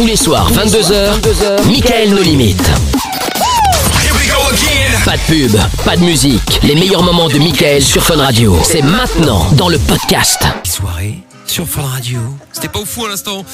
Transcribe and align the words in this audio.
Tous 0.00 0.06
les 0.06 0.16
soirs, 0.16 0.50
22h, 0.50 1.20
22h 1.20 1.66
Michael 1.66 2.14
No 2.14 2.22
Limites. 2.22 2.70
Pas 5.04 5.18
de 5.18 5.22
pub, 5.26 5.54
pas 5.84 5.94
de 5.94 6.00
musique. 6.00 6.58
Les 6.62 6.74
meilleurs 6.74 7.02
moments 7.02 7.28
de 7.28 7.36
Michael 7.36 7.82
sur 7.82 8.02
Fun 8.02 8.16
Radio. 8.16 8.56
C'est 8.64 8.80
maintenant 8.80 9.52
dans 9.58 9.68
le 9.68 9.78
podcast. 9.78 10.42
Soirée 10.64 11.18
sur 11.44 11.68
Fun 11.68 11.82
Radio. 11.82 12.18
C'était 12.50 12.68
pas 12.68 12.78
au 12.78 12.86
fou 12.86 13.04
à 13.04 13.10
l'instant. 13.10 13.44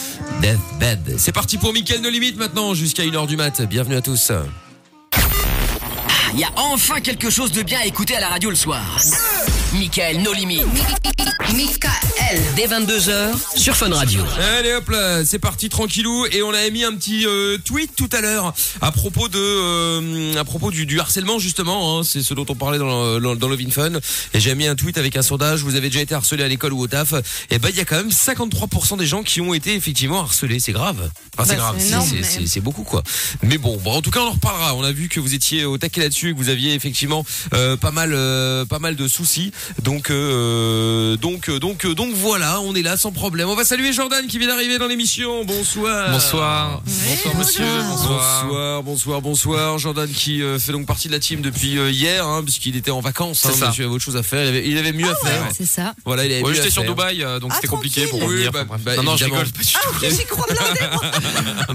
Deathbed. 0.41 1.17
C'est 1.19 1.33
parti 1.33 1.59
pour 1.59 1.73
Mickaël 1.73 2.01
No 2.01 2.11
Limite 2.11 2.39
maintenant 2.39 2.75
jusqu'à 2.75 3.03
1h 3.03 3.27
du 3.27 3.37
mat. 3.37 3.63
Bienvenue 3.63 3.97
à 3.97 4.01
tous. 4.01 4.31
Il 6.35 6.41
y 6.41 6.45
a 6.45 6.51
enfin 6.57 7.01
quelque 7.01 7.31
chose 7.31 7.53
de 7.53 7.63
bien 7.63 7.81
à 7.81 7.87
écouter 7.87 8.17
à 8.17 8.21
la 8.21 8.29
radio 8.29 8.51
le 8.51 8.57
soir. 8.57 8.83
Michael 9.73 10.23
No 10.23 10.33
Limites. 10.33 10.65
Michael. 11.55 11.93
Dès 12.57 12.67
22h 12.67 13.35
sur 13.57 13.77
Fun 13.77 13.91
Radio. 13.95 14.21
Allez 14.59 14.73
hop 14.75 14.89
là, 14.89 15.25
c'est 15.25 15.39
parti 15.39 15.69
tranquillou 15.69 16.27
et 16.33 16.43
on 16.43 16.51
avait 16.53 16.71
mis 16.71 16.83
un 16.85 16.93
petit 16.95 17.25
euh, 17.27 17.57
tweet 17.59 17.95
tout 17.97 18.09
à 18.13 18.21
l'heure 18.21 18.53
à 18.81 18.91
propos 18.91 19.29
de 19.29 19.39
euh, 19.39 20.37
à 20.37 20.45
propos 20.45 20.71
du, 20.71 20.87
du 20.87 20.99
harcèlement 20.99 21.39
justement, 21.39 21.99
hein, 21.99 22.03
c'est 22.05 22.23
ce 22.23 22.35
dont 22.35 22.47
on 22.49 22.55
parlait 22.55 22.79
dans 22.79 23.19
le, 23.19 23.37
dans 23.37 23.49
le 23.49 23.57
Vin 23.57 23.71
Fun 23.71 23.93
et 24.35 24.41
j'ai 24.41 24.55
mis 24.55 24.67
un 24.67 24.75
tweet 24.75 24.99
avec 24.99 25.17
un 25.17 25.23
sondage, 25.23 25.61
vous 25.63 25.77
avez 25.77 25.89
déjà 25.89 26.01
été 26.01 26.15
harcelé 26.15 26.43
à 26.43 26.49
l'école 26.49 26.73
ou 26.73 26.81
au 26.81 26.87
taf 26.89 27.15
et 27.51 27.59
ben 27.59 27.69
il 27.71 27.77
y 27.77 27.81
a 27.81 27.85
quand 27.85 27.97
même 27.97 28.09
53% 28.11 28.99
des 28.99 29.07
gens 29.07 29.23
qui 29.23 29.41
ont 29.41 29.55
été 29.55 29.75
effectivement 29.75 30.21
harcelés, 30.21 30.59
c'est 30.59 30.73
grave. 30.73 31.11
Enfin 31.39 31.45
c'est 31.49 31.57
Bah, 31.57 31.75
grave, 31.77 32.05
c'est 32.47 32.61
beaucoup 32.61 32.83
quoi. 32.83 33.03
Mais 33.43 33.59
bon, 33.59 33.77
bon, 33.77 33.93
en 33.93 34.03
tout 34.03 34.11
cas 34.11 34.21
on 34.21 34.29
en 34.29 34.33
reparlera. 34.33 34.75
On 34.75 34.83
a 34.83 34.93
vu 34.93 35.09
que 35.09 35.21
vous 35.21 35.35
étiez 35.35 35.65
au 35.65 35.79
taquet 35.79 36.01
là-dessus, 36.01 36.16
que 36.21 36.33
vous 36.37 36.49
aviez 36.49 36.75
effectivement 36.75 37.25
euh, 37.55 37.77
pas 37.77 37.91
mal 37.91 38.13
euh, 38.15 38.65
pas 38.65 38.79
mal 38.79 38.97
de 38.97 39.09
soucis. 39.09 39.53
Donc 39.83 40.11
euh, 40.11 41.17
donc 41.17 41.51
donc 41.51 41.87
donc 41.87 42.15
voilà, 42.15 42.61
on 42.61 42.75
est 42.75 42.83
là 42.83 42.97
sans 42.97 43.13
problème. 43.13 43.49
On 43.49 43.55
va 43.55 43.65
saluer 43.65 43.93
Jordan 43.93 44.27
qui 44.27 44.39
vient 44.39 44.49
d'arriver 44.49 44.79
dans 44.79 44.87
l'émission. 44.87 45.45
Bonsoir. 45.45 46.11
Bonsoir. 46.11 46.83
Bonsoir 46.85 47.37
monsieur. 47.37 47.65
Bonsoir. 47.89 48.47
Bonsoir, 48.47 48.83
bonsoir, 48.83 49.21
bonsoir. 49.21 49.79
Jordan 49.79 50.09
qui 50.09 50.43
euh, 50.43 50.59
fait 50.59 50.73
donc 50.73 50.87
partie 50.87 51.09
de 51.09 51.13
la 51.13 51.19
team 51.19 51.41
depuis 51.41 51.79
euh, 51.79 51.91
hier, 51.91 52.27
hein, 52.27 52.43
puisqu'il 52.43 52.77
était 52.77 52.91
en 52.91 53.01
vacances. 53.01 53.45
Hein, 53.45 53.51
C'est 53.53 53.61
ça. 53.61 53.69
monsieur 53.69 53.85
avait 53.85 53.95
autre 53.95 54.05
chose 54.05 54.17
à 54.17 54.23
faire. 54.23 54.43
Il 54.45 54.49
avait, 54.49 54.69
il 54.69 54.79
avait 54.79 54.93
mieux 54.93 55.11
à 55.11 55.15
faire. 55.15 55.49
C'est 55.57 55.67
ça. 55.67 55.95
Voilà, 56.05 56.25
il 56.25 56.33
avait 56.33 56.43
Ouais, 56.43 56.51
mieux 56.51 56.55
j'étais 56.55 56.69
à 56.69 56.71
sur. 56.71 56.85
Dubaï, 56.85 57.23
euh, 57.23 57.39
donc 57.41 57.51
Ah, 57.53 57.57
c'était 57.57 57.69
compliqué 57.69 58.07
pour 58.07 58.23
revenir. 58.23 58.53
Bah, 58.53 58.65
bah, 58.85 58.97
non, 58.97 59.03
non, 59.03 59.17
je 59.17 59.25
rigole 59.25 59.47
pas 59.47 59.63
du 59.63 59.73
tout. 59.73 60.27
Crois 60.29 60.47
blindé, 60.49 60.81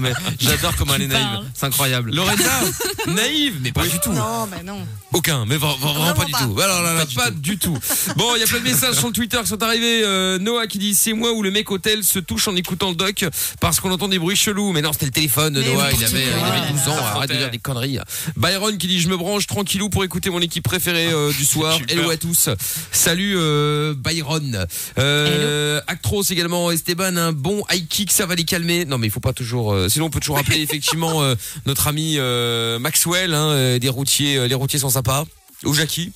mais 0.00 0.12
J'adore 0.40 0.74
comment 0.76 0.94
elle 0.94 1.02
est 1.02 1.06
naïve. 1.08 1.40
C'est 1.54 1.66
incroyable. 1.66 2.14
Lorenza, 2.14 2.60
naïve, 3.08 3.54
mais 3.62 3.72
pas 3.72 3.86
du 3.86 3.98
tout. 4.00 4.12
Non, 4.12 4.22
mais 4.50 4.62
non. 4.62 4.78
Aucun, 5.12 5.44
mais 5.46 5.56
vra- 5.56 5.76
vra- 5.76 5.78
vraiment, 5.78 5.94
Vraiment 6.00 6.14
pas 6.14 6.24
du 6.24 6.32
tout. 6.32 6.60
Alors 6.60 6.82
là, 6.82 6.94
là, 6.94 7.04
pas, 7.14 7.30
du 7.30 7.58
tout. 7.58 7.76
Bon, 8.16 8.34
il 8.36 8.40
y 8.40 8.42
a 8.42 8.46
plein 8.46 8.58
de 8.58 8.64
messages 8.64 8.94
sur 8.96 9.06
le 9.08 9.12
Twitter 9.12 9.38
qui 9.42 9.46
sont 9.48 9.62
arrivés. 9.62 10.02
Euh, 10.04 10.38
Noah 10.38 10.66
qui 10.66 10.78
dit 10.78 10.94
c'est 10.94 11.12
moi 11.12 11.32
où 11.32 11.42
le 11.42 11.50
mec 11.50 11.70
hôtel 11.70 12.02
se 12.04 12.18
touche 12.18 12.48
en 12.48 12.56
écoutant 12.56 12.90
le 12.90 12.94
doc 12.96 13.24
parce 13.60 13.80
qu'on 13.80 13.90
entend 13.90 14.08
des 14.08 14.18
bruits 14.18 14.36
chelous. 14.36 14.72
Mais 14.72 14.80
non, 14.82 14.92
c'était 14.92 15.06
le 15.06 15.12
téléphone. 15.12 15.58
Mais 15.58 15.72
Noah, 15.72 15.90
il 15.92 16.04
avait, 16.04 16.24
il 16.24 16.44
avait 16.44 16.72
12 16.72 16.88
ans. 16.88 16.96
Ça 16.96 17.12
Arrête 17.16 17.30
de 17.30 17.36
dire 17.36 17.50
des 17.50 17.58
conneries. 17.58 17.98
Byron 18.36 18.76
qui 18.78 18.86
dit 18.86 19.00
je 19.00 19.08
me 19.08 19.16
branche 19.16 19.46
tranquillou 19.46 19.88
pour 19.90 20.04
écouter 20.04 20.30
mon 20.30 20.40
équipe 20.40 20.64
préférée 20.64 21.12
euh, 21.12 21.30
du 21.32 21.44
soir. 21.44 21.78
Hello 21.88 22.10
à 22.10 22.16
tous. 22.16 22.48
Salut 22.90 23.34
euh, 23.36 23.94
Byron. 23.96 24.66
Euh, 24.98 25.80
Actros 25.86 26.22
également. 26.30 26.70
Esteban, 26.70 27.16
un 27.16 27.32
bon 27.32 27.62
high 27.70 27.86
kick, 27.86 28.10
ça 28.10 28.26
va 28.26 28.34
les 28.34 28.44
calmer. 28.44 28.84
Non, 28.84 28.98
mais 28.98 29.08
il 29.08 29.10
faut 29.10 29.20
pas 29.20 29.32
toujours. 29.32 29.72
euh, 29.72 29.88
sinon, 29.88 30.06
on 30.06 30.10
peut 30.10 30.20
toujours 30.20 30.38
appeler 30.42 30.60
effectivement 30.60 31.22
euh, 31.22 31.34
notre 31.66 31.86
ami 31.88 32.14
euh, 32.18 32.78
Maxwell, 32.78 33.34
hein, 33.34 33.78
des 33.78 33.88
routiers, 33.88 34.21
euh, 34.36 34.48
les 34.48 34.54
routiers 34.54 34.78
sont 34.78 34.90
sympas, 34.90 35.24
ou 35.64 35.74
Jackie. 35.74 36.12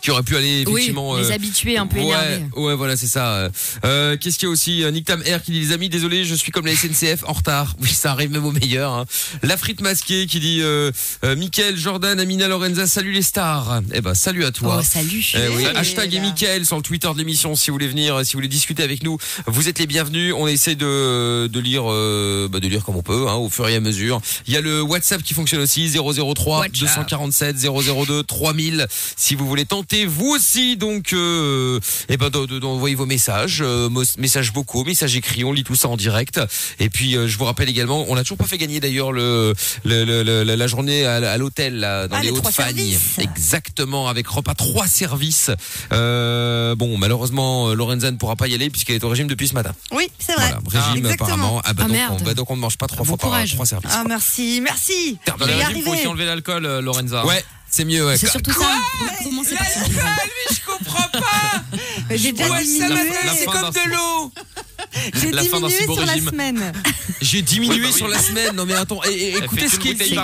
Qui 0.00 0.10
aurait 0.10 0.22
pu 0.22 0.36
aller 0.36 0.62
effectivement 0.62 1.12
oui, 1.12 1.20
les 1.22 1.30
euh, 1.30 1.34
habitués 1.34 1.76
un 1.76 1.86
peu 1.86 1.98
ouais, 1.98 2.04
énervés. 2.04 2.44
ouais, 2.56 2.74
voilà, 2.74 2.96
c'est 2.96 3.06
ça. 3.06 3.50
Euh, 3.84 4.16
Qu'est-ce 4.18 4.38
qu'il 4.38 4.46
y 4.46 4.48
a 4.48 4.52
aussi 4.52 4.82
Euh, 4.82 4.90
Nick 4.90 5.04
Tam 5.04 5.20
R 5.20 5.42
qui 5.42 5.50
dit 5.52 5.60
les 5.60 5.72
amis, 5.72 5.88
désolé, 5.90 6.24
je 6.24 6.34
suis 6.34 6.50
comme 6.52 6.64
la 6.66 6.74
SNCF 6.74 7.24
en 7.26 7.32
retard. 7.34 7.74
Oui, 7.80 7.88
ça 7.88 8.12
arrive 8.12 8.30
même 8.30 8.44
au 8.44 8.52
meilleur. 8.52 8.92
Hein. 8.92 9.04
La 9.42 9.56
frite 9.56 9.80
masquée 9.80 10.26
qui 10.26 10.38
dit 10.40 10.62
Mickaël, 11.36 11.76
Jordan, 11.76 12.18
Amina, 12.18 12.48
Lorenza, 12.48 12.86
salut 12.86 13.12
les 13.12 13.22
stars. 13.22 13.82
Eh 13.94 14.00
ben, 14.00 14.14
salut 14.14 14.44
à 14.44 14.52
toi. 14.52 14.78
Oh, 14.80 14.82
salut. 14.82 15.32
Eh 15.34 15.38
oui, 15.56 15.64
Salut, 15.64 15.76
hashtag 15.76 16.14
et 16.14 16.16
là. 16.16 16.22
Mickaël 16.22 16.64
sur 16.66 16.76
le 16.76 16.82
Twitter 16.82 17.08
de 17.12 17.18
l'émission 17.18 17.54
si 17.56 17.70
vous 17.70 17.74
voulez 17.74 17.88
venir, 17.88 18.24
si 18.24 18.32
vous 18.32 18.38
voulez 18.38 18.48
discuter 18.48 18.82
avec 18.82 19.02
nous, 19.02 19.18
vous 19.46 19.68
êtes 19.68 19.78
les 19.78 19.86
bienvenus. 19.86 20.34
On 20.36 20.46
essaie 20.46 20.74
de, 20.74 21.46
de 21.46 21.60
lire 21.60 21.84
bah, 21.84 22.60
de 22.60 22.68
lire 22.68 22.84
comme 22.84 22.96
on 22.96 23.02
peut, 23.02 23.26
hein, 23.28 23.34
au 23.34 23.48
fur 23.50 23.68
et 23.68 23.76
à 23.76 23.80
mesure. 23.80 24.20
Il 24.46 24.54
y 24.54 24.56
a 24.56 24.60
le 24.60 24.82
WhatsApp 24.82 25.22
qui 25.22 25.34
fonctionne 25.34 25.60
aussi 25.60 25.88
003 25.90 26.58
WhatsApp. 26.60 26.72
247 26.72 27.56
002 27.56 28.22
3000 28.24 28.86
si 29.16 29.34
vous 29.34 29.46
voulez 29.46 29.64
tenter 29.64 29.89
vous 30.06 30.28
aussi 30.28 30.76
donc 30.76 31.12
euh, 31.12 31.80
eh 32.08 32.16
ben 32.16 32.30
de- 32.30 32.46
de- 32.46 32.58
d'envoyer 32.58 32.94
vos 32.94 33.06
messages, 33.06 33.60
euh, 33.60 33.88
messages 34.18 34.52
vocaux, 34.52 34.84
messages 34.84 35.16
écrits, 35.16 35.44
on 35.44 35.52
lit 35.52 35.64
tout 35.64 35.74
ça 35.74 35.88
en 35.88 35.96
direct. 35.96 36.40
Et 36.78 36.88
puis 36.90 37.16
euh, 37.16 37.26
je 37.28 37.36
vous 37.36 37.44
rappelle 37.44 37.68
également, 37.68 38.04
on 38.08 38.14
n'a 38.14 38.22
toujours 38.22 38.38
pas 38.38 38.46
fait 38.46 38.58
gagner 38.58 38.80
d'ailleurs 38.80 39.12
le, 39.12 39.54
le, 39.84 40.04
le- 40.04 40.22
le- 40.22 40.44
la 40.54 40.66
journée 40.66 41.04
à, 41.06 41.14
à 41.32 41.36
l'hôtel 41.38 41.78
là, 41.80 42.06
dans 42.08 42.16
Ah, 42.16 42.20
les 42.20 42.28
les 42.30 42.34
trois 42.36 42.50
Hautes-Fagnes. 42.50 42.76
services. 42.76 43.18
Exactement, 43.18 44.08
avec 44.08 44.26
repas 44.28 44.54
trois 44.54 44.86
services. 44.86 45.50
Euh, 45.92 46.74
bon, 46.74 46.96
malheureusement, 46.96 47.68
euh, 47.68 47.74
Lorenza 47.74 48.10
ne 48.10 48.16
pourra 48.16 48.36
pas 48.36 48.46
y 48.48 48.54
aller 48.54 48.70
puisqu'elle 48.70 48.96
est 48.96 49.04
au 49.04 49.08
régime 49.08 49.26
depuis 49.28 49.48
ce 49.48 49.54
matin. 49.54 49.72
Oui, 49.92 50.08
c'est 50.18 50.34
vrai. 50.34 50.54
Voilà, 50.64 50.86
régime 50.86 51.04
Exactement. 51.06 51.26
apparemment. 51.34 51.62
Ah 51.64 51.72
bah 51.74 51.82
Ah, 51.84 51.88
donc, 51.88 51.92
merde. 51.96 52.18
on, 52.20 52.24
bah 52.24 52.34
donc 52.34 52.50
on 52.50 52.56
ne 52.56 52.60
mange 52.60 52.78
pas 52.78 52.86
trois 52.86 53.00
Bon 53.00 53.04
fois 53.10 53.18
par 53.18 53.30
courage. 53.30 53.52
trois 53.54 53.66
services. 53.66 53.90
Ah, 53.94 54.04
merci, 54.06 54.60
merci. 54.62 55.18
Y 55.26 55.42
régimes, 55.42 55.82
faut 55.84 55.92
aussi 55.92 56.06
enlever 56.06 56.26
l'alcool, 56.26 56.64
euh, 56.66 56.80
Lorenza. 56.80 57.24
Ouais, 57.26 57.44
c'est 57.70 57.84
mieux. 57.84 58.06
Ouais. 58.06 58.16
C'est 58.18 58.28
surtout 58.28 58.52
ça. 58.52 58.58
Par 58.60 59.66
ça. 59.66 59.80
je 60.50 60.60
comprends 60.66 61.08
pas. 61.08 61.62
J'ai 62.14 62.32
déjà 62.32 62.50
Ouais, 62.50 62.62
diminué. 62.64 62.88
la- 62.88 63.24
la 63.24 63.34
fin 63.34 63.70
d'un- 63.70 63.86
l'eau. 63.86 64.32
J'ai 65.14 65.30
diminué 65.30 65.84
sur 65.84 66.06
la 66.06 66.16
semaine. 66.16 66.72
J'ai 67.20 67.42
diminué 67.42 67.78
bah 67.80 67.86
oui. 67.86 67.92
sur 67.92 68.08
la 68.08 68.18
semaine. 68.18 68.54
Non 68.56 68.66
mais 68.66 68.74
attends, 68.74 69.00
et- 69.04 69.10
et- 69.12 69.30
Elle 69.36 69.44
écoutez 69.44 69.68
ce 69.68 69.76
une 69.76 69.82
qu'il 69.82 69.96
dit. 69.98 70.14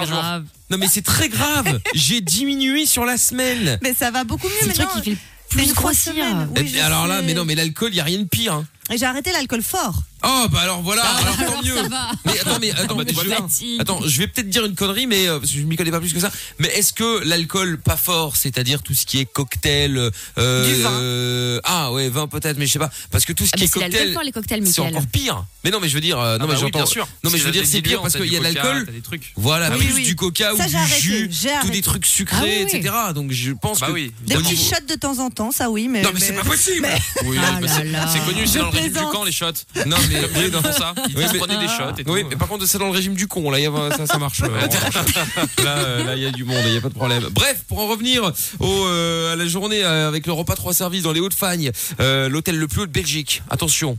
Non 0.70 0.78
mais 0.78 0.88
c'est 0.88 1.02
très 1.02 1.28
grave. 1.28 1.78
J'ai 1.94 2.20
diminué 2.20 2.86
sur 2.86 3.04
la 3.04 3.16
semaine. 3.16 3.78
Mais 3.82 3.94
ça 3.94 4.10
va 4.10 4.24
beaucoup 4.24 4.48
mieux 4.48 4.54
C'est 4.60 4.66
le 4.66 4.72
truc 4.74 4.86
maintenant. 4.86 5.02
qui 5.02 5.10
fait 5.12 5.18
C'est 5.50 5.56
plus 5.62 5.74
grossir. 5.74 6.12
Oui, 6.56 6.68
je 6.74 6.80
alors 6.80 7.06
là, 7.06 7.22
mais 7.22 7.32
non, 7.34 7.44
mais 7.44 7.54
l'alcool, 7.54 7.90
il 7.92 7.96
y 7.96 8.00
a 8.00 8.04
rien 8.04 8.18
de 8.18 8.24
pire. 8.24 8.52
Hein. 8.54 8.66
Et 8.90 8.98
J'ai 8.98 9.06
arrêté 9.06 9.30
l'alcool 9.32 9.62
fort. 9.62 10.02
Oh 10.24 10.46
bah 10.50 10.60
alors 10.62 10.82
voilà, 10.82 11.02
alors 11.04 11.36
tant 11.36 11.62
mieux. 11.62 11.76
ça 11.76 11.88
va. 11.88 12.10
Mais 12.24 12.38
attends, 12.40 12.58
mais 12.60 12.70
attends, 12.72 12.96
bah, 12.96 13.04
mais 13.06 13.12
je, 13.14 13.80
attends, 13.80 14.00
vais 14.00 14.26
peut-être 14.26 14.48
dire 14.48 14.64
une 14.64 14.74
connerie, 14.74 15.06
mais 15.06 15.28
euh, 15.28 15.38
parce 15.38 15.52
que 15.52 15.58
je 15.58 15.62
m'y 15.64 15.76
connais 15.76 15.90
pas 15.90 16.00
plus 16.00 16.12
que 16.12 16.18
ça. 16.20 16.30
Mais 16.58 16.68
est-ce 16.68 16.92
que 16.92 17.22
l'alcool 17.24 17.78
pas 17.78 17.96
fort, 17.96 18.34
c'est-à-dire 18.36 18.82
tout 18.82 18.94
ce 18.94 19.04
qui 19.06 19.18
est 19.20 19.26
cocktail, 19.26 20.10
euh, 20.38 20.74
Du 20.74 20.82
vin. 20.82 20.90
euh, 20.90 21.60
ah 21.64 21.92
ouais, 21.92 22.08
vin 22.08 22.26
peut-être, 22.28 22.56
mais 22.58 22.66
je 22.66 22.72
sais 22.72 22.78
pas, 22.78 22.90
parce 23.10 23.24
que 23.24 23.32
tout 23.32 23.44
ce 23.44 23.50
Ah, 23.52 23.56
qui 23.56 23.62
mais 23.62 23.66
est 23.66 23.68
c'est 23.72 23.78
l'alcool 23.80 23.92
cocktail, 23.98 24.14
fort, 24.14 24.22
les 24.24 24.32
cocktails, 24.32 24.66
c'est 24.66 24.80
encore 24.80 25.06
pire. 25.12 25.44
Mais 25.64 25.70
non, 25.70 25.80
mais 25.80 25.88
je 25.88 25.94
veux 25.94 26.00
dire, 26.00 26.18
euh, 26.18 26.38
non 26.38 26.44
Ah 26.44 26.46
mais 26.46 26.54
bah 26.54 26.54
oui, 26.54 26.60
j'entends. 26.60 26.78
bien 26.78 26.86
sûr. 26.86 27.08
Non 27.22 27.30
mais 27.30 27.38
je 27.38 27.44
veux 27.44 27.50
dire, 27.52 27.64
c'est 27.66 27.82
pire 27.82 28.00
parce 28.00 28.16
qu'il 28.16 28.32
y 28.32 28.36
a 28.36 28.38
de 28.38 28.44
l'alcool. 28.44 28.86
Voilà, 29.36 29.70
Oui, 29.76 29.84
plus 29.84 29.94
oui. 29.94 30.02
du 30.04 30.16
coca 30.16 30.54
ou 30.54 30.58
du 30.58 31.00
jus, 31.00 31.30
tous 31.62 31.70
des 31.70 31.82
trucs 31.82 32.06
sucrés, 32.06 32.36
Ah 32.40 32.42
oui, 32.44 32.66
oui. 32.72 32.76
etc. 32.78 32.94
Donc 33.14 33.32
je 33.32 33.52
pense 33.52 33.80
Bah 33.80 33.88
que 33.88 33.92
oui. 33.92 34.12
Des 34.22 34.34
petits 34.36 34.56
shots 34.56 34.86
de 34.88 34.94
temps 34.94 35.18
en 35.18 35.30
temps, 35.30 35.52
ça 35.52 35.70
oui, 35.70 35.88
mais. 35.88 36.02
Non 36.02 36.10
mais 36.14 36.20
c'est 36.20 36.32
pas 36.32 36.42
possible. 36.44 36.86
Oui, 37.24 37.36
Ah 37.40 37.58
c'est- 37.66 38.20
connu, 38.24 38.46
c'est 38.46 38.58
dans 38.58 38.64
le 38.66 38.70
régime 38.70 38.92
du 38.92 38.98
camp, 39.12 39.24
les 39.24 39.32
shots. 39.32 39.46
Non 39.86 39.96
mais 40.08 40.15
Font 40.22 40.72
ça. 40.72 40.94
Ils 41.08 41.16
Oui, 41.16 41.24
mais- 41.32 41.38
prenaient 41.38 41.58
des 41.58 41.68
shots 41.68 41.96
et 41.98 42.04
tout. 42.04 42.10
Oui, 42.12 42.24
mais 42.28 42.36
par 42.36 42.48
contre, 42.48 42.66
c'est 42.66 42.78
dans 42.78 42.86
le 42.86 42.92
régime 42.92 43.14
du 43.14 43.26
con. 43.26 43.50
Là, 43.50 43.58
il 43.58 43.64
y 43.64 43.66
a- 43.66 43.96
ça, 43.96 44.06
ça 44.06 44.18
marche. 44.18 44.42
euh, 44.42 44.48
là, 45.64 45.78
euh, 45.78 46.04
là, 46.04 46.16
il 46.16 46.22
y 46.22 46.26
a 46.26 46.30
du 46.30 46.44
monde, 46.44 46.62
il 46.66 46.74
y 46.74 46.76
a 46.76 46.80
pas 46.80 46.88
de 46.88 46.94
problème. 46.94 47.24
Bref, 47.32 47.62
pour 47.68 47.78
en 47.80 47.86
revenir 47.86 48.32
au, 48.60 48.86
euh, 48.86 49.32
à 49.32 49.36
la 49.36 49.46
journée 49.46 49.84
euh, 49.84 50.08
avec 50.08 50.26
le 50.26 50.32
repas 50.32 50.54
trois 50.54 50.72
services 50.74 51.02
dans 51.02 51.12
les 51.12 51.20
Hauts-de-Fagne, 51.20 51.70
euh, 52.00 52.28
l'hôtel 52.28 52.56
le 52.58 52.68
plus 52.68 52.82
haut 52.82 52.86
de 52.86 52.92
Belgique. 52.92 53.42
Attention. 53.50 53.98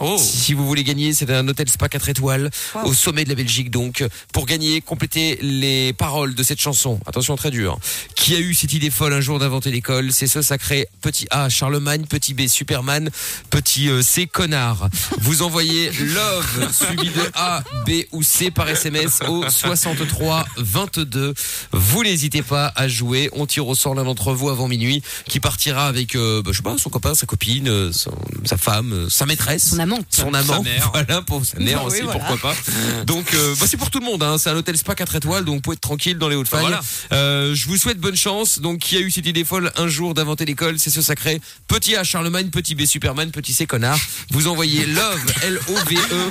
Oh. 0.00 0.16
Si 0.18 0.54
vous 0.54 0.66
voulez 0.66 0.84
gagner, 0.84 1.12
c'est 1.12 1.30
un 1.30 1.46
hôtel 1.48 1.68
spa 1.68 1.88
4 1.88 2.08
étoiles 2.08 2.50
Wow. 2.74 2.86
au 2.88 2.94
sommet 2.94 3.24
de 3.24 3.28
la 3.28 3.34
Belgique. 3.34 3.70
Donc, 3.70 4.04
pour 4.32 4.46
gagner, 4.46 4.80
complétez 4.80 5.38
les 5.42 5.92
paroles 5.92 6.34
de 6.34 6.42
cette 6.42 6.60
chanson. 6.60 6.98
Attention, 7.06 7.36
très 7.36 7.50
dur. 7.50 7.78
Qui 8.16 8.34
a 8.34 8.38
eu 8.40 8.54
cette 8.54 8.72
idée 8.72 8.90
folle 8.90 9.12
un 9.12 9.20
jour 9.20 9.38
d'inventer 9.38 9.70
l'école? 9.70 10.12
C'est 10.12 10.26
ce 10.26 10.42
sacré 10.42 10.88
petit 11.00 11.26
A 11.30 11.48
Charlemagne, 11.48 12.06
petit 12.06 12.34
B 12.34 12.46
Superman, 12.48 13.10
petit 13.50 13.88
euh, 13.88 14.02
C 14.02 14.26
connard. 14.26 14.88
Vous 15.20 15.42
envoyez 15.42 15.90
love 15.92 16.72
suivi 16.72 17.08
de 17.10 17.30
A, 17.34 17.62
B 17.86 18.04
ou 18.12 18.22
C 18.22 18.50
par 18.50 18.68
SMS 18.68 19.20
au 19.28 19.44
63 19.48 20.44
22. 20.56 21.34
Vous 21.72 22.02
n'hésitez 22.02 22.42
pas 22.42 22.72
à 22.74 22.88
jouer. 22.88 23.28
On 23.32 23.46
tire 23.46 23.66
au 23.68 23.74
sort 23.74 23.94
l'un 23.94 24.04
d'entre 24.04 24.32
vous 24.32 24.48
avant 24.48 24.68
minuit 24.68 25.02
qui 25.28 25.40
partira 25.40 25.86
avec, 25.86 26.14
euh, 26.16 26.42
bah, 26.42 26.50
je 26.52 26.58
sais 26.58 26.62
pas, 26.62 26.76
son 26.78 26.90
copain, 26.90 27.14
sa 27.14 27.26
copine, 27.26 27.68
euh, 27.68 27.92
son- 27.92 28.10
sa 28.44 28.56
femme, 28.56 28.92
euh, 28.92 29.08
sa 29.08 29.26
maîtresse 29.26 29.74
amant. 29.84 29.98
son 30.10 30.34
amant, 30.34 30.62
mère. 30.62 30.90
voilà 30.92 31.22
pour 31.22 31.44
sa 31.44 31.58
mère 31.58 31.78
Bah 31.78 31.84
oui, 31.86 31.92
aussi, 31.92 32.02
voilà. 32.02 32.18
pourquoi 32.18 32.50
pas. 32.50 33.04
Donc 33.04 33.32
euh, 33.34 33.54
bah, 33.60 33.66
c'est 33.68 33.76
pour 33.76 33.90
tout 33.90 34.00
le 34.00 34.06
monde, 34.06 34.22
hein. 34.22 34.36
c'est 34.38 34.50
un 34.50 34.56
hôtel 34.56 34.76
spa 34.76 34.94
4 34.94 35.16
étoiles, 35.16 35.44
donc 35.44 35.56
vous 35.56 35.60
pouvez 35.60 35.74
être 35.74 35.80
tranquille 35.80 36.18
dans 36.18 36.28
les 36.28 36.36
Hauts-de-Fagne. 36.36 36.62
Voilà. 36.62 36.80
Euh, 37.12 37.54
je 37.54 37.66
vous 37.68 37.76
souhaite 37.76 37.98
bonne 37.98 38.16
chance. 38.16 38.60
Donc 38.60 38.80
qui 38.80 38.96
a 38.96 39.00
eu 39.00 39.10
cette 39.10 39.26
idée 39.26 39.44
folle 39.44 39.72
un 39.76 39.88
jour 39.88 40.14
d'inventer 40.14 40.44
l'école, 40.44 40.78
c'est 40.78 40.90
ce 40.90 41.02
sacré 41.02 41.40
petit 41.68 41.96
A 41.96 42.04
Charlemagne, 42.04 42.48
petit 42.50 42.74
B 42.74 42.84
Superman, 42.86 43.30
petit 43.30 43.52
C 43.52 43.66
connard. 43.66 43.98
Vous 44.30 44.46
envoyez 44.48 44.86
love 44.86 45.32
L 45.42 45.60
O 45.68 45.74
V 45.88 45.96
E. 45.96 46.30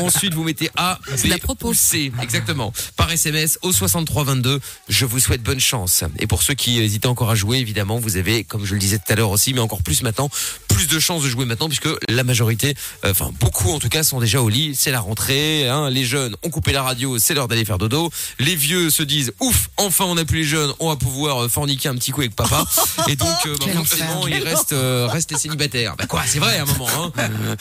Ensuite 0.00 0.34
vous 0.34 0.44
mettez 0.44 0.70
A 0.76 0.98
B 1.24 1.32
ou 1.64 1.74
C 1.74 2.12
exactement 2.22 2.72
par 2.96 3.10
SMS 3.10 3.58
au 3.62 3.72
63 3.72 4.24
22. 4.24 4.60
Je 4.88 5.04
vous 5.04 5.18
souhaite 5.18 5.42
bonne 5.42 5.60
chance. 5.60 6.04
Et 6.18 6.26
pour 6.26 6.42
ceux 6.42 6.54
qui 6.54 6.78
hésitaient 6.78 7.06
encore 7.06 7.30
à 7.30 7.34
jouer, 7.34 7.58
évidemment, 7.58 7.98
vous 7.98 8.16
avez, 8.16 8.44
comme 8.44 8.64
je 8.64 8.74
le 8.74 8.80
disais 8.80 8.98
tout 8.98 9.12
à 9.12 9.14
l'heure 9.14 9.30
aussi, 9.30 9.54
mais 9.54 9.60
encore 9.60 9.82
plus 9.82 10.02
maintenant, 10.02 10.30
plus 10.68 10.88
de 10.88 10.98
chances 10.98 11.22
de 11.22 11.28
jouer 11.28 11.44
maintenant 11.44 11.68
puisque 11.68 11.88
la 12.08 12.24
majorité 12.24 12.48
euh, 12.68 12.72
enfin 13.04 13.30
beaucoup 13.40 13.70
en 13.70 13.78
tout 13.78 13.88
cas, 13.88 14.02
sont 14.02 14.20
déjà 14.20 14.40
au 14.42 14.48
lit. 14.48 14.74
C'est 14.74 14.90
la 14.90 15.00
rentrée. 15.00 15.68
Hein, 15.68 15.90
les 15.90 16.04
jeunes 16.04 16.36
ont 16.42 16.50
coupé 16.50 16.72
la 16.72 16.82
radio, 16.82 17.18
c'est 17.18 17.34
l'heure 17.34 17.48
d'aller 17.48 17.64
faire 17.64 17.78
dodo. 17.78 18.10
Les 18.38 18.54
vieux 18.56 18.90
se 18.90 19.02
disent 19.02 19.32
ouf, 19.40 19.70
enfin 19.76 20.04
on 20.06 20.14
n'a 20.14 20.24
plus 20.24 20.38
les 20.38 20.44
jeunes, 20.44 20.72
on 20.80 20.88
va 20.88 20.96
pouvoir 20.96 21.44
euh, 21.44 21.48
forniquer 21.48 21.88
un 21.88 21.94
petit 21.94 22.10
coup 22.10 22.20
avec 22.20 22.34
papa. 22.36 22.64
Et 23.08 23.16
donc 23.16 23.28
euh, 23.46 23.56
bah, 23.60 23.66
forcément, 23.74 24.26
il 24.26 24.42
reste 24.42 24.72
euh, 24.72 25.06
reste 25.10 25.30
les 25.32 25.38
célibataires. 25.38 25.94
Bah 25.96 26.06
quoi, 26.06 26.22
c'est 26.26 26.38
vrai 26.38 26.58
à 26.58 26.62
un 26.62 26.66
moment. 26.66 26.88
Hein. 26.96 27.12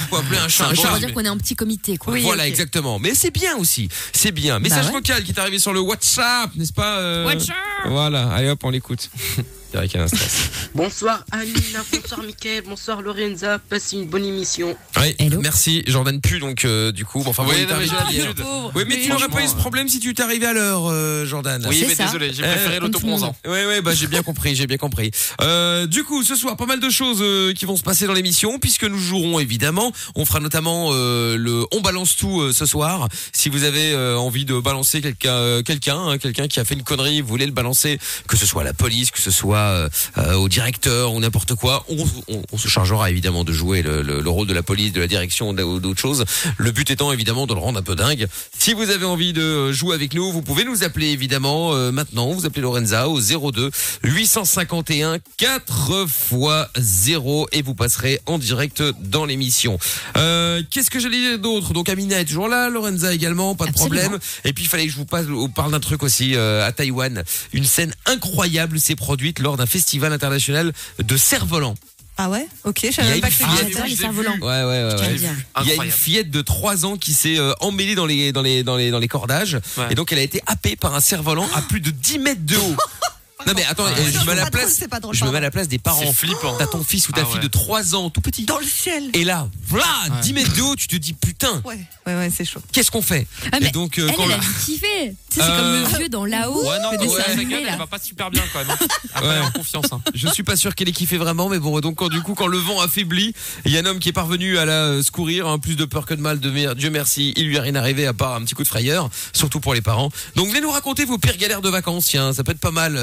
Faut 0.09 0.17
appeler 0.17 0.37
un 0.37 0.47
chat 0.47 0.65
un 0.67 0.71
On 0.71 0.75
chat. 0.75 0.91
va 0.91 0.99
dire 0.99 1.13
qu'on 1.13 1.23
est 1.25 1.27
un 1.27 1.37
petit 1.37 1.55
comité, 1.55 1.97
quoi. 1.97 2.13
Oui, 2.13 2.21
voilà, 2.21 2.47
exactement. 2.47 2.99
Mais 2.99 3.13
c'est 3.15 3.31
bien 3.31 3.55
aussi. 3.57 3.89
C'est 4.13 4.31
bien. 4.31 4.59
Message 4.59 4.81
Bah 4.85 4.87
ouais. 4.87 4.93
vocal 4.93 5.23
qui 5.23 5.31
est 5.31 5.39
arrivé 5.39 5.59
sur 5.59 5.73
le 5.73 5.79
WhatsApp, 5.79 6.55
n'est-ce 6.55 6.73
pas 6.73 6.97
euh, 6.99 7.25
WhatsApp 7.25 7.55
Voilà, 7.85 8.29
allez 8.31 8.49
hop, 8.49 8.59
on 8.63 8.69
l'écoute. 8.69 9.09
C'est 9.77 9.81
vrai 9.81 9.87
qu'il 9.89 9.99
y 9.99 10.01
a 10.01 10.05
un 10.05 10.07
stress. 10.07 10.49
Bonsoir 10.75 11.23
Amina, 11.31 11.83
bonsoir 11.91 12.23
Mickaël, 12.23 12.63
bonsoir 12.67 13.01
Lorenza, 13.01 13.59
passez 13.69 13.95
une 13.95 14.05
bonne 14.05 14.25
émission. 14.25 14.75
Oui, 14.99 15.15
Hello. 15.19 15.39
merci. 15.41 15.83
Jordan 15.87 16.19
pu 16.19 16.39
donc 16.39 16.65
euh, 16.65 16.91
du 16.91 17.05
coup. 17.05 17.21
Bon, 17.23 17.29
enfin, 17.31 17.45
Oui, 17.47 17.65
bon, 17.67 17.73
non, 17.73 17.79
mais 17.79 17.85
j'ai 17.85 17.93
l'habitude. 17.93 18.43
Oui, 18.75 18.83
mais 18.87 18.95
Oui, 18.95 19.01
tu 19.03 19.09
n'aurais 19.09 19.27
pas 19.27 19.43
eu 19.43 19.47
ce 19.47 19.55
problème 19.55 19.87
si 19.87 19.99
tu 19.99 20.13
t'es 20.13 20.21
arrivé 20.23 20.45
à 20.47 20.53
l'heure, 20.53 20.83
euh, 20.87 21.25
Jordan. 21.25 21.63
Oui, 21.69 21.83
mais 21.87 21.93
ça. 21.95 22.05
désolé, 22.05 22.31
j'ai 22.33 22.43
Euh, 22.43 22.51
préféré 22.55 22.79
l'autobronzant. 22.79 23.35
Ouais, 23.45 23.65
ouais, 23.65 23.81
bah 23.81 23.93
j'ai 23.95 24.07
bien 24.07 24.21
compris, 24.23 24.55
j'ai 24.55 24.67
bien 24.67 24.77
compris. 24.77 25.11
Euh, 25.41 25.85
du 25.87 26.03
coup, 26.03 26.23
ce 26.23 26.35
soir, 26.35 26.57
pas 26.57 26.65
mal 26.65 26.79
de 26.79 26.89
choses 26.89 27.19
euh, 27.21 27.53
qui 27.53 27.65
vont 27.65 27.75
se 27.77 27.83
passer 27.83 28.05
dans 28.07 28.13
l'émission, 28.13 28.57
puisque 28.59 28.83
nous 28.83 28.99
jouerons 28.99 29.39
évidemment. 29.39 29.91
On 30.15 30.25
fera 30.25 30.39
notamment 30.39 30.89
euh, 30.91 31.37
le 31.37 31.65
on 31.71 31.81
balance 31.81 32.15
tout 32.17 32.41
euh, 32.41 32.51
ce 32.53 32.65
soir. 32.65 33.07
Si 33.31 33.49
vous 33.49 33.63
avez 33.63 33.93
euh, 33.93 34.17
envie 34.17 34.45
de 34.45 34.59
balancer 34.59 35.01
quelqu'un, 35.01 35.33
euh, 35.33 35.61
quelqu'un, 35.63 35.97
hein, 35.99 36.17
quelqu'un 36.17 36.47
qui 36.47 36.59
a 36.59 36.65
fait 36.65 36.73
une 36.75 36.83
connerie, 36.83 37.21
vous 37.21 37.27
voulez 37.27 37.45
le 37.45 37.51
balancer, 37.51 37.99
que 38.27 38.37
ce 38.37 38.45
soit 38.45 38.61
à 38.61 38.65
la 38.65 38.73
police, 38.73 39.11
que 39.11 39.19
ce 39.19 39.31
soit 39.31 39.57
euh, 39.69 39.89
euh, 40.17 40.33
au 40.35 40.49
directeur 40.49 41.13
ou 41.13 41.19
n'importe 41.19 41.55
quoi, 41.55 41.85
on, 41.89 42.05
on- 42.27 42.43
on 42.51 42.57
se 42.57 42.67
chargera 42.67 43.09
évidemment 43.09 43.43
de 43.43 43.51
jouer 43.53 43.81
le, 43.81 44.01
le- 44.01 44.21
le 44.21 44.29
rôle 44.29 44.47
de 44.47 44.53
la 44.53 44.63
police, 44.63 44.91
de 44.93 44.99
la 44.99 45.07
direction 45.07 45.49
ou 45.49 45.79
d'autres 45.79 45.99
choses. 46.01 46.25
Le 46.57 46.71
but 46.71 46.89
étant 46.91 47.11
évidemment 47.11 47.47
de 47.47 47.53
le 47.53 47.59
rendre 47.59 47.79
un 47.79 47.83
peu 47.83 47.95
dingue. 47.95 48.27
Si 48.57 48.73
vous 48.73 48.89
avez 48.89 49.05
envie 49.05 49.33
de 49.33 49.71
jouer 49.71 49.95
avec 49.95 50.13
nous, 50.13 50.31
vous 50.31 50.41
pouvez 50.41 50.63
nous 50.63 50.83
appeler 50.83 51.07
évidemment 51.09 51.73
euh, 51.73 51.91
maintenant. 51.91 52.31
Vous 52.31 52.45
appelez 52.45 52.61
Lorenza 52.61 53.07
au 53.09 53.19
02 53.19 53.71
851 54.03 55.17
4 55.37 56.05
x 56.05 56.33
0 56.77 57.47
et 57.51 57.61
vous 57.61 57.75
passerez 57.75 58.19
en 58.25 58.37
direct 58.37 58.83
dans 59.01 59.25
l'émission. 59.25 59.77
Euh, 60.17 60.61
Qu'est-ce 60.69 60.89
que 60.91 60.99
j'allais 60.99 61.19
dire 61.19 61.39
d'autre? 61.39 61.73
Donc 61.73 61.89
Amina 61.89 62.19
est 62.19 62.25
toujours 62.25 62.47
là, 62.47 62.69
Lorenza 62.69 63.13
également, 63.13 63.55
pas 63.55 63.65
de 63.65 63.69
Absolument. 63.69 63.99
problème. 64.01 64.19
Et 64.45 64.53
puis 64.53 64.65
il 64.65 64.67
fallait 64.67 64.85
que 64.85 64.91
je 64.91 64.97
vous 64.97 65.05
passe- 65.05 65.25
vous 65.25 65.49
parle 65.49 65.71
d'un 65.71 65.79
truc 65.79 66.03
aussi 66.03 66.35
à 66.35 66.71
Taïwan. 66.71 67.23
Une 67.53 67.65
scène 67.65 67.93
incroyable 68.05 68.79
s'est 68.79 68.95
produite 68.95 69.39
lors 69.47 69.57
d'un 69.57 69.65
festival 69.65 70.11
international 70.13 70.73
de 71.01 71.17
cerf-volant. 71.17 71.75
Ah 72.19 72.29
ouais? 72.29 72.47
Ok, 72.63 72.79
je 72.81 72.87
Il 72.87 72.87
y 72.87 72.89
a 72.89 72.93
savais 72.93 73.07
même 73.09 73.15
une 73.17 73.21
pas 73.21 73.27
que 73.29 73.33
c'était 73.33 73.79
Ah, 73.81 73.87
les 73.87 73.95
cerfs-volants. 73.95 74.37
Ouais, 74.41 74.63
ouais, 74.63 74.63
ouais. 74.63 74.99
Ouais. 74.99 75.15
Il 75.63 75.67
y 75.75 75.79
a 75.79 75.83
une 75.83 75.91
fillette 75.91 76.31
de 76.31 76.41
3 76.41 76.85
ans 76.85 76.97
qui 76.97 77.13
s'est 77.13 77.37
euh, 77.37 77.53
emmêlée 77.59 77.93
dans 77.95 78.07
les 78.07 78.31
dans 78.31 78.41
les 78.41 78.63
dans 78.63 78.75
les 78.75 78.89
dans 78.91 78.97
les 78.99 79.07
cordages 79.07 79.59
Ouais. 79.77 79.85
et 79.91 79.95
donc 79.95 80.11
elle 80.11 80.17
a 80.19 80.23
été 80.23 80.41
happée 80.47 80.75
par 80.75 80.95
un 80.95 80.99
cerf-volant 80.99 81.47
à 81.55 81.61
plus 81.61 81.79
de 81.79 81.91
10 81.91 82.19
mètres 82.19 82.45
de 82.45 82.55
haut. 82.57 82.75
Non 83.45 83.53
mais 83.55 83.63
attends, 83.65 83.85
Ah, 83.85 83.91
euh, 83.91 84.09
je 84.11 84.17
me 84.19 84.25
mets 84.25 84.31
à 84.31 84.35
la 84.35 84.41
drôle, 84.41 84.51
place. 84.51 84.73
c'est 84.73 84.87
pas 84.87 84.99
drôle, 84.99 85.13
Je 85.15 85.23
me 85.23 85.29
mets 85.31 85.37
à 85.37 85.41
la 85.41 85.51
place 85.51 85.67
des 85.67 85.77
parents. 85.77 86.01
C'est 86.03 86.11
flippant. 86.11 86.55
T'as 86.57 86.65
ton 86.65 86.83
fils 86.83 87.07
ou 87.07 87.11
ta 87.11 87.21
Ah 87.21 87.25
fille 87.25 87.35
ouais. 87.35 87.39
de 87.41 87.47
3 87.47 87.95
ans, 87.95 88.09
tout 88.09 88.19
petit. 88.19 88.45
Dans 88.45 88.57
le 88.57 88.65
ciel. 88.65 89.03
Et 89.13 89.23
là, 89.23 89.47
voilà, 89.67 89.85
10 90.23 90.33
mètres 90.33 90.53
de 90.55 90.61
haut, 90.63 90.75
tu 90.75 90.87
te 90.87 90.95
dis 90.95 91.13
putain, 91.13 91.61
Ouais, 91.63 91.77
ouais, 92.07 92.15
ouais, 92.15 92.31
c'est 92.35 92.45
chaud. 92.45 92.59
qu'est-ce 92.71 92.89
qu'on 92.89 93.01
fait 93.03 93.27
Ah, 93.51 93.57
mais 93.61 93.67
Et 93.67 93.71
donc 93.71 93.99
euh, 93.99 94.07
Elle, 94.09 94.15
quand 94.15 94.23
elle 94.23 94.29
le- 94.29 94.33
a 94.35 94.37
dû 94.39 94.47
kiffer. 94.65 95.15
Tu 95.29 95.39
sais, 95.39 95.41
c'est 95.41 95.41
Euh, 95.43 95.81
comme 95.83 95.91
le 95.93 95.97
vieux 95.99 96.09
dans 96.09 96.25
là-haut. 96.25 96.61
Ouais, 96.67 96.79
non, 96.81 96.89
ouais, 96.99 97.21
sa 97.35 97.43
gueule, 97.43 97.63
elle 97.69 97.77
va 97.77 97.85
pas 97.87 97.99
super 97.99 98.31
bien 98.31 98.43
quand 98.51 98.59
même. 98.59 98.71
hein. 98.71 99.21
Ouais. 99.27 99.39
en 99.39 99.51
confiance. 99.51 99.85
hein. 99.91 100.01
Je 100.15 100.27
suis 100.29 100.43
pas 100.43 100.55
sûr 100.55 100.73
qu'elle 100.75 100.89
ait 100.89 100.93
kiffé 100.93 101.17
vraiment, 101.17 101.47
mais 101.49 101.59
bon, 101.59 101.79
donc 101.79 101.95
quand 101.97 102.09
du 102.09 102.21
coup, 102.21 102.33
quand 102.33 102.47
le 102.47 102.57
vent 102.57 102.81
affaiblit, 102.81 103.33
il 103.65 103.71
y 103.71 103.77
a 103.77 103.81
un 103.81 103.85
homme 103.85 103.99
qui 103.99 104.09
est 104.09 104.13
parvenu 104.13 104.57
à 104.57 104.65
la 104.65 104.73
euh, 104.73 105.03
secourir, 105.03 105.47
hein, 105.47 105.59
plus 105.59 105.75
de 105.75 105.85
peur 105.85 106.05
que 106.05 106.13
de 106.15 106.21
mal, 106.21 106.39
de 106.39 106.49
mer- 106.49 106.75
Dieu 106.75 106.89
merci, 106.89 107.33
il 107.37 107.47
lui 107.47 107.57
a 107.57 107.61
rien 107.61 107.75
arrivé 107.75 108.07
à 108.07 108.13
part 108.13 108.33
un 108.35 108.41
petit 108.43 108.55
coup 108.55 108.63
de 108.63 108.67
frayeur, 108.67 109.09
surtout 109.33 109.59
pour 109.59 109.73
les 109.73 109.81
parents. 109.81 110.09
Donc 110.35 110.47
venez 110.49 110.61
nous 110.61 110.71
raconter 110.71 111.05
vos 111.05 111.17
pires 111.17 111.37
galères 111.37 111.61
de 111.61 111.69
vacances, 111.69 112.05
tiens, 112.07 112.33
ça 112.33 112.43
peut 112.43 112.51
être 112.51 112.59
pas 112.59 112.71
mal. 112.71 112.97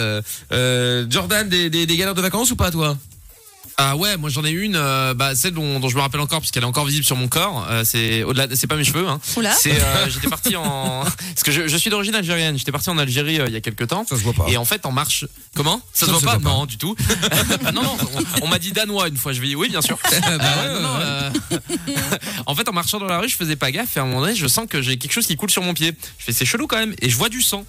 Euh, 0.53 1.07
Jordan, 1.09 1.49
des, 1.49 1.71
des, 1.71 1.87
des 1.87 1.97
galères 1.97 2.15
de 2.15 2.23
vacances 2.23 2.51
ou 2.51 2.57
pas 2.57 2.71
toi? 2.71 2.97
Ah 3.77 3.97
ouais, 3.97 4.17
moi 4.17 4.31
j'en 4.31 4.45
ai 4.45 4.51
une, 4.53 4.77
euh, 4.77 5.15
bah, 5.15 5.35
celle 5.35 5.51
dont, 5.53 5.81
dont 5.81 5.89
je 5.89 5.97
me 5.97 6.01
rappelle 6.01 6.21
encore 6.21 6.39
puisqu'elle 6.39 6.63
est 6.63 6.67
encore 6.67 6.85
visible 6.85 7.05
sur 7.05 7.17
mon 7.17 7.27
corps. 7.27 7.67
Euh, 7.69 7.83
c'est 7.85 8.23
au-delà, 8.23 8.47
c'est 8.55 8.69
pas 8.69 8.77
mes 8.77 8.85
cheveux. 8.85 9.09
Hein. 9.09 9.19
Oula. 9.37 9.51
C'est, 9.53 9.73
euh, 9.83 10.09
j'étais 10.09 10.29
parti 10.29 10.55
en, 10.55 11.03
parce 11.03 11.43
que 11.43 11.51
je, 11.51 11.67
je 11.67 11.77
suis 11.77 11.91
d'origine 11.91 12.15
algérienne. 12.15 12.57
J'étais 12.57 12.71
parti 12.71 12.89
en 12.91 12.99
Algérie 12.99 13.41
euh, 13.41 13.47
il 13.49 13.53
y 13.53 13.57
a 13.57 13.61
quelques 13.61 13.89
temps. 13.89 14.07
Ça 14.09 14.17
se 14.17 14.23
voit 14.23 14.33
pas. 14.33 14.47
Et 14.49 14.57
en 14.57 14.65
fait, 14.65 14.87
en 14.87 14.93
marche, 14.93 15.25
comment? 15.57 15.81
Ça, 15.93 16.07
Ça 16.07 16.07
se 16.07 16.11
voit 16.13 16.21
se 16.21 16.25
pas? 16.25 16.33
voit 16.39 16.41
pas. 16.53 16.57
Non, 16.57 16.67
du 16.67 16.79
tout. 16.79 16.95
Ah 17.65 17.73
non, 17.73 17.83
non. 17.83 17.97
On, 18.41 18.45
on 18.45 18.47
m'a 18.47 18.61
dit 18.61 18.71
danois 18.71 19.09
une 19.09 19.17
fois. 19.17 19.33
Je 19.33 19.41
vais 19.41 19.49
dire 19.49 19.59
oui, 19.59 19.71
bien 19.71 19.83
sûr. 19.83 19.99
Bah 20.09 20.19
Euh, 20.23 20.77
ouais, 20.77 20.81
non, 20.81 20.95
euh, 21.01 21.31
en 22.47 22.55
fait, 22.55 22.69
en 22.69 22.73
marchant 22.73 23.01
dans 23.01 23.07
la 23.07 23.19
rue, 23.19 23.29
je 23.29 23.35
faisais 23.35 23.57
pas 23.57 23.73
gaffe 23.73 23.97
et 23.97 24.01
à 24.01 24.05
un 24.05 24.07
moment 24.07 24.21
donné, 24.21 24.37
je 24.37 24.47
sens 24.47 24.67
que 24.71 24.83
j'ai 24.83 24.99
quelque 24.99 25.13
chose 25.13 25.27
qui 25.27 25.35
coule 25.35 25.51
sur 25.51 25.63
mon 25.63 25.75
pied. 25.75 25.95
Je 26.19 26.25
fais 26.25 26.33
c'est 26.33 26.45
chelou 26.47 26.69
quand 26.69 26.79
même 26.79 26.95
et 27.03 27.11
je 27.11 27.17
vois 27.17 27.29
du 27.29 27.43
sang. 27.43 27.65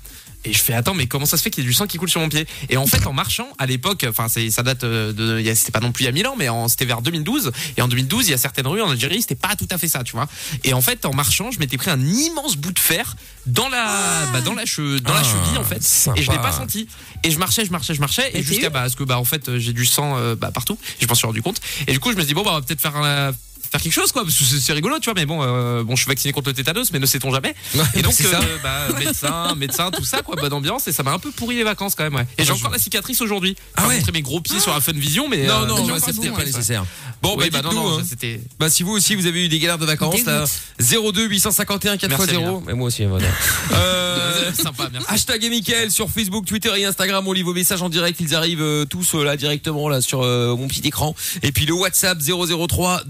Et 0.45 0.53
je 0.53 0.59
fais 0.59 0.73
attends 0.73 0.93
mais 0.93 1.07
comment 1.07 1.25
ça 1.25 1.37
se 1.37 1.43
fait 1.43 1.49
qu'il 1.49 1.63
y 1.63 1.67
ait 1.67 1.69
du 1.69 1.73
sang 1.73 1.87
qui 1.87 1.97
coule 1.97 2.09
sur 2.09 2.21
mon 2.21 2.29
pied? 2.29 2.45
Et 2.69 2.77
en 2.77 2.85
fait 2.87 3.05
en 3.07 3.13
marchant 3.13 3.47
à 3.57 3.65
l'époque, 3.65 4.05
enfin 4.09 4.27
ça 4.27 4.63
date 4.63 4.83
euh, 4.83 5.11
de, 5.13 5.53
c'était 5.55 5.71
pas 5.71 5.79
non 5.79 5.91
plus 5.91 6.03
il 6.03 6.05
y 6.05 6.09
a 6.09 6.11
1000 6.11 6.27
ans 6.27 6.35
mais 6.37 6.47
c'était 6.67 6.85
vers 6.85 7.01
2012 7.01 7.51
et 7.77 7.81
en 7.81 7.87
2012 7.87 8.27
il 8.27 8.31
y 8.31 8.33
a 8.33 8.37
certaines 8.37 8.67
rues 8.67 8.81
en 8.81 8.89
Algérie 8.91 9.21
c'était 9.21 9.35
pas 9.35 9.55
tout 9.55 9.67
à 9.71 9.77
fait 9.77 9.87
ça 9.87 10.03
tu 10.03 10.13
vois. 10.13 10.27
Et 10.63 10.73
en 10.73 10.81
fait 10.81 11.05
en 11.05 11.13
marchant 11.13 11.51
je 11.51 11.59
m'étais 11.59 11.77
pris 11.77 11.89
un 11.91 11.99
immense 11.99 12.57
bout 12.57 12.71
de 12.71 12.79
fer 12.79 13.15
dans 13.45 13.69
la 13.69 14.25
bah, 14.33 14.41
dans 14.41 14.53
la 14.53 14.63
che- 14.65 14.99
dans 15.01 15.13
la 15.13 15.19
Ah, 15.19 15.23
cheville 15.23 15.57
en 15.57 15.63
fait. 15.63 15.81
Sympa. 15.83 16.19
et 16.19 16.23
je 16.23 16.31
l'ai 16.31 16.37
pas 16.37 16.51
senti. 16.51 16.87
Et 17.23 17.31
je 17.31 17.37
marchais 17.39 17.65
je 17.65 17.71
marchais 17.71 17.93
je 17.93 17.99
marchais. 17.99 18.31
Et 18.33 18.43
jusqu'à 18.43 18.69
bah 18.69 18.81
parce 18.81 18.95
que 18.95 19.03
bah 19.03 19.19
en 19.19 19.25
fait 19.25 19.49
euh, 19.49 19.59
j'ai 19.59 19.73
du 19.73 19.85
sang 19.85 20.17
euh, 20.17 20.35
bah, 20.35 20.51
partout. 20.51 20.77
Je 20.99 21.07
m'en 21.07 21.15
suis 21.15 21.27
rendu 21.27 21.41
compte. 21.41 21.59
Et 21.87 21.91
du 21.93 21.99
coup 21.99 22.11
je 22.11 22.15
me 22.15 22.21
suis 22.21 22.27
dit 22.27 22.33
bon 22.33 22.43
bah 22.43 22.51
on 22.51 22.55
va 22.55 22.61
peut-être 22.61 22.81
faire 22.81 22.95
un 22.95 23.31
faire 23.71 23.81
quelque 23.81 23.93
chose 23.93 24.11
quoi 24.11 24.23
parce 24.23 24.35
que 24.37 24.43
c'est 24.43 24.73
rigolo 24.73 24.99
tu 24.99 25.05
vois 25.05 25.13
mais 25.15 25.25
bon 25.25 25.39
euh, 25.41 25.83
bon 25.83 25.95
je 25.95 26.01
suis 26.01 26.09
vacciné 26.09 26.31
contre 26.33 26.49
le 26.49 26.53
tétanos 26.55 26.91
mais 26.91 26.99
ne 26.99 27.05
sait-on 27.05 27.31
jamais 27.31 27.55
Ouais, 27.75 27.83
et 27.95 28.01
donc 28.01 28.13
euh, 28.21 28.57
bah, 28.63 28.87
médecin 28.99 29.55
médecin 29.55 29.91
tout 29.91 30.05
ça 30.05 30.21
quoi 30.21 30.35
bonne 30.35 30.53
ambiance 30.53 30.87
et 30.87 30.91
ça 30.91 31.03
m'a 31.03 31.11
un 31.11 31.19
peu 31.19 31.31
pourri 31.31 31.55
les 31.55 31.63
vacances 31.63 31.95
quand 31.95 32.03
même 32.03 32.15
ouais. 32.15 32.27
et 32.37 32.45
j'ai 32.45 32.51
encore 32.51 32.71
la 32.71 32.77
cicatrice 32.77 33.21
aujourd'hui 33.21 33.55
Ah 33.75 33.85
Enfin, 33.85 33.95
ouais 33.95 34.01
mes 34.13 34.21
gros 34.21 34.39
pieds 34.39 34.59
sur 34.59 34.73
la 34.73 34.79
Fun 34.79 34.93
Vision 34.93 35.27
mais 35.29 35.45
Non, 35.45 35.63
euh, 35.63 35.67
non, 35.67 35.87
bah, 35.87 35.97
c'était 36.03 36.29
pas 36.29 36.43
nécessaire. 36.43 36.85
Bon, 37.21 37.35
oui, 37.37 37.49
bah, 37.49 37.61
bah 37.61 37.69
non 37.69 37.73
non 37.73 37.99
hein. 37.99 38.03
c'était 38.07 38.39
Bah 38.59 38.69
si 38.69 38.83
vous 38.83 38.91
aussi 38.91 39.15
vous 39.15 39.25
avez 39.27 39.45
eu 39.45 39.49
des 39.49 39.59
galères 39.59 39.77
de 39.77 39.85
vacances 39.85 40.23
là, 40.25 40.45
02 40.79 41.27
851 41.27 41.97
4 41.97 42.09
Merci, 42.09 42.27
0 42.29 42.63
Mais 42.65 42.73
moi 42.73 42.87
aussi, 42.87 43.05
voilà. 43.05 43.27
Euh, 43.71 44.53
sympa 44.53 44.89
merci 44.91 45.07
Hashtag 45.09 45.43
et 45.43 45.49
Mickaël 45.49 45.91
sur 45.91 46.09
Facebook, 46.09 46.45
Twitter 46.45 46.71
et 46.77 46.85
Instagram. 46.85 47.27
On 47.27 47.33
lit 47.33 47.41
vos 47.41 47.53
messages 47.53 47.81
en 47.81 47.89
direct. 47.89 48.19
Ils 48.19 48.35
arrivent 48.35 48.85
tous 48.89 49.15
là 49.15 49.35
directement 49.35 49.89
là 49.89 50.01
sur 50.01 50.21
mon 50.21 50.67
petit 50.67 50.87
écran. 50.87 51.15
Et 51.41 51.51
puis 51.51 51.65
le 51.65 51.73
WhatsApp 51.73 52.19
003 52.19 53.03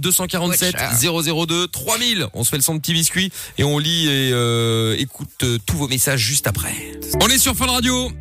247 0.48 1.48
002 1.48 1.68
3000. 1.68 2.28
On 2.34 2.44
se 2.44 2.50
fait 2.50 2.58
le 2.58 2.62
son 2.62 2.76
de 2.76 2.80
petit 2.80 2.94
biscuit 2.94 3.32
et 3.58 3.64
on 3.64 3.78
lit 3.80 4.08
et 4.08 4.32
euh, 4.34 4.96
écoute 4.98 5.30
euh, 5.44 5.58
tous 5.66 5.78
vos 5.78 5.88
messages 5.88 6.20
juste 6.20 6.48
après. 6.48 6.74
On 7.22 7.28
est 7.28 7.38
sur 7.38 7.56
Fun 7.56 7.68
Radio. 7.68 8.12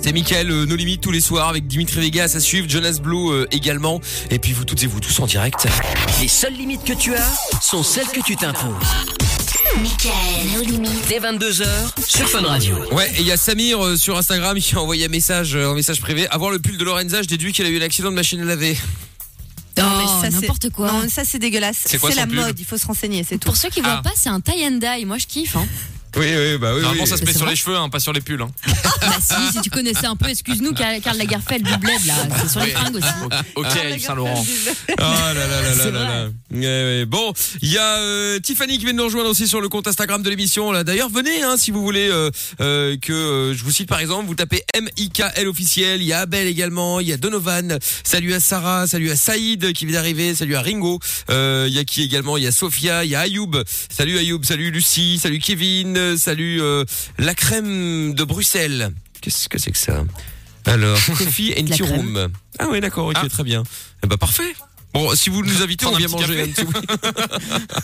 C'est 0.00 0.12
Mickaël, 0.12 0.50
euh, 0.50 0.64
nos 0.66 0.74
limites 0.74 1.00
tous 1.00 1.12
les 1.12 1.20
soirs 1.20 1.48
avec 1.48 1.68
Dimitri 1.68 2.00
Vegas 2.00 2.32
à 2.34 2.40
suivre, 2.40 2.68
Jonas 2.68 2.98
Blue 3.00 3.30
euh, 3.30 3.46
également. 3.52 4.00
Et 4.30 4.38
puis 4.40 4.52
vous 4.52 4.64
toutes 4.64 4.82
et 4.82 4.86
vous 4.88 4.98
tous 4.98 5.20
en 5.20 5.26
direct. 5.26 5.68
Les 6.20 6.26
seules 6.28 6.54
limites 6.54 6.82
que 6.84 6.92
tu 6.92 7.14
as 7.14 7.32
sont 7.60 7.84
celles 7.84 8.08
que 8.08 8.20
tu 8.20 8.34
t'imposes. 8.34 8.72
Michael, 9.80 10.12
nos 10.54 10.62
limites. 10.62 11.08
Dès 11.08 11.20
22h 11.20 11.64
sur 12.06 12.28
Fun 12.28 12.42
Radio. 12.42 12.76
Ouais, 12.92 13.10
et 13.16 13.20
il 13.20 13.26
y 13.26 13.32
a 13.32 13.36
Samir 13.36 13.82
euh, 13.84 13.96
sur 13.96 14.18
Instagram 14.18 14.58
qui 14.58 14.74
a 14.74 14.80
envoyé 14.80 15.06
un 15.06 15.08
message, 15.08 15.54
euh, 15.54 15.70
un 15.70 15.74
message 15.74 16.00
privé. 16.00 16.26
Avoir 16.28 16.50
le 16.50 16.58
pull 16.58 16.76
de 16.76 16.84
Lorenza, 16.84 17.22
je 17.22 17.28
déduis 17.28 17.52
qu'elle 17.52 17.66
a 17.66 17.70
eu 17.70 17.78
un 17.78 17.84
accident 17.84 18.10
de 18.10 18.14
machine 18.16 18.40
à 18.40 18.44
laver. 18.44 18.76
Non, 19.78 19.84
Oh, 19.90 19.98
mais 19.98 20.06
ça, 20.06 20.30
c'est- 20.36 20.40
n'importe 20.42 20.70
quoi. 20.70 20.92
Non, 20.92 21.08
ça 21.08 21.24
c'est 21.24 21.38
dégueulasse. 21.38 21.78
C'est 21.86 21.98
quoi 21.98 22.10
C'est 22.10 22.16
la 22.16 22.26
mode, 22.26 22.58
il 22.58 22.64
faut 22.66 22.76
se 22.76 22.86
renseigner, 22.86 23.24
c'est 23.26 23.38
tout. 23.38 23.46
Pour 23.48 23.56
ceux 23.56 23.70
qui 23.70 23.80
voient 23.80 23.96
Ah. 23.98 24.02
pas, 24.02 24.12
c'est 24.14 24.28
un 24.28 24.40
tie 24.40 24.66
and 24.66 24.78
dye. 24.78 25.04
Moi, 25.06 25.18
je 25.18 25.26
kiffe. 25.26 25.56
Hein. 25.56 25.66
Oui, 26.16 26.26
oui, 26.26 26.58
bah 26.58 26.72
oui. 26.74 26.82
Normalement 26.82 27.04
oui. 27.04 27.08
ça 27.08 27.16
se 27.16 27.24
met 27.24 27.32
sur 27.32 27.46
les 27.46 27.56
cheveux 27.56 27.76
hein, 27.76 27.88
pas 27.88 28.00
sur 28.00 28.12
les 28.12 28.20
pulls 28.20 28.42
hein. 28.42 28.50
bah 29.00 29.16
si, 29.20 29.52
si 29.52 29.60
tu 29.62 29.70
connaissais 29.70 30.06
un 30.06 30.16
peu, 30.16 30.28
excuse-nous, 30.28 30.74
Karl 30.74 31.16
Lagerfeld 31.16 31.64
du 31.66 31.76
bled 31.78 32.04
là, 32.06 32.14
c'est 32.40 32.50
sur 32.50 32.60
les 32.60 32.70
fringues 32.70 32.96
aussi. 32.96 33.06
Ok 33.54 33.66
Ah, 33.70 33.88
Yves 33.88 34.02
Saint 34.02 34.14
Laurent 34.14 34.44
Ah 34.98 35.32
là 35.34 35.46
là 35.46 35.62
là 35.62 35.74
là 35.74 35.90
là 35.90 36.04
là. 36.04 36.28
ouais. 36.50 37.04
Bon, 37.06 37.32
il 37.62 37.70
y 37.72 37.78
a 37.78 37.96
euh, 37.98 38.38
Tiffany 38.40 38.78
qui 38.78 38.84
vient 38.84 38.92
de 38.92 38.98
nous 38.98 39.04
rejoindre 39.04 39.30
aussi 39.30 39.48
sur 39.48 39.60
le 39.60 39.68
compte 39.68 39.86
Instagram 39.86 40.22
de 40.22 40.30
l'émission. 40.30 40.70
Là, 40.72 40.84
d'ailleurs, 40.84 41.08
venez 41.08 41.42
hein, 41.42 41.56
si 41.56 41.70
vous 41.70 41.82
voulez 41.82 42.08
euh, 42.10 42.30
euh, 42.60 42.96
que 43.00 43.12
euh, 43.12 43.54
je 43.54 43.64
vous 43.64 43.70
cite 43.70 43.88
par 43.88 44.00
exemple. 44.00 44.26
Vous 44.26 44.34
tapez 44.34 44.62
M 44.74 44.88
I 44.96 45.10
K 45.10 45.22
L 45.36 45.48
officiel. 45.48 46.02
Il 46.02 46.06
y 46.06 46.12
a 46.12 46.20
Abel 46.20 46.46
également. 46.46 47.00
Il 47.00 47.08
y 47.08 47.12
a 47.12 47.16
Donovan. 47.16 47.78
Salut 48.04 48.34
à 48.34 48.40
Sarah. 48.40 48.86
Salut 48.86 49.10
à 49.10 49.16
Saïd 49.16 49.72
qui 49.72 49.86
vient 49.86 49.94
d'arriver. 49.96 50.34
Salut 50.34 50.56
à 50.56 50.62
Ringo. 50.62 51.00
Euh, 51.30 51.66
Il 51.68 51.74
y 51.74 51.78
a 51.78 51.84
qui 51.84 52.02
également? 52.02 52.36
Il 52.36 52.44
y 52.44 52.46
a 52.46 52.52
Sophia. 52.52 53.04
Il 53.04 53.10
y 53.10 53.14
a 53.14 53.20
Ayoub. 53.20 53.62
Salut 53.90 54.18
Ayoub. 54.18 54.44
Salut 54.44 54.70
Lucie. 54.70 55.18
Salut 55.18 55.38
Kevin. 55.38 55.96
Euh, 56.02 56.16
Salut 56.16 56.60
euh, 56.60 56.84
la 57.18 57.34
crème 57.34 58.14
de 58.14 58.24
Bruxelles. 58.24 58.90
Qu'est-ce 59.20 59.48
que 59.48 59.58
c'est 59.58 59.70
que 59.70 59.78
ça? 59.78 60.04
Alors, 60.66 60.98
Coffee 61.06 61.54
and 61.58 61.64
Tea. 61.74 61.82
Room. 61.82 62.28
Ah 62.58 62.66
oui, 62.70 62.80
d'accord. 62.80 63.06
Ok, 63.06 63.16
Ah. 63.18 63.28
très 63.28 63.44
bien. 63.44 63.62
Eh 64.04 64.06
ben 64.06 64.16
parfait. 64.16 64.54
Bon, 64.94 65.14
si 65.14 65.30
vous 65.30 65.42
nous 65.42 65.62
invitez, 65.62 65.86
on 65.86 65.96
vient 65.96 66.08
manger 66.08 66.42
un 66.42 66.46
café. 66.48 66.64
petit 66.64 66.66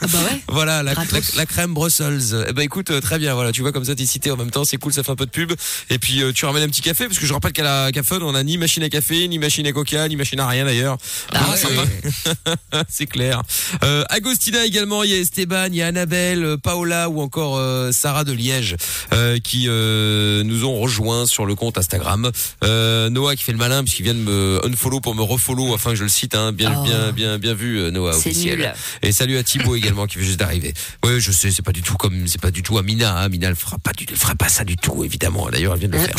Ah 0.01 0.07
bah 0.13 0.19
ouais. 0.31 0.41
Voilà, 0.49 0.83
la, 0.83 0.95
la, 0.95 0.95
Gratos. 0.95 1.35
la 1.37 1.47
crème 1.47 1.73
Brussels. 1.75 2.45
Eh 2.49 2.53
ben 2.53 2.63
écoute, 2.63 2.91
euh, 2.91 3.01
très 3.01 3.19
bien, 3.19 3.35
voilà, 3.35 3.51
tu 3.51 3.63
vois 3.63 3.73
comme 3.73 3.85
ça 3.85 3.95
t'es 3.95 4.05
cité 4.07 4.31
en 4.31 4.37
même 4.37 4.51
temps, 4.51 4.65
c'est 4.65 4.77
cool, 4.77 4.93
ça 4.93 5.03
fait 5.03 5.11
un 5.13 5.17
peu 5.17 5.25
de 5.27 5.31
pub. 5.31 5.53
Et 5.91 5.99
puis 5.99 6.23
euh, 6.23 6.33
tu 6.33 6.45
ramènes 6.45 6.65
un 6.65 6.69
petit 6.69 6.83
café, 6.83 7.07
parce 7.07 7.19
que 7.19 7.27
je 7.27 7.33
rappelle 7.33 7.53
qu'à 7.53 7.63
la 7.63 7.91
Cafon, 7.93 8.19
on 8.23 8.35
a 8.35 8.43
ni 8.43 8.59
machine 8.59 8.83
à 8.83 8.89
café, 8.91 9.27
ni 9.29 9.39
machine 9.39 9.67
à 9.67 9.73
coca, 9.73 10.07
ni 10.09 10.17
machine 10.17 10.39
à 10.41 10.47
rien 10.47 10.65
d'ailleurs. 10.67 10.99
Ah 11.33 11.39
Donc, 11.47 11.71
ouais. 11.71 12.83
c'est 12.89 13.07
clair. 13.07 13.43
Euh, 13.85 14.05
Agostina 14.11 14.65
également, 14.67 15.03
il 15.03 15.11
y 15.11 15.15
a 15.15 15.19
Esteban, 15.19 15.67
il 15.69 15.77
y 15.77 15.83
a 15.83 15.87
Annabelle, 15.87 16.45
euh, 16.45 16.57
Paola 16.59 17.09
ou 17.09 17.21
encore 17.23 17.57
euh, 17.57 17.91
Sarah 17.93 18.25
de 18.25 18.33
Liège 18.33 18.77
euh, 19.15 19.39
qui 19.39 19.65
euh, 19.69 20.43
nous 20.45 20.65
ont 20.65 20.79
rejoints 20.79 21.25
sur 21.27 21.47
le 21.47 21.55
compte 21.55 21.79
Instagram. 21.79 22.31
Euh, 22.65 23.09
Noah 23.11 23.35
qui 23.37 23.45
fait 23.45 23.53
le 23.53 23.59
malin 23.59 23.83
puisqu'il 23.83 24.03
vient 24.05 24.15
de 24.15 24.19
me 24.21 24.61
unfollow 24.67 25.01
pour 25.01 25.15
me 25.15 25.23
refollow 25.23 25.75
afin 25.75 25.91
que 25.91 25.97
je 25.97 26.03
le 26.05 26.09
cite. 26.11 26.35
Hein. 26.35 26.53
Bien, 26.53 26.75
Oh. 26.77 26.83
bien, 26.85 26.98
bien, 27.13 27.39
bien 27.39 27.55
vu 27.55 27.79
euh, 27.81 27.91
Noah 27.91 28.17
officiel. 28.17 28.59
nul. 28.59 28.73
Et 29.03 29.13
salut 29.13 29.37
à 29.39 29.43
Thibaut 29.43 29.75
également 29.77 30.07
qui 30.07 30.19
vient 30.19 30.27
juste 30.27 30.39
d'arriver. 30.41 30.75
Oui, 31.05 31.21
je 31.21 31.33
sais, 31.33 31.51
c'est 31.51 31.63
pas 31.63 31.73
du 31.73 31.83
tout 31.83 31.97
comme, 31.97 32.27
c'est 32.27 32.41
pas 32.41 32.51
du 32.51 32.63
tout 32.63 32.79
Amina. 32.79 33.13
Hein. 33.19 33.25
Amina, 33.25 33.49
elle 33.49 33.57
fera 33.57 33.79
pas 33.79 33.93
du, 33.93 34.07
elle 34.09 34.17
fera 34.17 34.35
pas 34.35 34.49
ça 34.49 34.65
du 34.65 34.77
tout, 34.77 35.05
évidemment. 35.05 35.49
D'ailleurs, 35.51 35.75
elle 35.75 35.81
vient 35.81 35.89
de 35.89 35.95
le 35.95 36.01
faire. 36.01 36.15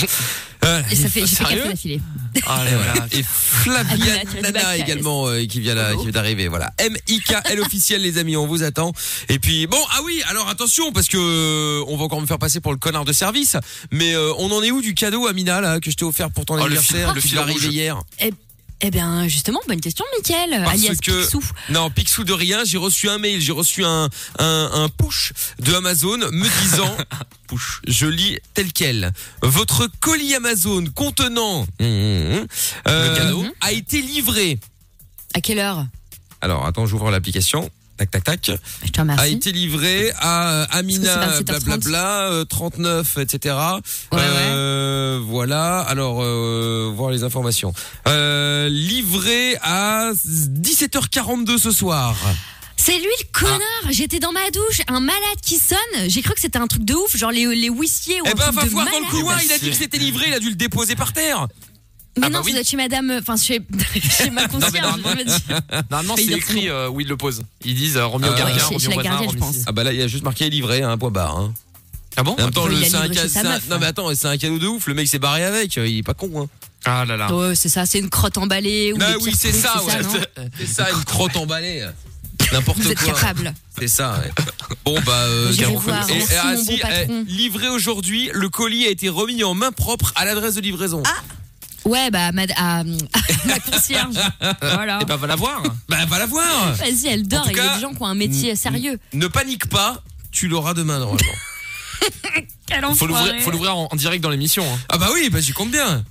Euh, 0.65 0.81
Et 0.91 0.95
ça 0.95 1.07
fait, 1.09 1.21
j'ai 1.21 1.27
fait 1.27 1.35
Sérieux 1.35 1.57
quatre 1.61 1.69
d'affilée. 1.71 2.01
Ah, 2.45 2.63
et 2.69 2.75
voilà. 2.75 2.93
Et 3.13 3.23
Flavia 3.23 4.13
tu 4.29 4.41
Nana 4.41 4.77
également 4.77 5.27
euh, 5.27 5.45
qui 5.45 5.59
vient 5.61 5.75
là, 5.75 5.93
qui 5.95 6.03
vient 6.03 6.11
d'arriver. 6.11 6.47
Voilà. 6.47 6.71
M 6.77 6.95
I 7.07 7.19
K 7.19 7.35
L 7.45 7.61
officiel 7.61 8.01
les 8.01 8.17
amis, 8.17 8.35
on 8.37 8.47
vous 8.47 8.63
attend. 8.63 8.91
Et 9.29 9.39
puis 9.39 9.67
bon, 9.67 9.77
ah 9.91 9.99
oui, 10.05 10.21
alors 10.27 10.47
attention 10.49 10.91
parce 10.91 11.07
que 11.07 11.17
euh, 11.17 11.83
on 11.87 11.97
va 11.97 12.03
encore 12.03 12.21
me 12.21 12.27
faire 12.27 12.39
passer 12.39 12.59
pour 12.59 12.71
le 12.71 12.77
connard 12.77 13.05
de 13.05 13.13
service. 13.13 13.55
Mais 13.91 14.13
euh, 14.15 14.33
on 14.37 14.51
en 14.51 14.61
est 14.63 14.71
où 14.71 14.81
du 14.81 14.93
cadeau 14.93 15.27
Amina 15.27 15.61
là 15.61 15.79
que 15.79 15.89
je 15.91 15.95
t'ai 15.95 16.05
offert 16.05 16.29
pour 16.31 16.45
ton 16.45 16.55
Oh, 16.55 16.57
le 16.57 16.63
anniversaire, 16.63 17.07
fil- 17.09 17.15
le 17.15 17.21
fil 17.21 17.37
arriver 17.37 17.53
rouge. 17.53 17.65
hier? 17.73 18.01
Eh, 18.21 18.31
eh 18.81 18.91
bien, 18.91 19.27
justement, 19.27 19.59
bonne 19.67 19.81
question, 19.81 20.05
Mickaël. 20.17 20.61
Parce 20.63 20.73
alias 20.75 20.95
que- 21.01 21.21
Picsou. 21.23 21.43
Non, 21.69 21.89
Picsou 21.89 22.23
de 22.23 22.33
rien. 22.33 22.63
J'ai 22.63 22.77
reçu 22.77 23.09
un 23.09 23.17
mail, 23.17 23.41
j'ai 23.41 23.51
reçu 23.51 23.83
un, 23.83 24.09
un, 24.39 24.69
un 24.73 24.89
push 24.89 25.33
de 25.59 25.73
Amazon 25.73 26.17
me 26.17 26.61
disant, 26.61 26.95
push, 27.47 27.81
je 27.87 28.05
lis 28.07 28.37
tel 28.53 28.71
quel. 28.71 29.11
Votre 29.41 29.87
colis 29.99 30.33
Amazon 30.35 30.85
contenant 30.95 31.61
hum, 31.61 31.85
hum, 31.85 32.33
hum, 32.39 32.47
euh, 32.87 33.09
Le 33.11 33.15
cadeau. 33.17 33.45
a 33.61 33.71
été 33.73 34.01
livré. 34.01 34.59
À 35.33 35.41
quelle 35.41 35.59
heure? 35.59 35.85
Alors, 36.41 36.65
attends, 36.65 36.85
j'ouvre 36.85 37.11
l'application. 37.11 37.69
Tac, 37.99 38.11
tac, 38.11 38.23
tac. 38.23 38.51
Je 38.85 38.91
te 38.91 39.01
A 39.01 39.27
été 39.27 39.51
livré 39.51 40.11
à 40.21 40.51
euh, 40.53 40.65
Amina, 40.71 41.17
Parce 41.17 41.31
que 41.31 41.37
c'est 41.39 41.43
27h30. 41.43 41.65
blablabla, 41.65 42.21
euh, 42.31 42.45
39, 42.45 43.17
etc. 43.17 43.55
Ouais, 44.13 44.19
Euh, 44.21 45.19
Voilà. 45.21 45.79
Alors, 45.81 46.21
euh, 46.23 46.89
voir 46.95 47.11
les 47.11 47.25
informations. 47.25 47.73
Euh, 48.07 48.69
livré 48.69 49.57
à 49.61 50.11
17h42 50.15 51.57
ce 51.57 51.71
soir. 51.71 52.15
C'est 52.77 52.97
lui 52.97 53.03
le 53.03 53.27
connard. 53.37 53.59
J'étais 53.89 54.19
dans 54.19 54.31
ma 54.31 54.49
douche, 54.51 54.79
un 54.87 55.01
malade 55.01 55.19
qui 55.45 55.57
sonne. 55.57 55.77
J'ai 56.07 56.21
cru 56.21 56.33
que 56.33 56.39
c'était 56.39 56.59
un 56.59 56.67
truc 56.67 56.85
de 56.85 56.93
ouf, 56.93 57.17
genre 57.17 57.31
les, 57.31 57.53
les 57.53 57.67
huissiers 57.67 58.21
ou 58.21 58.25
Eh 58.27 58.29
un 58.29 58.33
ben, 58.35 58.43
truc 58.45 58.55
va 58.55 58.63
de 58.63 58.69
voir 58.69 58.85
dans 58.89 58.99
le 58.99 59.05
couloir. 59.07 59.37
Il 59.43 59.51
a 59.51 59.57
dit 59.57 59.71
que 59.71 59.75
c'était 59.75 59.97
livré. 59.97 60.25
Il 60.29 60.33
a 60.33 60.39
dû 60.39 60.49
le 60.49 60.55
déposer 60.55 60.95
par 60.95 61.11
terre. 61.11 61.47
Mais 62.19 62.27
Ah 62.27 62.29
non, 62.29 62.39
bah 62.39 62.43
oui. 62.45 62.51
vous 62.53 62.57
êtes 62.57 62.67
chez 62.69 62.77
madame, 62.77 63.11
enfin 63.19 63.35
chez, 63.37 63.61
chez 64.17 64.29
ma 64.31 64.47
concierge. 64.47 64.73
normalement- 64.97 65.23
dis. 65.25 65.53
Normalement, 65.89 66.15
Mais 66.17 66.23
c'est 66.25 66.31
écrit 66.33 66.69
euh, 66.69 66.89
où 66.89 67.01
il 67.01 67.07
le 67.07 67.17
pose. 67.17 67.41
Ils 67.65 67.75
disent 67.75 67.97
euh, 67.97 68.05
remis 68.05 68.25
au 68.27 68.31
Euh, 68.31 68.37
gardien, 68.37 68.57
chez- 68.57 68.75
remis 68.75 68.87
au 68.87 68.91
voisin, 68.91 69.17
remis. 69.17 69.63
Ah 69.65 69.71
bah 69.71 69.83
là, 69.83 69.93
il 69.93 69.99
y 69.99 70.03
a 70.03 70.07
juste 70.07 70.23
marqué 70.23 70.49
livré, 70.49 70.81
un 70.83 70.97
point 70.97 71.11
barre. 71.11 71.37
Hein. 71.37 71.53
Ah 72.17 72.23
bon 72.23 72.33
En 72.33 72.37
même 72.37 72.51
temps, 72.51 72.67
c'est 72.69 72.95
un 72.97 73.07
Non 73.43 73.49
hein. 73.71 73.77
mais 73.79 73.85
attends, 73.85 74.13
c'est 74.15 74.27
un 74.27 74.37
cadeau 74.37 74.57
de 74.59 74.67
ouf. 74.67 74.87
Le 74.87 74.93
mec 74.93 75.07
s'est 75.07 75.19
barré 75.19 75.43
avec. 75.43 75.75
Il 75.77 75.97
est 75.99 76.03
pas 76.03 76.13
con. 76.13 76.29
Hein. 76.41 76.47
Ah 76.85 77.05
là 77.05 77.17
là. 77.17 77.33
Ouais, 77.33 77.55
c'est 77.55 77.69
ça, 77.69 77.85
c'est 77.85 77.99
une 77.99 78.09
crotte 78.09 78.37
emballée. 78.37 78.93
Ou 78.93 78.97
Ah 79.01 79.11
des 79.11 79.23
oui, 79.23 79.33
c'est 79.37 79.51
ça. 79.51 79.81
Ouais. 79.83 80.01
non 80.01 80.09
C'est 80.57 80.65
ça, 80.67 80.89
une 80.91 81.03
crotte 81.03 81.35
emballée. 81.37 81.85
N'importe 82.51 82.79
Vous 82.79 82.89
êtes 82.91 82.97
quoi. 82.99 83.13
capable. 83.13 83.53
C'est 83.77 83.87
ça. 83.87 84.19
ouais. 84.19 84.31
Bon 84.85 84.97
bah 85.05 85.11
euh, 85.13 85.51
voir. 85.77 86.09
et- 86.09 86.13
Merci, 86.15 86.33
et, 86.33 86.37
ah, 86.41 86.53
mon 86.55 86.63
si, 86.63 86.71
bon 86.71 86.77
patron. 86.79 87.25
eh, 87.27 87.31
livré 87.31 87.67
aujourd'hui, 87.69 88.29
le 88.33 88.49
colis 88.49 88.85
a 88.85 88.89
été 88.89 89.07
remis 89.09 89.43
en 89.43 89.53
main 89.53 89.71
propre 89.71 90.11
à 90.15 90.25
l'adresse 90.25 90.55
de 90.55 90.61
livraison. 90.61 91.03
Ah. 91.05 91.11
Ouais, 91.89 92.09
bah, 92.11 92.31
mad- 92.31 92.53
à, 92.55 92.79
à 92.79 92.83
la 93.47 93.59
concierge. 93.59 94.15
voilà. 94.61 94.99
Et 95.01 95.05
ben 95.05 95.15
va 95.17 95.27
la 95.27 95.35
voir. 95.35 95.63
Bah 95.87 96.05
va 96.07 96.19
la 96.19 96.25
voir. 96.25 96.73
Vas-y, 96.75 97.07
elle 97.07 97.27
dort. 97.27 97.47
Il 97.49 97.57
y 97.57 97.59
a 97.59 97.75
des 97.75 97.81
gens 97.81 97.93
qui 97.93 98.01
ont 98.01 98.05
un 98.05 98.15
métier 98.15 98.55
sérieux. 98.55 98.99
Ne 99.13 99.27
panique 99.27 99.67
pas, 99.69 100.01
tu 100.31 100.47
l'auras 100.47 100.73
demain 100.73 100.99
normalement. 100.99 101.33
Quel 102.67 102.85
Faut 102.95 103.07
l'ouvrir, 103.07 103.41
faut 103.41 103.51
l'ouvrir 103.51 103.75
en, 103.75 103.87
en 103.91 103.95
direct 103.95 104.21
dans 104.23 104.29
l'émission. 104.29 104.63
hein. 104.63 104.77
ah 104.89 104.97
bah 104.97 105.09
oui, 105.13 105.29
bah 105.31 105.39
j'y 105.41 105.51
compte 105.53 105.71
bien. 105.71 106.03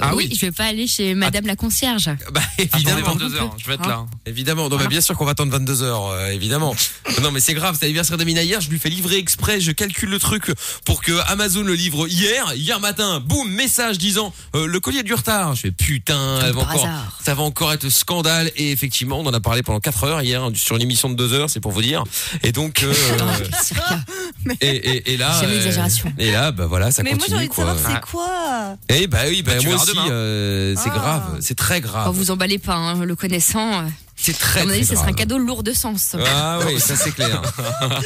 Ah 0.00 0.14
oui, 0.14 0.26
oui. 0.30 0.36
je 0.36 0.46
vais 0.46 0.52
pas 0.52 0.64
aller 0.64 0.86
chez 0.86 1.14
madame 1.14 1.46
la 1.46 1.56
concierge. 1.56 2.10
Bah 2.32 2.40
Évidemment. 2.58 2.98
évidemment. 2.98 3.14
22 3.14 3.34
heures. 3.36 3.56
Je 3.58 3.66
vais 3.66 3.74
être 3.74 3.82
Hein 3.84 3.88
là. 3.88 4.06
Évidemment, 4.26 4.68
non, 4.68 4.78
mais 4.78 4.86
bien 4.86 5.00
sûr 5.00 5.16
qu'on 5.16 5.24
va 5.24 5.32
attendre 5.32 5.52
22 5.52 5.82
heures, 5.82 6.06
euh, 6.10 6.28
évidemment. 6.30 6.74
non, 7.22 7.30
mais 7.32 7.40
c'est 7.40 7.54
grave, 7.54 7.76
c'est 7.78 7.86
l'anniversaire 7.86 8.16
de 8.16 8.24
Mina 8.24 8.42
hier, 8.42 8.60
je 8.60 8.70
lui 8.70 8.78
fais 8.78 8.88
livrer 8.88 9.16
exprès, 9.16 9.60
je 9.60 9.72
calcule 9.72 10.10
le 10.10 10.18
truc 10.18 10.52
pour 10.84 11.02
que 11.02 11.12
Amazon 11.28 11.62
le 11.62 11.74
livre 11.74 12.06
hier, 12.06 12.52
hier 12.54 12.78
matin, 12.80 13.20
boum, 13.20 13.50
message 13.50 13.98
disant 13.98 14.32
euh, 14.54 14.66
le 14.66 14.80
colis 14.80 15.00
a 15.00 15.02
du 15.02 15.14
retard. 15.14 15.54
Je 15.54 15.62
fais 15.62 15.70
putain, 15.72 16.40
elle 16.44 16.52
va 16.52 16.62
encore, 16.62 16.88
ça 17.24 17.34
va 17.34 17.42
encore 17.42 17.72
être 17.72 17.88
scandale 17.88 18.50
et 18.56 18.70
effectivement, 18.70 19.18
on 19.20 19.26
en 19.26 19.34
a 19.34 19.40
parlé 19.40 19.62
pendant 19.62 19.80
4 19.80 20.04
heures 20.04 20.22
hier 20.22 20.48
sur 20.54 20.76
une 20.76 20.82
émission 20.82 21.10
de 21.10 21.14
2 21.14 21.32
heures, 21.32 21.50
c'est 21.50 21.60
pour 21.60 21.72
vous 21.72 21.82
dire. 21.82 22.04
Et 22.42 22.52
donc 22.52 22.82
euh, 22.82 22.92
et, 24.60 24.66
et, 24.66 25.12
et 25.12 25.16
là 25.16 25.40
euh, 25.42 25.70
et 26.18 26.30
là 26.30 26.52
bah 26.52 26.66
voilà, 26.66 26.90
ça 26.90 27.02
Mais 27.02 27.10
moi 27.10 27.18
j'ai 27.28 27.34
continue 27.34 27.38
envie 27.38 27.48
de 27.48 27.54
savoir 27.54 27.76
c'est 27.78 28.10
quoi? 28.10 28.76
Et 28.88 29.06
bah 29.06 29.18
oui, 29.28 29.42
bah, 29.42 29.54
Bah, 29.54 29.58
tu 29.60 29.71
moi 29.74 29.82
aussi 29.84 29.98
euh, 30.10 30.74
c'est 30.76 30.90
Ah. 30.90 30.98
grave, 30.98 31.36
c'est 31.40 31.54
très 31.56 31.80
grave. 31.80 32.06
Oh, 32.08 32.12
vous 32.12 32.30
emballez 32.30 32.58
pas, 32.58 32.74
hein, 32.74 33.04
le 33.04 33.14
connaissant. 33.16 33.80
euh, 33.80 33.88
C'est 34.16 34.38
très 34.38 34.60
À 34.60 34.62
mon 34.64 34.68
très 34.68 34.76
avis, 34.78 34.86
ce 34.86 34.94
sera 34.94 35.08
un 35.08 35.12
cadeau 35.12 35.38
lourd 35.38 35.62
de 35.62 35.72
sens. 35.72 36.14
Ah 36.26 36.58
oui, 36.66 36.78
ça 36.88 36.96
c'est 36.96 37.10
clair. 37.12 37.40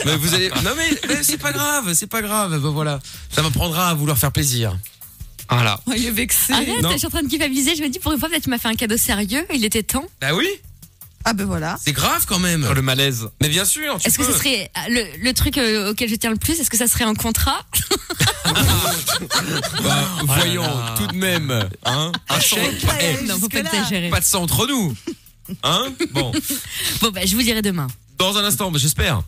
mais 0.04 0.16
vous 0.16 0.34
allez. 0.34 0.48
Non 0.64 0.70
mais, 0.76 0.90
mais 1.08 1.22
c'est 1.22 1.38
pas 1.38 1.52
grave, 1.52 1.92
c'est 1.94 2.06
pas 2.06 2.22
grave. 2.22 2.50
Ben 2.58 2.70
voilà, 2.70 3.00
ça 3.30 3.42
m'apprendra 3.42 3.90
à 3.90 3.94
vouloir 3.94 4.16
faire 4.18 4.32
plaisir. 4.32 4.76
Voilà. 5.50 5.78
Oh, 5.86 5.92
Il 5.96 6.06
est 6.06 6.10
vexé. 6.10 6.52
Arrête, 6.52 6.82
Non. 6.82 6.90
je 6.92 6.96
suis 6.98 7.06
en 7.06 7.10
train 7.10 7.22
de 7.22 7.28
culpabiliser. 7.28 7.76
Je 7.76 7.82
me 7.82 7.88
dis, 7.88 8.00
pour 8.00 8.10
une 8.12 8.18
fois, 8.18 8.28
peut-être 8.28 8.42
tu 8.42 8.50
m'as 8.50 8.58
fait 8.58 8.66
un 8.68 8.74
cadeau 8.74 8.96
sérieux. 8.96 9.46
Il 9.54 9.64
était 9.64 9.84
temps. 9.84 10.04
Bah 10.20 10.34
oui, 10.34 10.48
Ah 11.28 11.32
ben 11.32 11.44
voilà. 11.44 11.76
c'est 11.84 11.92
grave 11.92 12.24
quand 12.28 12.38
même. 12.38 12.64
Oh, 12.70 12.72
le 12.72 12.82
malaise. 12.82 13.28
Mais 13.42 13.48
bien 13.48 13.64
sûr, 13.64 13.98
Est-ce 14.04 14.16
que 14.16 14.24
ce 14.24 14.32
serait 14.32 14.70
euh, 14.76 14.80
le, 14.90 15.24
le 15.24 15.32
truc 15.34 15.58
euh, 15.58 15.90
auquel 15.90 16.08
je 16.08 16.14
tiens 16.14 16.30
le 16.30 16.36
plus 16.36 16.60
Est-ce 16.60 16.70
que 16.70 16.76
ça 16.76 16.86
serait 16.86 17.02
un 17.04 17.14
contrat 17.14 17.66
Bah, 19.82 20.08
voyons, 20.24 20.64
tout 20.96 21.06
de 21.08 21.16
même, 21.16 21.68
hein, 21.84 22.12
un 22.28 22.40
chèque. 22.40 22.86
Non, 23.26 23.38
faut 23.38 23.48
pas 23.48 23.58
exagérer. 23.60 24.08
pas 24.08 24.20
de 24.20 24.24
ça 24.24 24.38
entre 24.38 24.66
nous, 24.66 24.94
hein. 25.62 25.86
Bon, 26.12 26.32
Bon, 27.00 27.10
bah, 27.10 27.20
je 27.24 27.34
vous 27.34 27.42
dirai 27.42 27.62
demain. 27.62 27.88
dans 28.18 28.36
un 28.38 28.44
instant, 28.44 28.70
bah, 28.70 28.78
j'espère. 28.80 29.22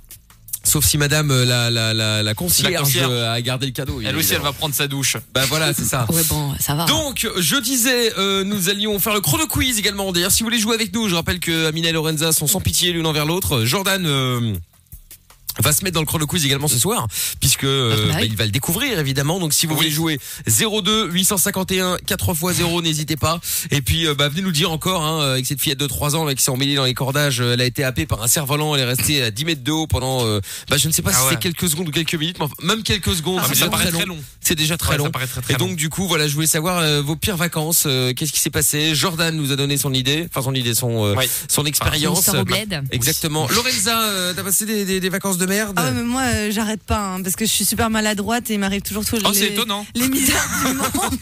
Sauf 0.69 0.85
si 0.85 0.99
Madame 0.99 1.31
euh, 1.31 1.45
la 1.45 1.71
la 1.71 1.95
la, 1.95 2.23
la 2.23 2.35
concierge, 2.35 2.73
La 2.73 2.79
concierge. 2.81 3.09
euh, 3.11 3.33
a 3.33 3.41
gardé 3.41 3.67
le 3.67 3.73
cadeau. 3.73 4.01
Elle 4.05 4.17
aussi, 4.17 4.35
elle 4.35 4.43
va 4.43 4.53
prendre 4.53 4.75
sa 4.75 4.87
douche. 4.87 5.17
Bah 5.35 5.45
voilà, 5.49 5.73
c'est 5.73 5.85
ça. 5.85 6.07
Ouais, 6.11 6.23
bon, 6.29 6.55
ça 6.61 6.75
va. 6.75 6.85
Donc, 6.85 7.27
je 7.39 7.57
disais, 7.57 8.13
euh, 8.19 8.45
nous 8.45 8.69
allions 8.69 8.99
faire 8.99 9.15
le 9.15 9.21
chrono 9.21 9.47
quiz 9.47 9.79
également. 9.79 10.13
D'ailleurs, 10.13 10.31
si 10.31 10.43
vous 10.43 10.47
voulez 10.49 10.59
jouer 10.61 10.75
avec 10.75 10.93
nous, 10.93 11.09
je 11.09 11.15
rappelle 11.15 11.41
que 11.41 11.67
Amina 11.67 11.89
et 11.89 11.93
Lorenza 11.93 12.33
sont 12.33 12.47
sans 12.47 12.61
pitié 12.61 12.93
l'une 12.93 13.07
envers 13.07 13.25
l'autre. 13.27 13.65
Jordan 13.65 14.05
euh, 14.07 14.55
va 15.61 15.73
se 15.73 15.83
mettre 15.85 15.95
dans 15.95 16.01
le 16.01 16.07
chrono 16.07 16.27
quiz 16.27 16.45
également 16.45 16.69
ce 16.69 16.79
soir, 16.79 17.07
puisque 17.41 17.65
euh, 17.65 17.93
Ah, 17.93 17.97
bah 17.97 18.03
oui. 18.09 18.13
bah, 18.21 18.25
il 18.25 18.37
va 18.37 18.45
le 18.45 18.51
découvrir 18.51 18.99
évidemment. 18.99 19.39
Donc, 19.41 19.53
si 19.53 19.67
vous 19.67 19.75
voulez 19.77 19.91
jouer 19.91 20.19
02 20.47 21.11
851 21.11 21.99
4 22.07 22.31
x 22.31 22.57
0, 22.59 22.83
n'hésitez 22.83 23.17
pas. 23.17 23.41
Et 23.71 23.81
puis, 23.83 24.07
euh, 24.07 24.15
bah, 24.15 24.29
venez 24.29 24.41
nous 24.43 24.49
le 24.49 24.53
dire 24.53 24.71
encore, 24.73 25.03
hein, 25.05 25.33
avec 25.33 25.47
cette 25.47 25.61
fillette 25.61 25.79
de 25.79 25.87
3 25.87 26.17
ans 26.17 26.25
là, 26.25 26.35
qui 26.35 26.43
s'est 26.43 26.51
emmêlée 26.51 26.75
dans 26.77 26.85
les 26.85 26.95
cordages, 26.95 27.41
elle 27.41 27.61
a 27.61 27.65
été 27.65 27.85
happée 27.85 28.07
par 28.07 28.23
un 28.23 28.29
cerf-volant, 28.29 28.75
elle 28.75 28.83
est 28.83 28.85
restée 28.85 29.23
à 29.23 29.31
10 29.31 29.45
mètres 29.45 29.63
de 29.65 29.73
haut 29.73 29.87
pendant, 29.87 30.25
euh, 30.27 30.41
bah, 30.69 30.77
je 30.77 30.89
ne 30.89 30.93
sais 30.93 31.03
pas 31.03 31.11
Ah 31.13 31.19
si 31.19 31.25
ouais. 31.25 31.31
c'est 31.33 31.39
quelques 31.41 31.69
secondes 31.69 31.89
ou 31.89 31.93
quelques 31.93 32.15
minutes, 32.15 32.37
mais 32.39 32.45
enfin, 32.47 32.55
même 32.63 32.83
quelques 32.83 33.15
secondes. 33.15 33.41
Ah, 33.43 33.47
mais 33.49 33.55
ça 33.55 33.69
paraît 33.69 33.91
très 33.91 34.05
long. 34.07 34.15
long. 34.15 34.23
C'est 34.41 34.55
déjà 34.55 34.77
très 34.77 34.93
Ouais, 34.93 34.99
long. 34.99 35.05
ça 35.05 35.11
paraît 35.11 35.27
très 35.27 35.41
très 35.43 35.55
Et 35.55 35.57
long. 35.59 35.67
donc 35.69 35.77
du 35.77 35.89
coup 35.91 36.07
voilà, 36.09 36.27
je 36.29 36.35
voulais 36.35 36.47
savoir 36.47 36.79
euh, 36.79 37.03
vos 37.03 37.17
pires 37.17 37.37
vacances. 37.37 37.85
euh, 37.87 38.13
Qu'est-ce 38.15 38.33
qui 38.33 38.41
s'est 38.41 38.51
passé? 38.51 38.95
Jordan 38.95 39.35
nous 39.37 39.53
a 39.53 39.57
donné 39.57 39.77
son 39.77 39.93
idée, 39.93 40.27
enfin 40.31 40.43
son 40.43 40.55
idée, 40.55 40.75
son 40.75 41.05
euh, 41.05 41.15
Ouais. 41.15 41.29
son 41.49 41.65
expérience. 41.67 42.31
Exactement. 42.93 43.49
Lorenza, 43.49 44.03
euh, 44.05 44.33
t'as 44.35 44.43
passé 44.43 44.65
des, 44.67 44.85
des, 44.85 45.01
des 45.01 45.09
vacances 45.09 45.39
de 45.39 45.47
merde 45.49 45.75
Ah 45.77 45.85
ouais, 45.87 45.91
mais 45.93 46.03
moi 46.03 46.23
euh, 46.23 46.51
j'arrête 46.51 46.83
pas 46.83 46.99
hein, 46.99 47.23
parce 47.23 47.35
que 47.37 47.45
je 47.47 47.51
suis 47.51 47.65
super 47.65 47.91
maladroite 47.91 48.51
et 48.51 48.55
il 48.55 48.61
m'arrive 48.61 48.83
toujours 48.83 49.05
tout 49.05 49.17
Oh, 49.25 49.29
les, 49.33 49.39
c'est 49.39 49.47
étonnant. 49.49 49.85
les 49.95 50.09
misères 50.09 50.47
du 50.67 50.75
monde. 50.75 51.19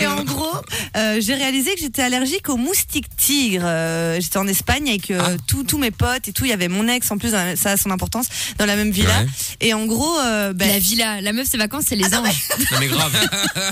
et 0.00 0.06
en 0.06 0.24
gros, 0.24 0.50
euh, 0.96 1.20
j'ai 1.20 1.34
réalisé 1.34 1.74
que 1.74 1.80
j'étais 1.80 2.02
allergique 2.02 2.48
aux 2.48 2.56
moustiques 2.56 3.14
tigres. 3.16 3.62
Euh, 3.64 4.18
j'étais 4.20 4.38
en 4.38 4.46
Espagne 4.48 4.88
avec 4.88 5.10
euh, 5.10 5.20
Ah. 5.22 5.30
tous 5.46 5.64
tous 5.64 5.78
mes 5.78 5.90
potes 5.90 6.28
et 6.28 6.32
tout. 6.32 6.44
Il 6.44 6.50
y 6.50 6.54
avait 6.54 6.68
mon 6.68 6.88
ex 6.88 7.10
en 7.10 7.18
plus, 7.18 7.32
dans 7.32 7.38
la- 7.44 7.56
ça 7.56 7.72
a 7.72 7.76
son 7.76 7.90
importance, 7.90 8.26
dans 8.58 8.66
la 8.66 8.76
même 8.76 8.90
villa. 8.90 9.20
Ouais. 9.20 9.26
Et 9.60 9.74
en 9.74 9.86
gros, 9.86 10.18
euh, 10.20 10.52
ben, 10.52 10.68
La 10.68 10.78
villa, 10.78 11.20
la 11.20 11.32
meuf, 11.32 11.48
ses 11.48 11.58
vacances, 11.58 11.84
c'est 11.88 11.96
les 11.96 12.14
anges. 12.14 12.48
Non 12.72 12.78
mais 12.80 12.86
grave. 12.88 13.12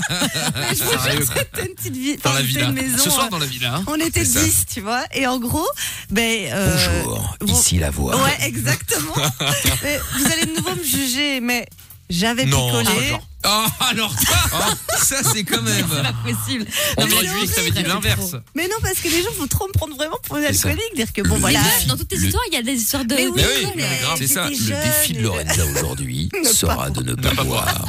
je 0.71 0.83
vous 0.83 0.91
jure, 0.91 1.01
Sérieux, 1.03 1.25
quoi. 1.25 1.35
c'était 1.55 1.67
une 1.69 1.75
petite 1.75 2.23
Dans 2.23 2.29
enfin, 2.31 2.39
la 2.39 2.45
c'était 2.45 2.59
villa. 2.59 2.69
une 2.69 2.73
maison. 2.75 3.03
Ce 3.03 3.09
soir 3.09 3.25
euh, 3.25 3.29
dans 3.29 3.39
la 3.39 3.45
villa. 3.45 3.75
hein. 3.75 3.83
on 3.87 3.95
était 3.95 4.25
C'est 4.25 4.39
ça. 4.39 4.43
10, 4.45 4.65
tu 4.73 4.81
vois. 4.81 5.03
Et 5.13 5.27
en 5.27 5.39
gros, 5.39 5.67
ben. 6.09 6.47
euh, 6.51 7.01
Bonjour, 7.03 7.37
bon- 7.41 7.53
ici 7.53 7.77
la 7.77 7.89
voix. 7.91 8.15
Ouais, 8.15 8.37
exactement. 8.41 9.13
Mais 9.83 9.99
vous 10.17 10.25
allez 10.31 10.45
de 10.45 10.55
nouveau 10.55 10.75
me 10.75 10.83
juger, 10.83 11.39
mais 11.41 11.65
J'avais 12.09 12.45
Non, 12.45 12.67
picolé. 12.83 13.09
genre. 13.09 13.27
Ah, 13.47 13.65
alors 13.91 14.11
ça, 14.11 14.75
ça 14.97 15.23
c'est 15.31 15.43
quand 15.43 15.61
même. 15.61 15.85
C'est 15.87 16.01
pas 16.03 16.13
possible. 16.23 16.65
On 16.97 17.03
aurait 17.11 17.27
c'est 17.27 17.39
dit 17.41 17.47
que 17.47 17.55
t'avais 17.55 17.71
dit 17.71 17.83
l'inverse. 17.83 18.35
Mais 18.55 18.67
non, 18.67 18.75
parce 18.81 18.99
que 18.99 19.07
les 19.07 19.21
gens 19.23 19.31
vont 19.37 19.45
trop 19.47 19.67
me 19.67 19.71
prendre 19.73 19.95
vraiment 19.95 20.17
pour 20.23 20.37
une 20.37 20.45
C'est 20.47 20.53
ça. 20.53 20.69
alcoolique. 20.69 20.95
Dire 20.95 21.13
que 21.13 21.21
bon, 21.23 21.35
Le 21.35 21.41
voilà. 21.41 21.59
défi. 21.61 21.85
Dans 21.87 21.95
toutes 21.97 22.07
tes 22.07 22.17
Le- 22.17 22.25
histoires, 22.25 22.43
il 22.51 22.55
y 22.55 22.57
a 22.57 22.61
des 22.63 22.73
histoires 22.73 23.05
de. 23.05 23.13
Mais 23.15 23.27
oui, 23.27 23.33
Mais 23.37 23.65
oui, 23.65 23.71
mais 23.75 23.99
c'est 24.17 24.27
ça. 24.27 24.49
Le 24.49 24.55
défi 24.55 25.13
de 25.13 25.21
Lorenza 25.21 25.63
aujourd'hui 25.75 26.29
sera 26.43 26.89
de 26.91 27.03
ne 27.03 27.13
pas 27.15 27.35
pas 27.35 27.43
boire. 27.43 27.85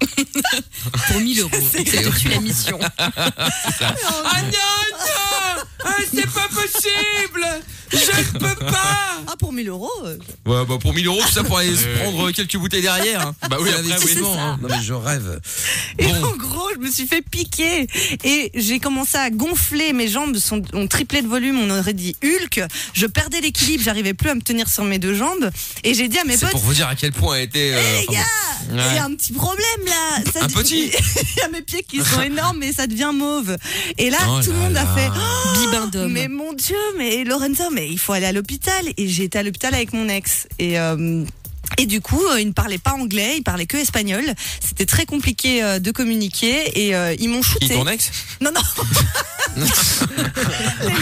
Pour 1.08 1.20
1000 1.20 1.40
euros. 1.40 1.50
Tue 2.20 2.28
la 2.28 2.40
mission. 2.40 2.78
Ah 2.98 3.10
non, 4.42 4.50
non 4.52 5.62
Ah, 5.84 5.94
C'est 6.14 6.30
pas 6.32 6.48
possible 6.48 7.46
Je 7.92 7.98
ne 7.98 8.38
peux 8.38 8.64
pas 8.66 9.02
Ah, 9.28 9.34
pour 9.38 9.52
1000 9.52 9.68
euros 9.68 9.90
euh, 10.04 10.16
Ouais, 10.46 10.64
bah 10.66 10.76
pour 10.80 10.94
1000 10.94 11.06
euros, 11.06 11.20
tout 11.26 11.32
ça 11.32 11.42
pour 11.44 11.58
aller 11.58 11.74
se 11.76 11.84
Euh. 11.86 11.96
prendre 12.02 12.30
quelques 12.30 12.56
bouteilles 12.56 12.82
derrière. 12.82 13.26
hein. 13.28 13.34
Bah 13.50 13.56
oui, 13.60 13.70
après, 13.70 13.82
oui. 14.04 14.22
hein. 14.38 14.58
Non 14.62 14.68
mais 14.70 14.82
je 14.82 14.92
rêve. 14.92 15.40
Et 15.98 16.06
Bon. 16.06 16.24
en 16.26 16.36
gros, 16.36 16.68
je 16.74 16.80
me 16.80 16.90
suis 16.90 17.06
fait 17.06 17.22
piquer 17.22 17.86
et 18.24 18.50
j'ai 18.54 18.78
commencé 18.78 19.16
à 19.18 19.30
gonfler. 19.30 19.92
Mes 19.92 20.08
jambes 20.08 20.36
sont, 20.38 20.62
ont 20.72 20.86
triplé 20.86 21.22
de 21.22 21.28
volume. 21.28 21.58
On 21.60 21.70
aurait 21.78 21.92
dit 21.94 22.16
Hulk. 22.22 22.62
Je 22.92 23.06
perdais 23.06 23.40
l'équilibre. 23.40 23.82
J'arrivais 23.84 24.14
plus 24.14 24.30
à 24.30 24.34
me 24.34 24.40
tenir 24.42 24.68
sur 24.68 24.84
mes 24.84 24.98
deux 24.98 25.14
jambes. 25.14 25.50
Et 25.84 25.94
j'ai 25.94 26.08
dit 26.08 26.18
à 26.18 26.24
mes 26.24 26.34
C'est 26.36 26.42
potes, 26.46 26.52
pour 26.52 26.60
vous 26.60 26.74
dire 26.74 26.88
à 26.88 26.94
quel 26.94 27.12
point 27.12 27.36
elle 27.36 27.44
était. 27.44 27.72
euh, 27.74 27.80
Eh, 27.80 28.00
les 28.00 28.06
enfin, 28.08 28.12
gars, 28.76 28.88
il 28.90 28.94
y 28.94 28.98
a 28.98 29.04
un 29.04 29.14
petit 29.14 29.32
problème 29.32 29.84
là. 29.86 30.22
Ça 30.32 30.44
Un 30.44 30.48
petit 30.48 30.90
Il 31.36 31.38
y 31.38 31.42
a 31.42 31.48
mes 31.48 31.62
pieds 31.62 31.82
qui 31.88 31.98
sont 31.98 32.20
énormes 32.24 32.62
et 32.62 32.72
ça 32.72 32.86
devient 32.86 33.10
mauve. 33.14 33.56
Et 33.98 34.10
là, 34.10 34.18
Oh 34.28 34.40
tout 34.42 34.52
le 34.52 34.58
là 34.58 34.62
monde 34.64 34.76
a 34.76 34.84
là. 34.84 34.94
fait. 34.94 35.08
Oh, 35.10 35.58
Bibin 35.58 35.86
d'homme. 35.88 36.12
mais 36.16 36.28
mon 36.28 36.52
Dieu, 36.52 36.76
mais 36.98 37.24
Lorenzo, 37.24 37.64
mais 37.76 37.88
il 37.88 37.98
faut 37.98 38.14
aller 38.14 38.26
à 38.26 38.32
l'hôpital. 38.32 38.84
Et 38.96 39.06
j'ai 39.06 39.24
été 39.24 39.38
à 39.38 39.42
l'hôpital 39.42 39.74
avec 39.74 39.92
mon 39.92 40.08
ex. 40.08 40.48
Et 40.58 40.80
euh, 40.80 41.24
et 41.78 41.86
du 41.86 42.00
coup, 42.00 42.22
euh, 42.30 42.40
il 42.40 42.46
ne 42.46 42.52
parlait 42.52 42.78
pas 42.78 42.92
anglais, 42.92 43.34
il 43.36 43.42
parlait 43.42 43.66
que 43.66 43.76
espagnol. 43.76 44.22
C'était 44.64 44.86
très 44.86 45.04
compliqué 45.04 45.62
euh, 45.62 45.78
de 45.78 45.90
communiquer 45.90 46.86
et 46.86 46.94
euh, 46.94 47.14
ils 47.18 47.28
m'ont 47.28 47.40
Qui 47.40 47.50
shooté. 47.50 47.74
ton 47.74 47.86
ex 47.88 48.10
Non, 48.40 48.50
non. 48.54 48.60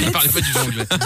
Il 0.01 0.11
parlait 0.13 0.29
pas 0.29 0.41
du 0.41 0.53
tout 0.53 0.59
anglais. 0.59 0.87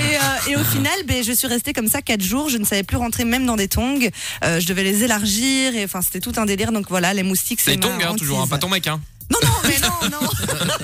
Et, 0.00 0.50
et 0.50 0.56
au 0.56 0.64
final, 0.64 0.92
ben, 1.06 1.22
je 1.22 1.32
suis 1.32 1.46
restée 1.46 1.72
comme 1.72 1.86
ça 1.86 2.02
quatre 2.02 2.22
jours. 2.22 2.48
Je 2.48 2.58
ne 2.58 2.64
savais 2.64 2.82
plus 2.82 2.96
rentrer 2.96 3.24
même 3.24 3.46
dans 3.46 3.56
des 3.56 3.68
tongs. 3.68 4.08
Je 4.42 4.66
devais 4.66 4.82
les 4.82 5.04
élargir. 5.04 5.74
Et 5.76 5.84
enfin, 5.84 6.00
c'était 6.02 6.20
tout 6.20 6.32
un 6.36 6.46
délire. 6.46 6.72
Donc 6.72 6.86
voilà, 6.88 7.14
les 7.14 7.22
moustiques, 7.22 7.60
c'est 7.60 7.72
C'est 7.72 7.76
ma 7.76 7.86
ton 7.86 7.96
gars, 7.98 8.14
toujours, 8.16 8.40
hein, 8.40 8.46
pas 8.48 8.58
ton 8.58 8.68
mec, 8.68 8.86
hein. 8.86 9.00
Non, 9.30 9.38
non, 9.42 9.68
mais 9.68 9.78
non, 9.78 10.18
non. 10.20 10.28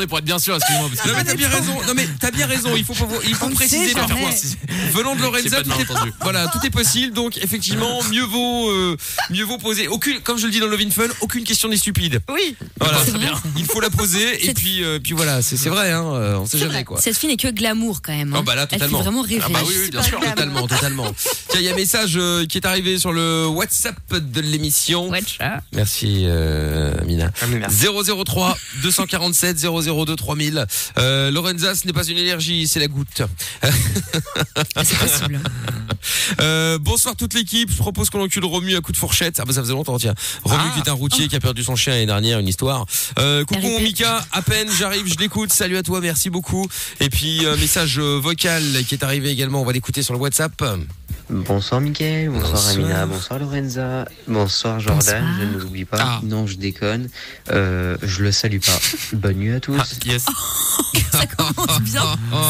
Non, 0.00 0.06
pour 0.06 0.18
être 0.18 0.24
bien 0.24 0.38
sûr, 0.38 0.56
excuse-moi. 0.56 0.88
parce 0.88 1.00
que- 1.02 1.08
Non 1.08 1.14
mais 1.16 1.24
t'as 1.24 1.34
bien 1.34 1.48
raison. 1.48 1.74
Non 1.86 1.92
mais 1.94 2.08
t'as 2.20 2.30
bien 2.30 2.46
raison. 2.46 2.70
Il 2.76 2.84
faut 2.84 2.94
il 3.26 3.54
préciser 3.54 3.92
parfois. 3.92 4.30
Venant 4.92 5.14
de 5.16 5.22
Lorenza, 5.22 5.62
tout 5.62 5.70
est, 5.70 5.86
voilà, 6.20 6.48
tout 6.48 6.58
est 6.64 6.70
possible. 6.70 7.12
Donc 7.14 7.36
effectivement, 7.38 8.02
mieux 8.10 8.24
vaut 8.24 8.70
euh, 8.70 8.96
mieux 9.30 9.44
vaut 9.44 9.58
poser. 9.58 9.88
Aucune, 9.88 10.20
comme 10.20 10.38
je 10.38 10.46
le 10.46 10.52
dis 10.52 10.60
dans 10.60 10.66
Love 10.66 10.80
in 10.80 10.90
Fun, 10.90 11.08
aucune 11.20 11.44
question 11.44 11.68
n'est 11.68 11.76
stupide. 11.76 12.20
Oui. 12.28 12.56
Voilà, 12.80 12.98
C'est 13.04 13.12
ça. 13.12 13.18
il 13.56 13.64
faut 13.64 13.80
la 13.80 13.90
poser 13.90 14.48
et 14.48 14.54
puis 14.54 14.82
euh, 14.82 14.98
puis 15.02 15.12
voilà, 15.12 15.42
c'est 15.42 15.56
vrai. 15.68 15.90
Hein, 15.92 16.04
euh, 16.14 16.36
on 16.38 16.46
sait 16.46 16.58
jamais 16.58 16.72
vrai. 16.72 16.84
quoi. 16.84 17.00
Cette 17.00 17.16
fille 17.16 17.28
n'est 17.28 17.36
que 17.36 17.48
glamour 17.48 18.00
quand 18.02 18.12
même. 18.12 18.32
hein. 18.34 18.38
Oh, 18.40 18.42
bah 18.42 18.54
là, 18.54 18.62
Elle 18.62 18.68
totalement. 18.78 18.98
fait 18.98 19.04
vraiment 19.04 19.22
rêver. 19.22 19.42
Ah 19.44 19.48
bah 19.50 19.60
oui, 19.66 19.74
oui, 19.78 19.90
bien 19.90 20.02
sûr, 20.02 20.20
totalement, 20.20 20.66
totalement. 20.66 21.12
Tiens, 21.48 21.60
il 21.60 21.66
y 21.66 21.68
a 21.68 21.72
un 21.72 21.76
message 21.76 22.12
euh, 22.16 22.46
qui 22.46 22.58
est 22.58 22.66
arrivé 22.66 22.98
sur 22.98 23.12
le 23.12 23.46
WhatsApp 23.46 23.96
de 24.12 24.40
l'émission. 24.40 25.10
Merci 25.72 26.24
euh. 26.26 26.94
Ah, 27.00 27.46
merci. 27.48 27.86
003 28.24 28.56
247 28.82 29.58
002 29.82 30.16
3000. 30.16 30.66
Euh, 30.98 31.30
Lorenza, 31.30 31.74
ce 31.74 31.86
n'est 31.86 31.92
pas 31.92 32.04
une 32.04 32.18
allergie, 32.18 32.66
c'est 32.68 32.80
la 32.80 32.88
goutte. 32.88 33.22
C'est 34.84 34.98
possible. 34.98 35.40
Euh, 36.40 36.78
bonsoir 36.80 37.14
toute 37.14 37.32
l'équipe. 37.34 37.70
Je 37.70 37.76
propose 37.76 38.10
qu'on 38.10 38.20
encule 38.24 38.44
Romu 38.44 38.74
à 38.74 38.80
coup 38.80 38.90
de 38.90 38.96
fourchette. 38.96 39.38
Ah 39.40 39.44
bah 39.44 39.52
ça 39.52 39.60
faisait 39.60 39.72
longtemps 39.72 39.98
tiens. 39.98 40.14
Romu 40.42 40.62
Ah. 40.66 40.72
qui 40.74 40.80
est 40.80 40.88
un 40.90 40.94
routier 40.94 41.28
qui 41.28 41.36
a 41.36 41.40
perdu 41.40 41.62
son 41.62 41.76
chien 41.76 41.92
l'année 41.92 42.06
dernière, 42.06 42.38
une 42.40 42.48
histoire. 42.48 42.86
Euh, 43.20 43.44
coucou. 43.44 43.78
Mika, 43.80 44.24
à 44.32 44.42
peine 44.42 44.68
j'arrive, 44.76 45.06
je 45.06 45.16
l'écoute. 45.18 45.52
Salut 45.52 45.76
à 45.76 45.82
toi, 45.84 46.00
merci 46.00 46.28
beaucoup. 46.30 46.66
Et 47.00 47.08
puis 47.08 47.44
euh, 47.46 47.56
message 47.56 47.98
vocal 48.00 48.62
qui 48.88 48.94
est 48.96 49.04
arrivé 49.04 49.30
également. 49.30 49.60
On 49.62 49.64
va 49.64 49.72
l'écouter 49.72 50.02
sur 50.02 50.14
le 50.14 50.18
WhatsApp. 50.20 50.60
Bonsoir 51.30 51.80
Mickaël, 51.80 52.28
bonsoir, 52.30 52.52
Bonsoir. 52.52 52.74
Amina, 52.74 53.06
bonsoir 53.06 53.38
Lorenza, 53.38 54.08
bonsoir 54.26 54.80
Jordan, 54.80 55.22
Bonsoir. 55.24 55.36
je 55.40 55.44
ne 55.46 55.58
l'oublie 55.62 55.84
pas. 55.84 55.98
Ah. 56.00 56.20
Non, 56.24 56.46
je 56.46 56.56
déconne, 56.56 57.08
euh, 57.52 57.96
je 58.02 58.22
le 58.22 58.32
salue 58.32 58.58
pas. 58.58 58.78
Bonne 59.14 59.36
nuit 59.36 59.52
à 59.52 59.60
tous. 59.60 59.71
Ah, 59.78 59.84
yes. 60.06 60.24
Ça 61.12 61.26
commence 61.26 61.80
bien. 61.82 62.02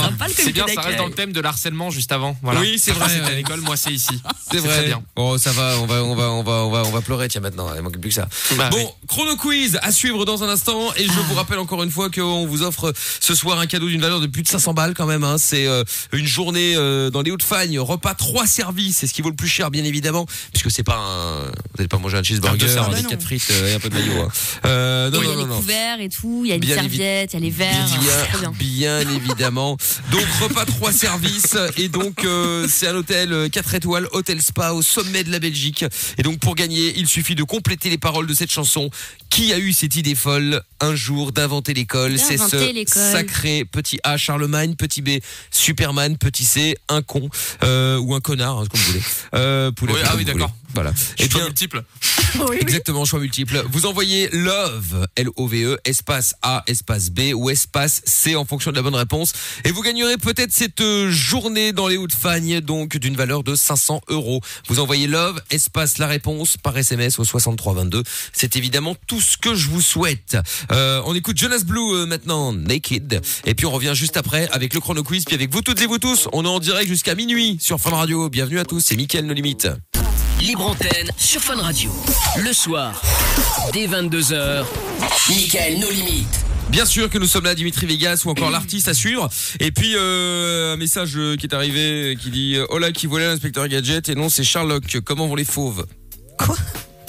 Sympa 0.02 0.28
le 0.28 0.32
C'est 0.34 0.52
bien, 0.52 0.66
ça 0.72 0.80
reste 0.82 0.98
dans 0.98 1.06
le 1.06 1.12
thème 1.12 1.32
de 1.32 1.40
l'harcèlement 1.40 1.90
juste 1.90 2.12
avant. 2.12 2.36
Voilà. 2.42 2.60
Oui, 2.60 2.78
c'est 2.78 2.92
vrai, 2.92 3.08
C'était 3.12 3.26
à 3.32 3.34
l'école, 3.34 3.60
moi 3.60 3.76
c'est 3.76 3.92
ici. 3.92 4.20
C'est 4.52 4.58
vrai. 4.58 4.76
très 4.76 4.86
bien. 4.86 5.02
Bon, 5.16 5.38
ça 5.38 5.50
va, 5.52 5.76
on 5.80 5.86
va, 5.86 6.04
on 6.04 6.14
va, 6.14 6.30
on 6.30 6.42
va, 6.42 6.52
on 6.64 6.70
va, 6.70 6.82
on 6.84 6.90
va 6.90 7.00
pleurer. 7.00 7.26
Tiens 7.28 7.40
maintenant, 7.40 7.68
il 7.74 7.80
manque 7.82 7.98
plus 7.98 8.10
que 8.10 8.14
ça. 8.14 8.28
Bah 8.56 8.68
bon, 8.70 8.76
oui. 8.76 9.06
chrono 9.08 9.34
quiz 9.36 9.78
à 9.82 9.90
suivre 9.90 10.24
dans 10.26 10.44
un 10.44 10.48
instant. 10.48 10.92
Et 10.96 11.04
je 11.06 11.10
vous 11.28 11.34
rappelle 11.34 11.58
encore 11.58 11.82
une 11.82 11.90
fois 11.90 12.10
qu'on 12.10 12.46
vous 12.46 12.62
offre 12.62 12.92
ce 13.20 13.34
soir 13.34 13.58
un 13.58 13.66
cadeau 13.66 13.88
d'une 13.88 14.00
valeur 14.02 14.20
de 14.20 14.26
plus 14.26 14.42
de 14.42 14.48
500 14.48 14.74
balles 14.74 14.94
quand 14.94 15.06
même. 15.06 15.24
Hein. 15.24 15.36
C'est 15.38 15.66
euh, 15.66 15.82
une 16.12 16.26
journée 16.26 16.74
euh, 16.76 17.08
dans 17.10 17.22
les 17.22 17.30
Hauts-de-Fagne, 17.30 17.78
repas 17.80 18.14
trois 18.14 18.46
services. 18.46 18.98
C'est 18.98 19.06
ce 19.06 19.14
qui 19.14 19.22
vaut 19.22 19.30
le 19.30 19.36
plus 19.36 19.48
cher, 19.48 19.70
bien 19.70 19.84
évidemment, 19.84 20.26
puisque 20.52 20.70
c'est 20.70 20.82
pas 20.84 20.96
un. 20.96 21.44
Vous 21.44 21.78
n'allez 21.78 21.88
pas 21.88 21.98
manger 21.98 22.18
un 22.18 22.22
cheeseburger 22.22 22.66
Ah 22.78 22.88
bah 22.90 22.96
quatre 23.02 23.14
non. 23.14 23.20
frites 23.20 23.48
euh, 23.50 23.72
et 23.72 23.74
un 23.74 23.80
peu 23.80 23.88
de 23.88 23.94
maillot. 23.94 24.20
Hein. 24.22 24.28
Euh, 24.66 25.10
non, 25.10 25.18
Il 25.22 25.24
y 25.24 25.26
non, 25.28 25.32
a 25.32 25.36
non, 25.36 25.40
les 25.42 25.48
non. 25.48 25.56
couverts 25.56 26.00
et 26.00 26.08
tout, 26.10 26.42
il 26.44 26.48
y 26.50 26.52
a 26.52 26.56
une 26.56 26.60
Bien 26.60 26.76
serviette, 27.02 27.32
il 27.32 27.34
y 27.34 27.36
a 27.36 27.40
les 27.40 27.50
verres. 27.50 27.88
C'est 27.88 28.38
trop 28.38 28.52
Bien, 28.52 29.00
évidemment. 29.16 29.76
Donc 30.10 30.24
repas 30.40 30.64
trois 30.64 30.92
services 30.92 31.56
et 31.76 31.88
donc 31.88 32.24
euh, 32.24 32.66
c'est 32.68 32.88
un 32.88 32.94
hôtel 32.94 33.32
euh, 33.32 33.48
4 33.48 33.74
étoiles, 33.74 34.08
hôtel 34.12 34.40
spa 34.40 34.72
au 34.72 34.82
sommet 34.82 35.24
de 35.24 35.30
la 35.30 35.38
Belgique. 35.38 35.84
Et 36.18 36.22
donc 36.22 36.38
pour 36.38 36.54
gagner, 36.54 36.94
il 36.96 37.06
suffit 37.08 37.34
de 37.34 37.42
compléter 37.42 37.90
les 37.90 37.98
paroles 37.98 38.26
de 38.26 38.34
cette 38.34 38.50
chanson. 38.50 38.90
Qui 39.30 39.52
a 39.54 39.58
eu 39.58 39.72
cette 39.72 39.96
idée 39.96 40.14
folle 40.14 40.60
un 40.80 40.94
jour 40.94 41.32
d'inventer 41.32 41.72
l'école? 41.72 42.18
C'est 42.18 42.36
ce 42.36 42.72
l'école. 42.72 43.02
sacré 43.02 43.64
petit 43.64 43.98
A 44.04 44.18
Charlemagne, 44.18 44.74
petit 44.74 45.00
B 45.00 45.20
Superman, 45.50 46.18
petit 46.18 46.44
C 46.44 46.76
un 46.88 47.00
con 47.00 47.30
euh, 47.62 47.96
ou 47.98 48.14
un 48.14 48.20
connard, 48.20 48.58
hein, 48.58 48.64
comme 48.70 48.80
vous 48.80 48.86
voulez. 48.88 49.04
Euh, 49.34 49.70
poulet, 49.72 49.94
Oui, 49.94 50.00
ah 50.04 50.14
oui, 50.18 50.24
d'accord. 50.26 50.52
Voilà. 50.74 50.92
Suis 51.18 51.28
bien, 51.28 51.44
multiple. 51.44 51.82
Exactement, 52.60 53.04
choix 53.04 53.20
multiple. 53.20 53.62
Vous 53.70 53.86
envoyez 53.86 54.28
love, 54.32 55.06
L-O-V-E, 55.16 55.78
espace 55.84 56.34
A, 56.42 56.62
espace 56.66 57.10
B 57.10 57.34
ou 57.34 57.50
espace 57.50 58.02
C 58.04 58.36
en 58.36 58.44
fonction 58.44 58.70
de 58.70 58.76
la 58.76 58.82
bonne 58.82 58.94
réponse. 58.94 59.32
Et 59.64 59.70
vous 59.70 59.82
gagnerez 59.82 60.16
peut-être 60.16 60.52
cette 60.52 60.80
euh, 60.80 61.10
journée 61.10 61.72
dans 61.72 61.88
les 61.88 61.96
Hauts-de-Fagne, 61.96 62.60
donc 62.60 62.96
d'une 62.96 63.16
valeur 63.16 63.42
de 63.42 63.54
500 63.54 64.00
euros. 64.08 64.40
Vous 64.68 64.78
envoyez 64.78 65.06
love, 65.06 65.42
espace 65.50 65.98
la 65.98 66.06
réponse 66.06 66.56
par 66.56 66.76
SMS 66.76 67.18
au 67.18 67.24
6322. 67.24 68.02
C'est 68.32 68.56
évidemment 68.56 68.96
tout 69.06 69.20
ce 69.20 69.36
que 69.36 69.54
je 69.54 69.68
vous 69.68 69.82
souhaite. 69.82 70.36
Euh, 70.70 71.02
on 71.04 71.14
écoute 71.14 71.36
Jonas 71.36 71.64
Blue 71.64 71.94
euh, 71.94 72.06
maintenant, 72.06 72.52
Naked. 72.52 73.20
Et 73.44 73.54
puis 73.54 73.66
on 73.66 73.70
revient 73.70 73.92
juste 73.94 74.16
après 74.16 74.48
avec 74.52 74.74
le 74.74 74.80
chrono 74.80 75.02
quiz. 75.02 75.24
Puis 75.24 75.34
avec 75.34 75.52
vous 75.52 75.60
toutes 75.60 75.80
et 75.82 75.86
vous 75.86 75.98
tous, 75.98 76.28
on 76.32 76.44
est 76.44 76.48
en 76.48 76.60
direct 76.60 76.88
jusqu'à 76.88 77.14
minuit 77.14 77.58
sur 77.60 77.78
Fun 77.78 77.90
Radio. 77.90 78.28
Bienvenue 78.30 78.58
à 78.58 78.64
tous, 78.64 78.80
c'est 78.80 78.96
Mickaël 78.96 79.26
No 79.26 79.34
Limites. 79.34 79.68
Libre 80.40 80.66
antenne 80.66 81.10
sur 81.16 81.40
Fun 81.40 81.56
Radio. 81.56 81.92
Le 82.38 82.52
soir, 82.52 83.00
dès 83.72 83.86
22h, 83.86 84.64
Michael 85.28 85.78
No 85.78 85.90
Limites. 85.90 86.44
Bien 86.68 86.84
sûr 86.84 87.10
que 87.10 87.18
nous 87.18 87.26
sommes 87.26 87.44
là, 87.44 87.54
Dimitri 87.54 87.86
Vegas 87.86 88.22
ou 88.24 88.30
encore 88.30 88.50
l'artiste 88.50 88.88
à 88.88 88.94
suivre. 88.94 89.28
Et 89.60 89.70
puis 89.70 89.94
euh, 89.96 90.74
un 90.74 90.76
message 90.76 91.12
euh, 91.16 91.36
qui 91.36 91.46
est 91.46 91.54
arrivé 91.54 92.12
euh, 92.12 92.14
qui 92.14 92.30
dit 92.30 92.56
Hola 92.70 92.92
qui 92.92 93.06
volait 93.06 93.26
l'inspecteur 93.26 93.68
Gadget 93.68 94.08
et 94.08 94.14
non 94.14 94.28
c'est 94.28 94.44
Sherlock. 94.44 94.98
Comment 95.04 95.28
vont 95.28 95.36
les 95.36 95.44
fauves? 95.44 95.86
Quoi? 96.38 96.56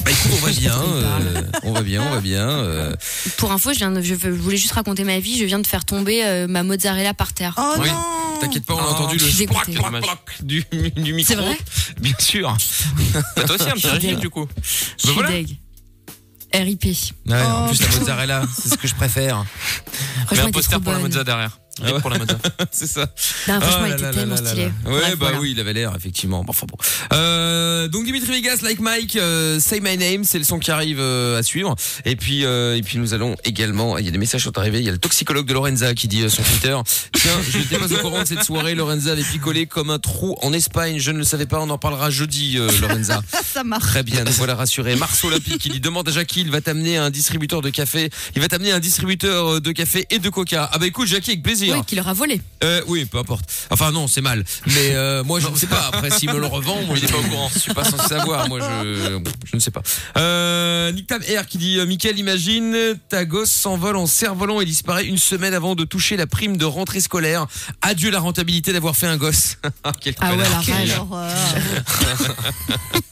Bah 0.06 0.12
écoute, 0.12 0.32
on 0.34 0.46
va 0.46 0.52
bien, 0.52 0.82
euh, 0.82 1.42
on 1.64 1.72
va 1.72 1.82
bien, 1.82 2.04
on 2.04 2.10
va 2.10 2.20
bien. 2.20 2.50
euh. 2.50 2.94
Pour 3.38 3.52
info, 3.54 3.72
je, 3.72 3.78
viens 3.78 3.92
de- 3.92 4.02
je 4.02 4.14
voulais 4.16 4.58
juste 4.58 4.74
raconter 4.74 5.04
ma 5.06 5.20
vie. 5.20 5.38
Je 5.38 5.46
viens 5.46 5.60
de 5.60 5.68
faire 5.68 5.86
tomber 5.86 6.24
euh, 6.26 6.46
ma 6.48 6.64
mozzarella 6.64 7.14
par 7.14 7.32
terre. 7.34 7.56
Oh 7.58 7.76
Oui, 7.80 7.88
non 7.88 8.40
T'inquiète 8.42 8.66
pas, 8.66 8.74
on 8.74 8.80
a 8.80 8.84
Oh, 8.86 8.92
entendu 8.92 9.18
je 9.20 9.24
le 9.24 9.30
suis 9.32 9.40
dégoûtée. 9.46 9.78
du, 10.42 10.66
du 10.92 11.14
micro. 11.14 11.34
C'est 11.34 11.40
vrai 11.40 11.58
Bien 12.02 12.14
sûr. 12.20 12.58
Bah, 13.36 13.44
toi 13.46 13.56
aussi, 13.56 13.70
un 13.70 13.74
petit 13.74 13.88
régime 13.88 14.20
du 14.20 14.30
coup. 14.30 14.46
Je 14.62 15.04
suis 15.06 15.14
voilà. 15.14 15.30
deg. 15.32 15.58
RIP. 16.54 16.84
Ouais, 16.86 17.42
en 17.42 17.66
Oh. 17.66 17.68
plus 17.70 17.82
la 17.82 17.88
mozzarella, 18.00 18.44
c'est 18.54 18.70
ce 18.70 18.76
que 18.78 18.88
je 18.88 18.96
préfère. 18.96 19.46
Franchement, 20.26 20.48
un 20.48 20.52
poster 20.52 20.82
pour 20.82 20.92
la 20.92 21.00
mozza 21.00 21.24
derrière. 21.24 21.58
Ah 21.82 21.92
ouais. 21.94 22.02
pour 22.02 22.10
la 22.12 22.18
c'est 22.72 22.88
ça. 22.88 23.08
Non, 23.48 23.60
franchement, 23.60 23.80
Oh 23.82 23.86
elle 23.86 23.90
là 23.90 23.96
était 23.96 24.04
là 24.04 24.12
tellement 24.14 24.36
là. 24.36 24.54
Ouais, 24.54 24.72
Bref, 24.86 25.10
bah 25.12 25.16
voilà. 25.20 25.40
oui, 25.40 25.52
il 25.54 25.60
avait 25.60 25.74
l'air, 25.74 25.94
effectivement. 25.96 26.44
Bon, 26.44 26.52
enfin 26.52 26.68
bon. 26.70 26.78
Euh, 27.14 27.88
donc 27.88 28.06
Dimitri 28.06 28.32
Vegas, 28.32 28.60
like 28.62 28.80
Mike, 28.80 29.16
euh, 29.16 29.60
Say 29.60 29.80
My 29.80 29.98
Name, 29.98 30.24
c'est 30.24 30.38
le 30.38 30.44
son 30.44 30.60
qui 30.60 30.70
arrive 30.70 31.00
euh, 31.00 31.40
à 31.40 31.44
suivre. 31.44 31.76
Et 32.06 32.16
puis, 32.16 32.46
euh, 32.46 32.78
et 32.78 32.82
puis 32.84 33.00
nous 33.00 33.14
allons 33.16 33.36
également, 33.44 33.98
il 33.98 34.06
y 34.06 34.08
a 34.08 34.12
des 34.12 34.18
messages 34.20 34.42
qui 34.42 34.46
sont 34.46 34.58
arrivés, 34.60 34.80
il 34.80 34.86
y 34.86 34.90
a 34.90 34.92
le 34.92 35.00
toxicologue 35.00 35.48
de 35.48 35.54
Lorenza 35.54 35.94
qui 35.96 36.08
dit 36.08 36.22
euh, 36.22 36.30
sur 36.30 36.44
Twitter, 36.44 36.78
tiens, 37.14 37.32
je 37.50 37.58
n'étais 37.58 37.78
pas 37.78 37.92
au 37.92 37.98
courant 37.98 38.22
de 38.22 38.28
cette 38.28 38.44
soirée, 38.44 38.76
Lorenza 38.76 39.12
avait 39.12 39.24
picolé 39.24 39.66
comme 39.66 39.90
un 39.90 40.00
trou 40.00 40.38
en 40.44 40.54
Espagne, 40.54 41.00
je 41.00 41.12
ne 41.12 41.18
le 41.18 41.24
savais 41.24 41.48
pas, 41.48 41.60
on 41.60 41.70
en 41.72 41.80
parlera 41.80 42.12
jeudi, 42.12 42.58
euh, 42.58 42.70
Lorenza. 42.82 43.22
Ça 43.54 43.64
marche. 43.64 43.84
Très 43.84 44.04
bien, 44.04 44.24
nous 44.24 44.32
voilà 44.34 44.56
rassurés. 44.56 44.96
Mars 44.96 45.24
Olympique 45.24 45.58
qui 45.58 45.70
dit 45.70 45.80
demande 45.80 46.08
à 46.08 46.12
Jackie, 46.12 46.42
il 46.42 46.52
va 46.52 46.62
t'amener 46.62 46.98
un 46.98 47.10
distributeur 47.10 47.62
de 47.62 47.70
café. 47.72 48.10
Il 48.36 48.42
va 48.42 48.48
t'amener 48.48 48.72
un 48.72 48.80
distributeur 48.80 49.60
de 49.60 49.72
café 49.72 50.06
et 50.12 50.20
de 50.20 50.30
coca. 50.30 50.70
Ah 50.72 50.78
bah 50.78 50.86
écoute 50.88 51.08
Jackie 51.08 51.32
avec 51.32 51.44
plaisir. 51.44 51.63
Plaisir. 51.64 51.80
Oui, 51.80 51.86
qui 51.86 51.96
leur 51.96 52.08
a 52.08 52.14
volé. 52.14 52.42
Euh, 52.64 52.82
oui, 52.88 53.06
peu 53.06 53.18
importe. 53.18 53.44
Enfin 53.70 53.92
non, 53.92 54.08
c'est 54.08 54.22
mal. 54.22 54.44
Mais 54.68 54.96
euh, 54.96 55.24
moi 55.24 55.40
je 55.40 55.48
ne 55.48 55.56
sais 55.56 55.68
pas. 55.68 55.90
Après, 55.92 56.10
s'il 56.10 56.32
me 56.32 56.40
le 56.40 56.48
revend, 56.48 56.82
moi 56.84 56.96
je 56.96 57.06
n'est 57.06 57.12
pas 57.12 57.18
au 57.18 57.24
courant. 57.24 57.50
Je 57.54 57.60
suis 57.60 57.74
pas 57.74 57.84
censé 57.84 58.08
savoir. 58.08 58.48
Moi 58.48 58.60
je, 58.60 59.20
je 59.46 59.56
ne 59.56 59.60
sais 59.60 59.72
pas. 59.72 59.82
Euh, 60.18 60.92
Nick 60.92 61.08
Tam 61.08 61.22
Air 61.28 61.48
qui 61.48 61.58
dit, 61.58 61.80
Mickaël, 61.86 62.18
imagine 62.18 62.76
ta 63.10 63.26
gosse 63.26 63.52
s'envole 63.52 63.98
en 63.98 64.06
cerf-volant 64.06 64.62
et 64.62 64.66
disparaît 64.66 65.06
une 65.06 65.18
semaine 65.18 65.54
avant 65.54 65.76
de 65.76 65.84
toucher 65.84 66.18
la 66.18 66.28
prime 66.28 66.58
de 66.58 66.66
rentrée 66.66 67.02
scolaire. 67.02 67.48
Adieu 67.82 68.12
la 68.12 68.20
rentabilité 68.20 68.74
d'avoir 68.74 68.96
fait 68.96 69.08
un 69.08 69.18
gosse. 69.18 69.58
Quel 70.02 70.16
Ah 70.20 70.36
ouais, 70.36 70.44
la 70.44 70.60
rage. 70.60 70.94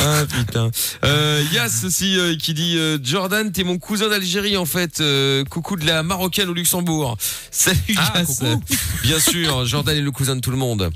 Ah 0.00 0.24
putain. 0.26 0.70
Euh, 1.04 1.42
Yass 1.52 1.84
aussi 1.84 2.18
euh, 2.18 2.36
qui 2.36 2.54
dit 2.54 2.76
euh, 2.76 2.98
Jordan, 3.02 3.50
t'es 3.50 3.64
mon 3.64 3.78
cousin 3.78 4.08
d'Algérie 4.08 4.56
en 4.56 4.66
fait. 4.66 5.00
Euh, 5.00 5.44
coucou 5.44 5.76
de 5.76 5.86
la 5.86 6.02
marocaine 6.02 6.48
au 6.48 6.54
Luxembourg. 6.54 7.16
Salut 7.56 7.78
Ah, 7.96 8.24
coucou. 8.24 8.60
Bien 9.04 9.20
sûr, 9.20 9.64
Jordan 9.64 9.96
est 9.96 10.00
le 10.00 10.10
cousin 10.10 10.34
de 10.34 10.40
tout 10.40 10.50
le 10.50 10.56
monde. 10.56 10.90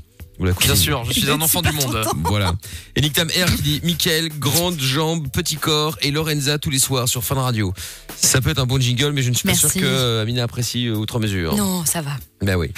Bien 0.61 0.75
sûr, 0.75 1.03
je 1.05 1.11
suis 1.19 1.29
un 1.29 1.39
enfant 1.41 1.61
du 1.61 1.71
monde. 1.71 2.01
Voilà. 2.25 2.53
Et 2.95 3.01
Nick 3.01 3.13
Tam 3.13 3.27
R 3.29 3.55
qui 3.57 3.61
dit 3.61 3.81
Michael, 3.83 4.29
grande 4.39 4.79
jambe, 4.79 5.27
petit 5.31 5.55
corps 5.57 5.97
et 6.01 6.11
Lorenza 6.11 6.57
tous 6.57 6.69
les 6.69 6.79
soirs 6.79 7.07
sur 7.09 7.23
Fun 7.23 7.35
Radio. 7.35 7.73
Ça 8.15 8.39
peut 8.41 8.49
être 8.49 8.59
un 8.59 8.65
bon 8.65 8.79
jingle, 8.79 9.11
mais 9.13 9.21
je 9.21 9.29
ne 9.29 9.35
suis 9.35 9.43
pas 9.47 9.53
Merci. 9.53 9.67
sûr 9.69 9.81
que 9.81 9.85
euh, 9.85 10.21
Amina 10.21 10.43
apprécie 10.43 10.87
euh, 10.87 10.95
outre 10.95 11.19
mesure. 11.19 11.55
Non, 11.57 11.83
ça 11.85 12.01
va. 12.01 12.11
Ben 12.41 12.55
oui. 12.55 12.71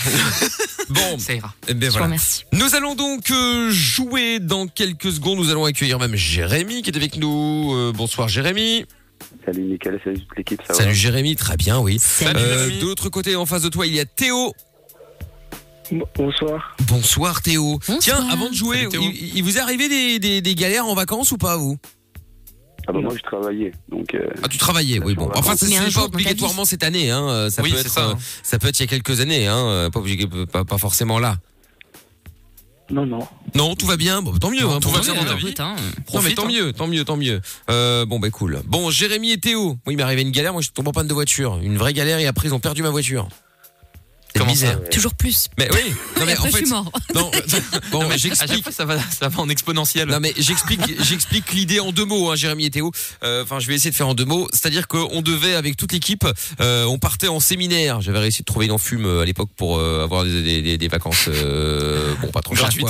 bon, 0.89 1.19
Ça 1.19 1.33
ira. 1.33 1.53
eh 1.67 1.73
ben 1.75 1.81
Je 1.81 1.85
vous 1.87 1.91
voilà. 1.93 2.05
remercie. 2.05 2.43
Nous 2.53 2.73
allons 2.75 2.95
donc 2.95 3.29
euh, 3.31 3.69
jouer 3.71 4.39
dans 4.39 4.65
quelques 4.67 5.11
secondes. 5.11 5.37
Nous 5.37 5.49
allons 5.49 5.65
accueillir 5.65 5.99
même 5.99 6.15
Jérémy 6.15 6.81
qui 6.83 6.89
est 6.89 6.97
avec 6.97 7.17
nous. 7.17 7.73
Euh, 7.75 7.91
bonsoir 7.95 8.27
Jérémy. 8.27 8.85
Salut 9.45 9.63
Mickaël, 9.63 9.99
salut 10.03 10.19
toute 10.19 10.37
l'équipe, 10.37 10.61
ça 10.67 10.73
Salut 10.73 10.93
Jérémy, 10.93 11.35
très 11.35 11.57
bien, 11.57 11.79
oui. 11.79 11.97
Salut. 11.99 12.39
Euh, 12.39 12.63
Jérémy. 12.65 12.81
de 12.81 12.85
l'autre 12.85 13.09
côté, 13.09 13.35
en 13.35 13.45
face 13.45 13.63
de 13.63 13.69
toi, 13.69 13.87
il 13.87 13.95
y 13.95 13.99
a 13.99 14.05
Théo. 14.05 14.53
Bonsoir. 16.15 16.75
Bonsoir 16.87 17.41
Théo. 17.41 17.73
Bonsoir. 17.79 17.99
Tiens, 17.99 18.27
avant 18.31 18.49
de 18.49 18.55
jouer, 18.55 18.87
il, 18.93 19.37
il 19.37 19.43
vous 19.43 19.57
est 19.57 19.59
arrivé 19.59 19.89
des, 19.89 20.19
des, 20.19 20.41
des 20.41 20.55
galères 20.55 20.85
en 20.85 20.93
vacances 20.93 21.31
ou 21.31 21.37
pas 21.37 21.57
vous? 21.57 21.77
Ah 22.87 22.93
bah 22.93 22.99
moi 22.99 23.13
je 23.15 23.21
travaillais, 23.21 23.71
donc 23.89 24.13
euh, 24.15 24.25
Ah, 24.41 24.47
tu 24.47 24.57
travaillais, 24.57 24.99
oui, 24.99 25.13
bon. 25.13 25.29
Enfin, 25.35 25.55
c'est 25.55 25.67
Mais 25.69 25.77
un 25.77 25.83
c'est 25.83 25.91
jour 25.91 26.01
pas 26.03 26.07
dans 26.07 26.11
ta 26.13 26.15
obligatoirement 26.17 26.65
cette 26.65 26.83
année, 26.83 27.11
hein. 27.11 27.27
euh, 27.29 27.49
Ça 27.51 27.61
Oui, 27.61 27.69
peut 27.71 27.75
c'est 27.77 27.81
être, 27.85 27.91
ça, 27.91 28.07
euh, 28.09 28.13
hein. 28.13 28.17
ça 28.41 28.57
peut 28.57 28.67
être 28.69 28.79
il 28.79 28.83
y 28.83 28.85
a 28.85 28.87
quelques 28.87 29.19
années, 29.21 29.45
hein. 29.47 29.55
euh, 29.67 29.89
Pas 29.91 29.99
obligé, 29.99 30.25
pas, 30.51 30.65
pas 30.65 30.77
forcément 30.79 31.19
là. 31.19 31.37
Non 32.91 33.05
non. 33.05 33.27
Non, 33.55 33.75
tout 33.75 33.85
va 33.85 33.97
bien. 33.97 34.21
Bon, 34.21 34.31
tant 34.37 34.49
mieux. 34.49 34.63
hein, 34.63 34.79
tout 34.81 34.89
va 34.89 34.99
bien 34.99 35.13
dans 35.13 35.25
ta 35.25 35.35
vie. 35.35 35.53
Non, 36.13 36.21
mais 36.21 36.33
tant 36.33 36.45
hein. 36.45 36.51
mieux, 36.51 36.73
tant 36.73 36.87
mieux, 36.87 37.03
tant 37.03 37.17
mieux. 37.17 37.41
Euh, 37.69 38.05
bon, 38.05 38.19
bah 38.19 38.29
cool. 38.29 38.61
Bon, 38.65 38.89
Jérémy 38.89 39.31
et 39.31 39.39
Théo. 39.39 39.77
Moi, 39.85 39.93
il 39.93 39.97
m'est 39.97 40.03
arrivé 40.03 40.21
une 40.21 40.31
galère. 40.31 40.53
Moi, 40.53 40.61
je 40.61 40.69
tombe 40.69 40.87
en 40.87 40.91
panne 40.91 41.07
de 41.07 41.13
voiture. 41.13 41.59
Une 41.61 41.77
vraie 41.77 41.93
galère 41.93 42.19
et 42.19 42.27
après, 42.27 42.47
ils 42.47 42.53
ont 42.53 42.59
perdu 42.59 42.83
ma 42.83 42.89
voiture. 42.89 43.27
Comment 44.35 44.55
ça 44.55 44.75
Toujours 44.91 45.13
plus. 45.13 45.49
Mais 45.57 45.67
oui. 45.73 45.93
Non, 46.19 46.25
mais 46.27 46.33
en 46.33 46.35
après, 46.35 46.51
je 46.51 46.57
fait. 46.57 46.65
suis 46.65 46.69
mort. 46.73 46.91
Non, 47.15 47.31
bon, 47.91 48.01
Non, 48.03 48.07
mais 48.09 48.15
à 48.15 48.17
chaque 48.17 48.21
j'explique. 48.37 48.63
fois, 48.63 48.71
ça 48.71 48.85
va, 48.85 48.97
ça 48.99 49.27
va 49.29 49.41
en 49.41 49.49
exponentiel. 49.49 50.07
Non 50.07 50.19
mais 50.19 50.33
j'explique, 50.37 50.81
j'explique 51.03 51.51
l'idée 51.53 51.79
en 51.79 51.91
deux 51.91 52.05
mots, 52.05 52.29
hein, 52.31 52.35
Jérémy 52.35 52.65
et 52.65 52.69
Théo. 52.69 52.91
Euh, 53.23 53.43
Enfin, 53.43 53.59
je 53.59 53.67
vais 53.67 53.73
essayer 53.75 53.89
de 53.91 53.95
faire 53.95 54.07
en 54.07 54.13
deux 54.13 54.25
mots. 54.25 54.47
C'est-à-dire 54.53 54.87
qu'on 54.87 55.21
devait 55.21 55.55
avec 55.55 55.77
toute 55.77 55.91
l'équipe, 55.93 56.25
euh, 56.59 56.85
on 56.85 56.99
partait 56.99 57.27
en 57.27 57.39
séminaire. 57.39 58.01
J'avais 58.01 58.19
réussi 58.19 58.41
de 58.41 58.45
trouver 58.45 58.67
une 58.67 58.71
enfume 58.71 59.05
euh, 59.05 59.21
à 59.21 59.25
l'époque 59.25 59.49
pour 59.57 59.77
euh, 59.79 60.03
avoir 60.03 60.23
des, 60.25 60.41
des- 60.43 60.61
des- 60.61 60.77
des 60.77 60.87
vacances, 60.87 61.25
euh, 61.27 62.13
bon 62.21 62.27
pas 62.27 62.41
trop 62.41 62.53
Gratuites. 62.53 62.85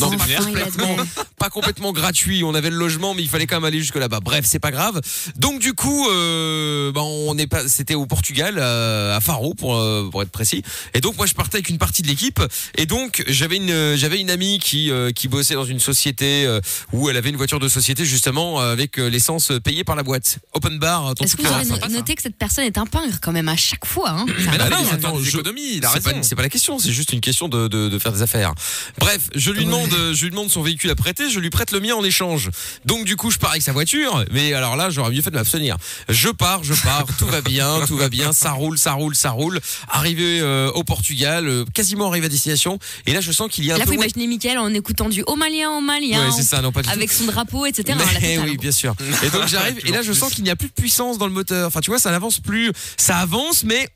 non, 0.00 0.10
a 0.12 0.16
complètement, 0.42 0.96
pas 1.38 1.50
complètement 1.50 1.92
gratuit. 1.92 2.42
On 2.44 2.54
avait 2.54 2.70
le 2.70 2.76
logement, 2.76 3.14
mais 3.14 3.22
il 3.22 3.28
fallait 3.28 3.46
quand 3.46 3.56
même 3.56 3.64
aller 3.64 3.78
jusque 3.80 3.96
là-bas. 3.96 4.20
Bref, 4.20 4.44
c'est 4.46 4.58
pas 4.58 4.70
grave. 4.70 5.00
Donc 5.36 5.60
du 5.60 5.74
coup, 5.74 6.08
euh, 6.10 6.92
bah, 6.92 7.02
on 7.02 7.34
n'est 7.34 7.46
pas, 7.46 7.68
c'était 7.68 7.94
au 7.94 8.06
Portugal, 8.06 8.56
euh, 8.58 9.16
à 9.16 9.20
Faro 9.20 9.54
pour 9.54 9.76
euh, 9.76 10.08
pour 10.10 10.22
être 10.22 10.30
précis. 10.30 10.62
Et 10.94 11.00
donc 11.00 11.16
moi, 11.16 11.26
je 11.26 11.34
partais 11.34 11.56
avec 11.56 11.68
une 11.68 11.78
partie 11.78 12.02
de 12.02 12.08
l'équipe. 12.08 12.40
Et 12.76 12.86
donc 12.86 13.22
j'avais 13.28 13.56
une 13.56 13.96
j'avais 13.96 14.20
une 14.20 14.30
amie 14.30 14.58
qui 14.58 14.90
euh, 14.90 15.10
qui 15.12 15.28
bossait 15.28 15.54
dans 15.54 15.64
une 15.64 15.80
société 15.80 16.44
euh, 16.46 16.60
où 16.92 17.08
elle 17.10 17.16
avait 17.16 17.30
une 17.30 17.36
voiture 17.36 17.58
de 17.60 17.68
société 17.68 18.04
justement 18.04 18.60
euh, 18.60 18.72
avec 18.72 18.98
euh, 18.98 19.08
l'essence 19.08 19.52
payée 19.64 19.84
par 19.84 19.96
la 19.96 20.02
boîte. 20.02 20.38
Open 20.54 20.78
bar. 20.78 21.12
Est-ce 21.20 21.36
que 21.36 21.42
vous 21.42 21.52
avez 21.52 21.92
noté 21.92 22.14
que 22.14 22.22
cette 22.22 22.36
personne 22.36 22.64
est 22.64 22.78
un 22.78 22.86
pingre 22.86 23.20
quand 23.20 23.32
même 23.32 23.48
à 23.48 23.56
chaque 23.56 23.84
fois 23.86 24.10
hein? 24.10 24.26
Ça 24.44 24.50
Mais 24.52 24.58
non, 24.70 24.76
faut 24.84 24.98
faire 24.98 25.12
des 25.12 25.24
je- 25.24 25.38
il 25.56 25.84
a 25.84 25.88
c'est 25.88 25.94
raison. 25.94 26.10
pas, 26.10 26.22
c'est 26.22 26.34
pas 26.34 26.42
la 26.42 26.48
question, 26.48 26.78
c'est 26.78 26.92
juste 26.92 27.12
une 27.12 27.20
question 27.20 27.48
de, 27.48 27.68
de, 27.68 27.88
de 27.88 27.98
faire 27.98 28.12
des 28.12 28.22
affaires. 28.22 28.52
Bref, 28.98 29.28
je 29.34 29.50
lui 29.50 29.64
demande, 29.64 29.90
je 30.12 30.22
lui 30.24 30.30
demande 30.30 30.50
son 30.50 30.62
véhicule 30.62 30.90
à 30.90 30.94
prêter, 30.94 31.30
je 31.30 31.38
lui 31.40 31.50
prête 31.50 31.72
le 31.72 31.80
mien 31.80 31.94
en 31.94 32.04
échange. 32.04 32.50
Donc 32.84 33.04
du 33.04 33.16
coup, 33.16 33.30
je 33.30 33.38
pars 33.38 33.50
avec 33.50 33.62
sa 33.62 33.72
voiture, 33.72 34.24
mais 34.32 34.52
alors 34.54 34.76
là, 34.76 34.90
j'aurais 34.90 35.10
mieux 35.12 35.22
fait 35.22 35.30
de 35.30 35.36
m'abstenir. 35.36 35.76
Je 36.08 36.28
pars, 36.28 36.62
je 36.64 36.74
pars, 36.74 37.04
tout 37.18 37.26
va 37.26 37.40
bien, 37.40 37.80
tout 37.86 37.96
va 37.96 38.08
bien, 38.08 38.32
ça 38.32 38.52
roule, 38.52 38.78
ça 38.78 38.92
roule, 38.92 39.14
ça 39.14 39.30
roule. 39.30 39.60
Arrivé 39.88 40.40
euh, 40.40 40.69
au 40.74 40.84
Portugal, 40.84 41.46
euh, 41.48 41.64
quasiment 41.74 42.08
arrivé 42.08 42.26
à 42.26 42.28
destination, 42.28 42.78
et 43.06 43.12
là, 43.12 43.20
je 43.20 43.32
sens 43.32 43.50
qu'il 43.50 43.64
y 43.64 43.70
a 43.70 43.74
un 43.74 43.78
Là, 43.78 43.84
peu. 43.84 43.90
faut 43.92 43.96
imaginer 43.98 44.26
Mickaël 44.26 44.58
en 44.58 44.72
écoutant 44.74 45.08
du 45.08 45.22
au 45.26 45.36
malien, 45.36 45.70
au 45.70 45.80
malien. 45.80 46.30
Ouais, 46.30 46.42
ça, 46.42 46.60
non 46.62 46.72
pas 46.72 46.82
du 46.82 46.88
tout. 46.88 46.94
Avec 46.94 47.12
son 47.12 47.24
drapeau, 47.26 47.66
etc. 47.66 47.98
Mais 48.20 48.38
oui, 48.38 48.56
bien 48.56 48.72
sûr. 48.72 48.94
Et 49.22 49.30
donc 49.30 49.46
j'arrive 49.48 49.78
et 49.84 49.90
là 49.92 50.02
je 50.02 50.12
sens 50.12 50.32
qu'il 50.34 50.44
n'y 50.44 50.50
a 50.50 50.56
plus 50.56 50.68
de 50.68 50.72
puissance 50.72 51.18
dans 51.18 51.26
le 51.26 51.32
moteur. 51.32 51.66
Enfin, 51.66 51.80
tu 51.80 51.90
vois, 51.90 51.98
ça 51.98 52.10
n'avance 52.10 52.38
plus. 52.40 52.72
Ça 52.96 53.18
avance, 53.18 53.64
mais 53.64 53.88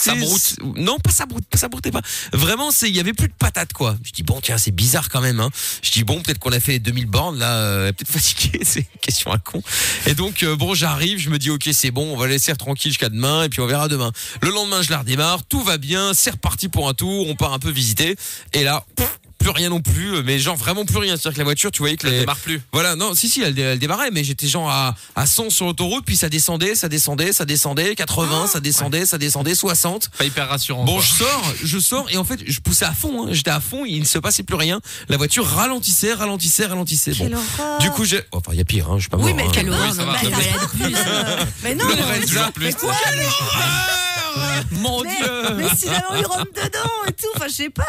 Ça 0.00 0.14
c'est- 0.14 0.20
broute. 0.20 0.76
Non, 0.78 0.98
pas 0.98 1.10
ça 1.10 1.26
broute, 1.26 1.44
ça 1.54 1.68
broutait 1.68 1.90
pas. 1.90 2.00
Vraiment, 2.32 2.70
c'est 2.70 2.88
il 2.88 2.96
y 2.96 3.00
avait 3.00 3.12
plus 3.12 3.28
de 3.28 3.34
patate 3.34 3.72
quoi. 3.72 3.96
Je 4.02 4.12
dis 4.12 4.22
bon 4.22 4.40
tiens, 4.40 4.56
c'est 4.58 4.70
bizarre 4.70 5.08
quand 5.08 5.20
même 5.20 5.40
hein. 5.40 5.50
Je 5.82 5.90
dis 5.90 6.04
bon, 6.04 6.20
peut-être 6.22 6.38
qu'on 6.38 6.52
a 6.52 6.60
fait 6.60 6.72
les 6.72 6.78
2000 6.78 7.06
bornes 7.06 7.38
là, 7.38 7.56
euh, 7.56 7.92
peut-être 7.92 8.10
fatigué, 8.18 8.60
c'est 8.64 8.80
une 8.80 9.00
question 9.00 9.30
à 9.32 9.38
con. 9.38 9.62
Et 10.06 10.14
donc 10.14 10.42
euh, 10.42 10.56
bon, 10.56 10.74
j'arrive, 10.74 11.18
je 11.18 11.30
me 11.30 11.38
dis 11.38 11.50
OK, 11.50 11.68
c'est 11.72 11.90
bon, 11.90 12.12
on 12.12 12.16
va 12.16 12.26
laisser 12.26 12.54
tranquille 12.56 12.90
jusqu'à 12.92 13.08
demain 13.08 13.44
et 13.44 13.48
puis 13.48 13.60
on 13.60 13.66
verra 13.66 13.88
demain. 13.88 14.12
Le 14.42 14.50
lendemain, 14.50 14.82
je 14.82 14.90
la 14.90 14.98
redémarre, 14.98 15.44
tout 15.44 15.62
va 15.62 15.76
bien, 15.78 16.12
c'est 16.14 16.30
reparti 16.30 16.68
pour 16.68 16.88
un 16.88 16.94
tour, 16.94 17.28
on 17.28 17.34
part 17.36 17.52
un 17.52 17.58
peu 17.58 17.70
visiter 17.70 18.16
et 18.52 18.64
là 18.64 18.84
pff, 18.96 19.18
plus 19.40 19.50
rien 19.50 19.70
non 19.70 19.80
plus, 19.80 20.22
mais 20.22 20.38
genre 20.38 20.54
vraiment 20.56 20.84
plus 20.84 20.98
rien. 20.98 21.16
C'est-à-dire 21.16 21.32
que 21.32 21.38
la 21.38 21.44
voiture, 21.44 21.70
tu 21.72 21.78
voyais 21.80 21.96
que 21.96 22.06
Elle 22.06 22.12
les, 22.12 22.20
démarre 22.20 22.36
plus. 22.36 22.60
voilà, 22.72 22.94
non, 22.94 23.14
si, 23.14 23.28
si, 23.28 23.40
elle, 23.42 23.54
dé- 23.54 23.62
elle 23.62 23.78
démarrait, 23.78 24.10
mais 24.12 24.22
j'étais 24.22 24.46
genre 24.46 24.70
à, 24.70 24.94
à 25.16 25.26
100 25.26 25.50
sur 25.50 25.66
l'autoroute, 25.66 26.04
puis 26.04 26.16
ça 26.16 26.28
descendait, 26.28 26.74
ça 26.74 26.88
descendait, 26.88 27.32
ça 27.32 27.44
descendait, 27.44 27.94
80, 27.94 28.46
ça 28.46 28.60
descendait, 28.60 29.06
ça 29.06 29.18
descendait, 29.18 29.54
60. 29.54 30.10
Pas 30.18 30.24
hyper 30.24 30.48
rassurant. 30.48 30.84
Bon, 30.84 30.94
quoi. 30.94 31.02
je 31.02 31.10
sors, 31.24 31.54
je 31.64 31.78
sors, 31.78 32.10
et 32.10 32.16
en 32.18 32.24
fait, 32.24 32.40
je 32.46 32.60
poussais 32.60 32.84
à 32.84 32.92
fond, 32.92 33.24
hein, 33.26 33.28
j'étais 33.32 33.50
à 33.50 33.60
fond, 33.60 33.84
il 33.86 34.00
ne 34.00 34.04
se 34.04 34.18
passait 34.18 34.42
plus 34.42 34.56
rien. 34.56 34.80
La 35.08 35.16
voiture 35.16 35.46
ralentissait, 35.46 36.12
ralentissait, 36.14 36.66
ralentissait. 36.66 37.12
Bon. 37.12 37.24
Quelle 37.24 37.34
horreur. 37.34 37.78
Du 37.78 37.90
coup, 37.90 38.04
j'ai. 38.04 38.20
Enfin, 38.32 38.52
il 38.52 38.58
y 38.58 38.60
a 38.60 38.64
pire, 38.64 38.88
hein, 38.90 38.94
je 38.96 39.00
suis 39.02 39.08
pas 39.10 39.16
Oui, 39.16 39.32
mort. 39.32 39.36
mais 39.36 39.42
hein. 39.44 39.50
quelle 39.52 39.70
horreur. 39.70 39.88
Oui, 39.90 39.96
ça 39.96 40.04
non, 40.04 40.12
va. 40.12 40.12
bah, 40.12 40.18
Ça 40.22 40.28
va 40.30 40.42
être 40.42 40.70
plus. 40.70 40.94
euh, 40.96 41.44
Mais 41.62 41.74
non, 41.74 41.84
mais- 41.88 42.26
toujours 42.26 42.52
plus. 42.52 42.74
Mon 44.72 45.02
mais, 45.02 45.16
dieu! 45.16 45.26
mais 45.56 45.64
si 45.76 45.86
la 45.86 46.02
lui 46.16 46.24
rentre 46.24 46.46
dedans 46.54 46.90
et 47.08 47.12
tout, 47.12 47.26
enfin 47.36 47.46
je 47.48 47.52
sais 47.54 47.70
pas. 47.70 47.86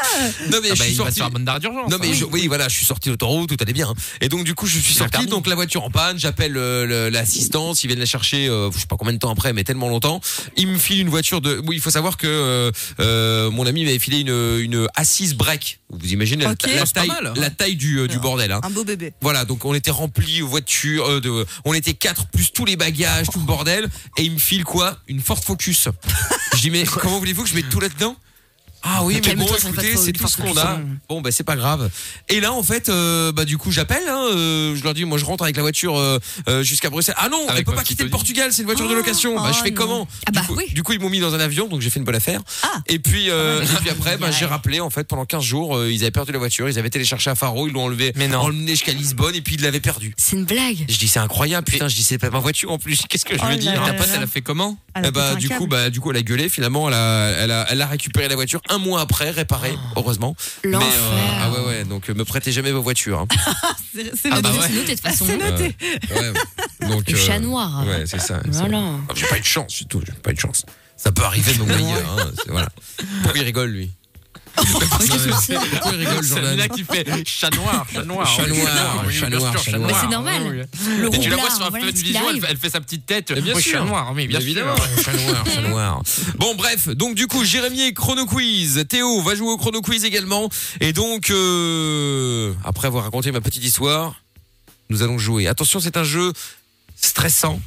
Non, 0.49 0.59
mais 0.61 0.69
Ah 0.71 0.75
je 0.75 0.79
bah, 0.79 0.85
suis 0.85 0.93
il 0.93 0.97
va 0.97 1.03
sorti. 1.05 1.21
un 1.21 1.29
bonne 1.29 1.45
d'arrêt 1.45 1.59
d'urgence. 1.59 1.89
Non 1.91 1.97
mais 1.99 2.09
hein. 2.09 2.13
je- 2.15 2.25
oui 2.25 2.47
voilà 2.47 2.67
je 2.67 2.75
suis 2.75 2.85
sorti 2.85 3.09
de 3.09 3.13
l'autoroute 3.13 3.49
tout 3.49 3.57
allait 3.61 3.73
bien 3.73 3.89
hein. 3.89 3.93
et 4.21 4.29
donc 4.29 4.43
du 4.43 4.53
coup 4.55 4.65
je 4.67 4.79
suis 4.79 4.93
sorti 4.93 5.25
donc 5.25 5.47
la 5.47 5.55
voiture 5.55 5.83
en 5.83 5.89
panne 5.89 6.17
j'appelle 6.19 6.55
euh, 6.57 7.09
l'assistance 7.09 7.83
ils 7.83 7.87
viennent 7.87 7.99
la 7.99 8.05
chercher 8.05 8.47
euh, 8.47 8.69
je 8.73 8.79
sais 8.79 8.85
pas 8.85 8.95
combien 8.97 9.13
de 9.13 9.19
temps 9.19 9.31
après 9.31 9.53
mais 9.53 9.63
tellement 9.63 9.89
longtemps 9.89 10.21
il 10.57 10.67
me 10.67 10.77
file 10.77 10.99
une 11.01 11.09
voiture 11.09 11.41
de 11.41 11.61
oui 11.67 11.75
il 11.77 11.81
faut 11.81 11.89
savoir 11.91 12.17
que 12.17 12.27
euh, 12.27 12.71
euh, 12.99 13.49
mon 13.51 13.65
ami 13.65 13.83
m'avait 13.85 13.99
filé 13.99 14.19
une 14.19 14.59
une 14.59 14.87
assise 14.95 15.35
break 15.35 15.79
vous 15.89 16.07
imaginez 16.13 16.43
la- 16.43 16.49
la, 16.51 16.55
pas 16.55 16.85
taille 16.87 17.07
mal. 17.07 17.33
la 17.35 17.49
taille 17.49 17.75
du 17.75 17.99
euh, 17.99 18.07
du 18.07 18.19
bordel 18.19 18.51
hein. 18.51 18.61
Un 18.63 18.69
beau 18.69 18.83
bébé. 18.83 19.13
Voilà, 19.21 19.43
donc 19.45 19.65
on 19.65 19.73
était 19.73 19.91
remplis 19.91 20.39
voiture, 20.41 21.05
euh, 21.09 21.19
de, 21.19 21.45
on 21.65 21.73
était 21.73 21.93
quatre 21.93 22.27
plus 22.27 22.51
tous 22.53 22.63
les 22.65 22.75
bagages, 22.77 23.27
tout 23.29 23.39
le 23.39 23.45
bordel, 23.45 23.89
et 24.17 24.23
il 24.23 24.31
me 24.31 24.37
file 24.39 24.63
quoi? 24.63 24.97
Une 25.07 25.19
Ford 25.19 25.43
Focus. 25.43 25.89
Je 26.61 26.69
dis 26.69 26.71
mais 26.77 26.83
comment 26.85 27.17
voulez-vous 27.17 27.41
que 27.41 27.49
je 27.49 27.55
mette 27.55 27.69
tout 27.69 27.79
là-dedans 27.79 28.15
ah 28.83 29.03
oui, 29.03 29.21
mais 29.23 29.35
bon, 29.35 29.45
écoutez, 29.45 29.95
c'est 29.95 30.11
tout 30.11 30.27
ce 30.27 30.37
qu'on 30.37 30.57
a. 30.57 30.79
Bon, 31.07 31.21
bah 31.21 31.29
c'est 31.31 31.43
pas 31.43 31.55
grave. 31.55 31.91
Et 32.29 32.39
là, 32.39 32.51
en 32.51 32.63
fait, 32.63 32.89
euh, 32.89 33.31
bah 33.31 33.45
du 33.45 33.59
coup, 33.59 33.69
j'appelle. 33.71 34.07
Hein, 34.09 34.25
euh, 34.33 34.75
je 34.75 34.83
leur 34.83 34.95
dis, 34.95 35.05
moi, 35.05 35.19
je 35.19 35.25
rentre 35.25 35.43
avec 35.43 35.55
la 35.55 35.61
voiture 35.61 35.95
euh, 35.99 36.17
jusqu'à 36.63 36.89
Bruxelles. 36.89 37.13
Ah 37.19 37.29
non, 37.29 37.45
elle 37.55 37.63
peut 37.63 37.75
pas 37.75 37.83
quitter 37.83 38.03
le. 38.03 38.09
Portugal, 38.09 38.51
c'est 38.51 38.63
une 38.63 38.65
voiture 38.65 38.87
de 38.87 38.93
Oh, 38.93 38.97
location. 38.97 39.35
bah 39.35 39.51
je 39.53 39.59
oh 39.59 39.63
fais 39.63 39.69
non. 39.69 39.75
comment 39.75 40.07
Ah 40.25 40.31
du, 40.31 40.39
bah 40.39 40.45
coup, 40.47 40.55
oui. 40.57 40.63
du 40.73 40.81
coup, 40.81 40.93
ils 40.93 40.99
m'ont 40.99 41.11
mis 41.11 41.19
dans 41.19 41.35
un 41.35 41.39
avion, 41.39 41.67
donc 41.67 41.81
j'ai 41.81 41.91
fait 41.91 41.99
une 41.99 42.05
bonne 42.05 42.15
affaire. 42.15 42.41
Ah. 42.63 42.81
Et 42.87 42.97
puis, 42.97 43.29
euh, 43.29 43.61
et 43.61 43.65
puis 43.81 43.91
après, 43.91 44.17
bah, 44.17 44.31
j'ai 44.31 44.45
rappelé 44.45 44.79
en 44.79 44.89
fait 44.89 45.07
pendant 45.07 45.25
15 45.25 45.43
jours, 45.43 45.77
euh, 45.77 45.91
ils 45.91 46.01
avaient 46.01 46.09
perdu 46.09 46.31
la 46.31 46.39
voiture, 46.39 46.67
ils 46.67 46.79
avaient 46.79 47.03
chercher 47.03 47.29
à 47.29 47.35
Faro, 47.35 47.67
ils 47.67 47.73
l'ont 47.73 47.83
enlevé, 47.85 48.13
Mais 48.15 48.27
non. 48.27 48.39
emmené 48.39 48.71
jusqu'à 48.71 48.93
Lisbonne, 48.93 49.35
et 49.35 49.41
puis 49.41 49.55
ils 49.55 49.61
l'avaient 49.61 49.79
perdu. 49.79 50.15
C'est 50.17 50.35
une 50.37 50.45
blague. 50.45 50.85
Je 50.89 50.97
dis 50.97 51.07
c'est 51.07 51.19
incroyable, 51.19 51.65
putain, 51.65 51.87
je 51.87 51.95
dis 51.95 52.03
c'est 52.03 52.17
pas 52.17 52.31
ma 52.31 52.39
voiture 52.39 52.71
en 52.71 52.79
plus. 52.79 53.03
Qu'est-ce 53.09 53.25
que 53.25 53.35
je 53.37 53.41
Oh 53.43 53.47
veux 53.47 53.57
dire 53.57 53.79
Ta 53.85 53.93
pote, 53.93 54.09
elle 54.15 54.23
a 54.23 54.27
fait 54.27 54.41
comment 54.41 54.75
eh 55.03 55.11
bah, 55.11 55.35
du 55.35 55.49
coup, 55.49 55.67
bah, 55.67 55.89
du 55.89 55.99
coup, 55.99 56.11
elle 56.11 56.17
a 56.17 56.21
gueulé. 56.21 56.49
Finalement, 56.49 56.87
elle 56.87 56.93
a, 56.95 57.27
elle 57.39 57.51
a, 57.51 57.65
elle 57.69 57.81
a 57.81 57.87
récupéré 57.87 58.27
la 58.27 58.35
voiture 58.35 58.61
un 58.69 58.77
mois 58.77 59.01
après, 59.01 59.29
réparée, 59.31 59.77
heureusement. 59.95 60.35
Mais, 60.63 60.71
L'enfer. 60.71 60.89
ah 61.41 61.51
ouais, 61.51 61.65
ouais. 61.67 61.83
Donc, 61.85 62.09
euh, 62.09 62.13
me 62.13 62.25
prêtez 62.25 62.51
jamais 62.51 62.71
vos 62.71 62.81
voitures. 62.81 63.19
Hein. 63.19 63.27
C'est 63.95 64.11
c'est 64.15 64.29
Ah 64.31 64.35
noté. 64.35 64.41
bah 64.41 64.51
ouais. 64.51 64.67
C'est 64.67 64.73
noté 64.73 64.95
de 64.95 65.01
toute 65.01 65.01
façon. 65.01 65.25
C'est 65.27 65.37
noté. 65.37 65.75
Euh, 66.11 66.33
ouais. 66.33 66.87
Donc, 66.89 67.09
Le 67.09 67.17
euh, 67.17 67.25
chat 67.25 67.39
noir. 67.39 67.83
Ouais, 67.85 68.03
c'est 68.05 68.19
ça. 68.19 68.39
c'est- 68.45 68.51
Voilà. 68.59 68.81
Ah, 69.09 69.13
J'ai 69.15 69.27
pas 69.27 69.37
eu 69.37 69.41
de 69.41 69.45
chance, 69.45 69.73
du 69.79 69.85
tout. 69.85 70.01
J'ai 70.05 70.13
pas 70.13 70.31
eu 70.31 70.33
de 70.33 70.39
chance. 70.39 70.65
Ça 70.97 71.11
peut 71.11 71.23
arriver, 71.23 71.51
mais 71.57 71.61
au 71.73 71.77
milieu. 71.77 71.97
Hein, 71.97 72.31
c'est- 72.37 72.49
voilà. 72.51 72.69
Pourquoi 73.23 73.39
il 73.39 73.43
rigole, 73.45 73.69
lui? 73.71 73.91
Pourquoi 74.55 75.05
il 75.05 75.11
rigole, 75.97 76.23
Jordan 76.23 76.45
Samina 76.45 76.67
qui 76.67 76.83
fait 76.83 77.05
chat 77.25 77.49
noir, 77.55 77.85
chat 77.91 78.03
noir. 78.03 78.27
Chat 78.27 78.47
noir, 78.47 79.11
chat 79.11 79.29
noir, 79.29 79.53
chat 79.57 79.71
chat 79.71 79.77
noir. 79.77 79.89
Mais 79.91 79.97
c'est 80.01 80.07
normal. 80.09 80.41
oui. 80.43 80.97
Le 80.99 81.15
Et 81.15 81.19
tu 81.19 81.29
la 81.29 81.35
vois 81.37 81.49
sur 81.49 81.65
un 81.65 81.69
voilà 81.69 81.85
fun 81.85 81.91
vision, 81.91 82.21
elle, 82.29 82.41
fait- 82.41 82.47
elle 82.49 82.57
fait 82.57 82.69
sa 82.69 82.81
petite 82.81 83.05
tête. 83.05 83.31
Mais 83.31 83.41
bien 83.41 83.53
sûr. 83.59 83.71
chat 83.79 83.85
noir, 83.85 84.11
oui, 84.15 84.27
bien 84.27 84.39
Évidemment, 84.39 84.75
sûr. 84.75 85.03
chat 85.05 85.13
noir, 85.13 85.43
chat 85.45 85.61
noir. 85.67 86.01
Bon 86.37 86.55
bref, 86.55 86.89
donc 86.89 87.15
du 87.15 87.27
coup 87.27 87.43
Jérémy 87.43 87.81
et 87.83 87.93
chrono 87.93 88.25
quiz. 88.25 88.85
Théo 88.89 89.21
va 89.21 89.35
jouer 89.35 89.49
au 89.49 89.57
chrono 89.57 89.81
quiz 89.81 90.03
également. 90.05 90.49
Et 90.79 90.93
donc 90.93 91.29
euh, 91.29 92.53
après 92.63 92.87
avoir 92.87 93.03
raconté 93.05 93.31
ma 93.31 93.41
petite 93.41 93.63
histoire, 93.63 94.15
nous 94.89 95.01
allons 95.03 95.17
jouer. 95.17 95.47
Attention, 95.47 95.79
c'est 95.79 95.97
un 95.97 96.03
jeu 96.03 96.33
stressant. 96.95 97.59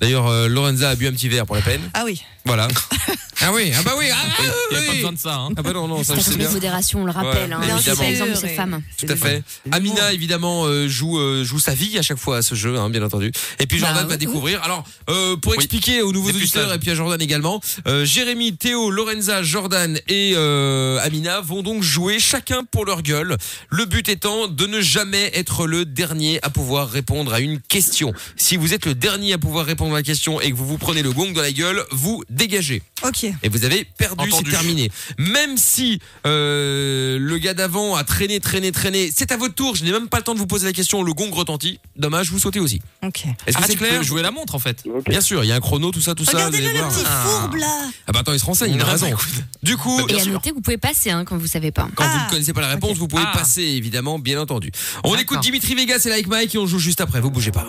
D'ailleurs, 0.00 0.28
euh, 0.28 0.46
Lorenza 0.48 0.90
a 0.90 0.94
bu 0.94 1.08
un 1.08 1.12
petit 1.12 1.28
verre 1.28 1.44
pour 1.44 1.56
la 1.56 1.62
peine. 1.62 1.80
Ah 1.94 2.02
oui. 2.04 2.22
Voilà. 2.48 2.66
ah 3.42 3.52
oui, 3.52 3.70
ah 3.78 3.82
bah 3.84 3.92
oui, 3.98 4.06
ah, 4.12 4.16
Il 4.40 4.44
n'y 4.44 4.48
a 4.48 4.52
pas 4.86 4.88
oui. 4.90 4.96
besoin 4.96 5.12
de 5.12 5.18
ça. 5.18 5.34
hein. 5.36 5.48
Ah 5.56 5.62
bah 5.62 5.72
non, 5.74 5.86
non, 5.86 6.02
ça 6.02 6.14
C'est 6.16 6.20
je 6.22 6.30
sais 6.30 6.36
bien. 6.36 6.50
modération, 6.50 7.02
on 7.02 7.04
le 7.04 7.12
rappelle. 7.12 7.50
Ouais, 7.50 7.70
hein. 7.70 7.78
C'est 7.82 7.94
l'exemple 8.00 8.30
de 8.30 8.36
ces 8.36 8.48
femmes. 8.48 8.80
Tout 8.98 9.06
à 9.08 9.16
fait. 9.16 9.42
Amina 9.70 10.12
évidemment 10.12 10.64
euh, 10.66 10.88
joue 10.88 11.18
euh, 11.18 11.44
joue 11.44 11.58
sa 11.60 11.74
vie 11.74 11.98
à 11.98 12.02
chaque 12.02 12.16
fois 12.18 12.38
à 12.38 12.42
ce 12.42 12.54
jeu, 12.54 12.78
hein, 12.78 12.88
bien 12.90 13.02
entendu. 13.02 13.30
Et 13.60 13.66
puis 13.66 13.78
Jordan 13.78 13.96
Bah, 14.02 14.04
va 14.04 14.12
oui. 14.12 14.18
découvrir. 14.18 14.62
Alors 14.64 14.82
euh, 15.10 15.36
pour 15.36 15.52
Oui. 15.52 15.56
expliquer 15.58 16.00
aux 16.02 16.12
nouveaux 16.12 16.30
auditeurs 16.30 16.72
et 16.72 16.78
puis 16.78 16.90
à 16.90 16.94
Jordan 16.94 17.20
également, 17.20 17.60
euh, 17.86 18.04
Jérémy, 18.06 18.56
Théo, 18.56 18.90
Lorenza, 18.90 19.42
Jordan 19.42 19.98
et 20.08 20.32
euh, 20.34 20.98
Amina 21.02 21.40
vont 21.42 21.62
donc 21.62 21.82
jouer 21.82 22.18
chacun 22.18 22.64
pour 22.64 22.86
leur 22.86 23.02
gueule. 23.02 23.36
Le 23.68 23.84
but 23.84 24.08
étant 24.08 24.48
de 24.48 24.66
ne 24.66 24.80
jamais 24.80 25.30
être 25.34 25.66
le 25.66 25.84
dernier 25.84 26.38
à 26.42 26.48
pouvoir 26.50 26.88
répondre 26.88 27.32
à 27.34 27.40
une 27.40 27.60
question. 27.60 28.12
Si 28.36 28.56
vous 28.56 28.72
êtes 28.72 28.86
le 28.86 28.94
dernier 28.94 29.34
à 29.34 29.38
pouvoir 29.38 29.66
répondre 29.66 29.92
à 29.94 29.98
la 29.98 30.02
question 30.02 30.40
et 30.40 30.50
que 30.50 30.56
vous 30.56 30.66
vous 30.66 30.78
prenez 30.78 31.02
le 31.02 31.12
gong 31.12 31.32
dans 31.32 31.42
la 31.42 31.52
gueule, 31.52 31.84
vous 31.90 32.22
dégagez 32.38 32.82
Ok. 33.02 33.24
et 33.42 33.48
vous 33.48 33.64
avez 33.64 33.84
perdu, 33.84 34.30
c'est 34.32 34.50
terminé. 34.50 34.90
Même 35.18 35.56
si 35.56 36.00
euh, 36.26 37.18
le 37.20 37.38
gars 37.38 37.54
d'avant 37.54 37.94
a 37.96 38.04
traîné, 38.04 38.40
traîné, 38.40 38.72
traîné, 38.72 39.10
c'est 39.14 39.30
à 39.32 39.36
votre 39.36 39.54
tour. 39.54 39.74
Je 39.76 39.84
n'ai 39.84 39.92
même 39.92 40.08
pas 40.08 40.18
le 40.18 40.22
temps 40.24 40.34
de 40.34 40.38
vous 40.38 40.46
poser 40.46 40.66
la 40.66 40.72
question. 40.72 41.02
Le 41.02 41.12
gong 41.12 41.30
retentit. 41.32 41.78
Dommage, 41.96 42.30
vous 42.30 42.38
sautez 42.38 42.60
aussi. 42.60 42.80
Ok. 43.04 43.24
Est-ce 43.46 43.56
que 43.56 43.62
Ah, 43.62 43.66
c'est 43.66 43.76
clair 43.76 43.98
peux 43.98 44.04
jouer 44.04 44.22
la 44.22 44.30
montre 44.30 44.54
en 44.54 44.58
fait. 44.58 44.84
Bien 45.08 45.20
sûr, 45.20 45.44
il 45.44 45.48
y 45.48 45.52
a 45.52 45.56
un 45.56 45.60
chrono, 45.60 45.90
tout 45.90 46.00
ça, 46.00 46.14
tout 46.14 46.24
ça. 46.24 46.46
allez 46.46 46.60
le 46.60 46.70
voir. 46.78 46.88
petit 46.88 47.04
fourbe 47.04 47.56
là. 47.56 47.82
Ah 48.06 48.12
bah 48.12 48.20
attends, 48.20 48.32
il 48.32 48.40
se 48.40 48.44
renseigne, 48.44 48.74
il 48.74 48.80
a 48.80 48.84
Ah, 48.86 48.90
raison. 48.92 49.10
bah. 49.10 49.16
Du 49.62 49.76
coup, 49.76 50.00
Et 50.08 50.20
à 50.20 50.24
noter, 50.24 50.52
vous 50.52 50.60
pouvez 50.60 50.78
passer 50.78 51.10
hein, 51.10 51.24
quand 51.24 51.36
vous 51.36 51.46
savez 51.46 51.72
pas. 51.72 51.88
quand 51.94 52.04
vous 52.04 52.10
Ah. 52.14 52.24
ne 52.26 52.30
connaissez 52.30 52.52
pas 52.52 52.60
la 52.62 52.68
réponse, 52.68 52.96
vous 52.96 53.08
pouvez 53.08 53.24
Ah. 53.26 53.36
passer, 53.36 53.62
évidemment, 53.62 54.18
bien 54.18 54.40
entendu. 54.40 54.70
On 55.04 55.16
écoute 55.16 55.40
Dimitri 55.40 55.74
Vegas 55.74 56.02
et 56.06 56.08
Like 56.10 56.26
Mike 56.28 56.54
et 56.54 56.58
on 56.58 56.66
joue 56.66 56.78
juste 56.78 57.00
après. 57.00 57.20
Vous 57.20 57.30
bougez 57.30 57.50
pas. 57.52 57.66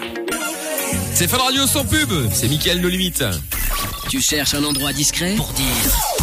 C'est 1.13 1.27
Fun 1.27 1.37
Radio 1.37 1.67
sans 1.67 1.85
pub. 1.85 2.09
C'est 2.33 2.47
Mickaël 2.47 2.81
No 2.81 2.89
Limite. 2.89 3.23
Tu 4.09 4.21
cherches 4.21 4.53
un 4.53 4.63
endroit 4.63 4.93
discret 4.93 5.35
pour 5.35 5.51
dire 5.53 5.65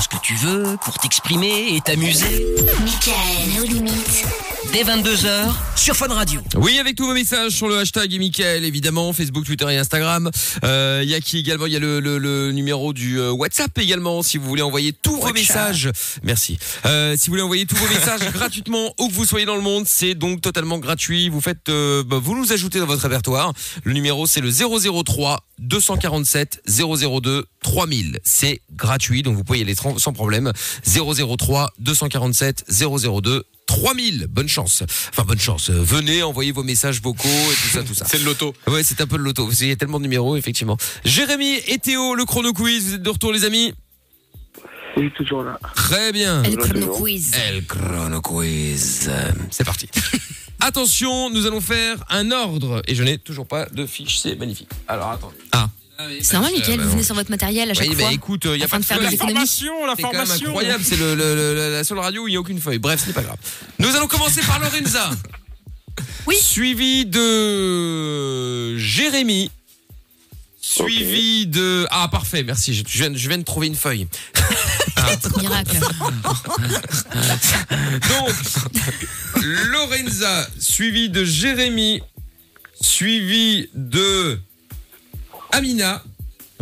ce 0.01 0.09
que 0.09 0.21
tu 0.23 0.35
veux, 0.35 0.77
pour 0.85 0.99
t'exprimer 0.99 1.75
et 1.77 1.81
t'amuser. 1.81 2.47
Michael, 2.81 3.59
nos 3.59 3.65
limites. 3.65 4.25
Dès 4.73 4.83
22h 4.83 5.53
sur 5.77 5.97
Fun 5.97 6.09
Radio. 6.09 6.41
Oui, 6.57 6.79
avec 6.79 6.97
tous 6.97 7.07
vos 7.07 7.15
messages 7.15 7.53
sur 7.53 7.69
le 7.69 7.79
hashtag 7.79 8.13
et 8.13 8.19
Mickaël, 8.19 8.65
évidemment, 8.65 9.13
Facebook, 9.13 9.45
Twitter 9.45 9.67
et 9.71 9.77
Instagram. 9.79 10.31
Euh, 10.65 11.01
Il 11.03 11.09
y 11.09 11.15
a 11.15 11.21
qui 11.21 11.39
également? 11.39 11.67
Il 11.67 11.73
y 11.73 11.77
a 11.77 11.79
le, 11.79 12.01
le, 12.01 12.19
le 12.19 12.53
numéro 12.53 12.93
du 12.93 13.19
euh, 13.19 13.31
WhatsApp 13.31 13.77
également, 13.79 14.23
si 14.23 14.37
vous 14.39 14.47
voulez 14.47 14.63
envoyer 14.63 14.93
tous 14.93 15.17
vos 15.21 15.33
messages. 15.33 15.91
Merci. 16.23 16.59
Euh, 16.85 17.17
si 17.17 17.27
vous 17.27 17.33
voulez 17.33 17.43
envoyer 17.43 17.67
tous 17.67 17.77
vos 17.77 17.89
messages 17.89 18.21
gratuitement, 18.33 18.95
où 18.99 19.09
que 19.09 19.15
vous 19.15 19.25
soyez 19.25 19.47
dans 19.47 19.57
le 19.57 19.63
monde, 19.63 19.85
c'est 19.87 20.15
donc 20.15 20.41
totalement 20.41 20.79
gratuit. 20.79 21.29
Vous 21.29 21.41
faites, 21.41 21.69
euh, 21.69 22.03
bah, 22.05 22.19
vous 22.23 22.37
nous 22.37 22.53
ajoutez 22.53 22.79
dans 22.79 22.87
votre 22.87 23.03
répertoire. 23.03 23.53
Le 23.85 23.93
numéro, 23.93 24.27
c'est 24.27 24.41
le 24.41 24.51
003 24.51 25.41
247 25.59 26.63
002 26.69 27.45
3000. 27.63 28.19
C'est 28.25 28.61
gratuit, 28.75 29.23
donc 29.23 29.37
vous 29.37 29.45
pouvez 29.45 29.61
y 29.61 29.63
aller 29.63 29.75
sans 29.75 30.13
problème. 30.13 30.53
003 30.85 31.73
247 31.79 32.65
002 32.69 33.45
3000. 33.67 34.27
Bonne 34.29 34.49
chance. 34.49 34.83
Enfin, 35.11 35.25
bonne 35.25 35.39
chance. 35.39 35.71
Euh, 35.71 35.83
Venez, 35.83 36.23
envoyez 36.23 36.53
vos 36.53 36.63
messages 36.63 37.01
vocaux 37.01 37.29
et 37.29 37.55
tout 37.55 37.69
ça, 37.69 37.83
tout 37.83 37.95
ça. 37.95 38.05
C'est 38.09 38.19
le 38.19 38.25
loto. 38.25 38.55
Ouais, 38.67 38.83
c'est 38.83 39.01
un 39.01 39.07
peu 39.07 39.17
le 39.17 39.25
loto. 39.25 39.49
Qu'il 39.49 39.69
y 39.69 39.73
a 39.73 39.77
tellement 39.77 39.99
de 39.99 40.05
numéros, 40.05 40.37
effectivement. 40.37 40.77
Jérémy 41.05 41.57
et 41.67 41.79
Théo, 41.79 42.15
le 42.15 42.25
chrono 42.25 42.53
quiz. 42.53 42.89
Vous 42.89 42.95
êtes 42.95 43.03
de 43.03 43.11
retour, 43.11 43.33
les 43.33 43.45
amis 43.45 43.75
Oui, 44.97 45.11
toujours 45.17 45.43
là. 45.43 45.59
Très 45.75 46.13
bien. 46.13 46.43
Et 46.45 46.51
le 46.51 46.57
chrono 46.57 46.87
quiz. 46.97 47.33
El 47.49 47.67
chrono 47.67 48.21
quiz. 48.21 49.11
C'est 49.51 49.65
parti. 49.65 49.89
Attention, 50.61 51.31
nous 51.31 51.47
allons 51.47 51.61
faire 51.61 52.03
un 52.09 52.31
ordre. 52.31 52.83
Et 52.89 52.95
je 52.95 53.03
n'ai 53.03 53.19
toujours 53.19 53.47
pas 53.47 53.67
de 53.67 53.87
fiche, 53.87 54.19
c'est 54.19 54.37
magnifique. 54.37 54.71
Alors, 54.89 55.11
attendez. 55.11 55.37
Ah. 55.53 55.69
C'est 56.23 56.33
normal, 56.35 56.53
Euh, 56.53 56.57
Mickaël, 56.57 56.77
bah 56.77 56.83
vous 56.83 56.89
non. 56.89 56.95
venez 56.95 57.03
sur 57.05 57.15
votre 57.15 57.31
matériel 57.31 57.71
à 57.71 57.75
chaque 57.75 57.89
Oui, 57.89 57.95
fois. 57.95 58.05
bah 58.09 58.13
écoute, 58.13 58.43
il 58.45 58.57
y 58.61 58.65
a 58.65 58.69
pas 58.69 58.79
de 58.79 58.85
faire 58.85 58.99
économies. 58.99 59.17
Formation, 59.19 59.87
la 59.87 59.95
C'est 59.97 60.05
incroyable, 60.45 60.85
c'est 60.85 60.97
le, 60.97 61.15
le- 61.15 61.35
le- 61.35 61.73
la 61.73 61.85
seule 61.85 61.99
radio 61.99 62.25
où 62.25 62.29
il 62.29 62.33
n'y 62.33 62.37
a 62.37 62.41
aucune 62.41 62.61
feuille. 62.61 62.79
Bref, 62.79 63.01
ce 63.03 63.07
n'est 63.07 63.13
pas 63.15 63.23
grave. 63.23 63.39
Nous 63.79 63.95
allons 63.97 64.07
commencer 64.09 64.41
par 64.43 64.59
Lorenza. 64.61 65.11
Oui. 66.27 66.37
Suivi 66.41 67.07
de 67.07 68.77
Jérémy. 68.77 69.51
Suivi 70.61 71.47
de... 71.47 71.87
Ah, 71.91 72.09
parfait, 72.09 72.43
merci. 72.43 72.75
Je, 72.75 72.83
je 72.87 72.99
viens, 72.99 73.15
je 73.15 73.29
viens 73.29 73.39
de 73.39 73.45
trouver 73.45 73.69
une 73.69 73.77
feuille. 73.77 74.07
Miracle. 75.41 75.79
Donc, 78.09 78.35
Lorenza, 79.45 80.49
suivi 80.59 81.09
de 81.09 81.25
Jérémy, 81.25 82.03
suivi 82.81 83.69
de 83.75 84.39
Amina. 85.53 86.03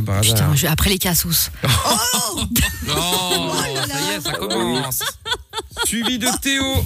Par. 0.05 0.20
Putain, 0.23 0.55
je- 0.55 0.66
après 0.66 0.90
les 0.90 0.99
cassos. 0.99 1.51
Non, 2.87 3.53
ça 3.55 4.01
y 4.01 4.14
est, 4.16 4.20
ça 4.20 4.33
commence. 4.33 5.01
Suivi 5.85 6.18
de 6.18 6.29
Théo, 6.42 6.85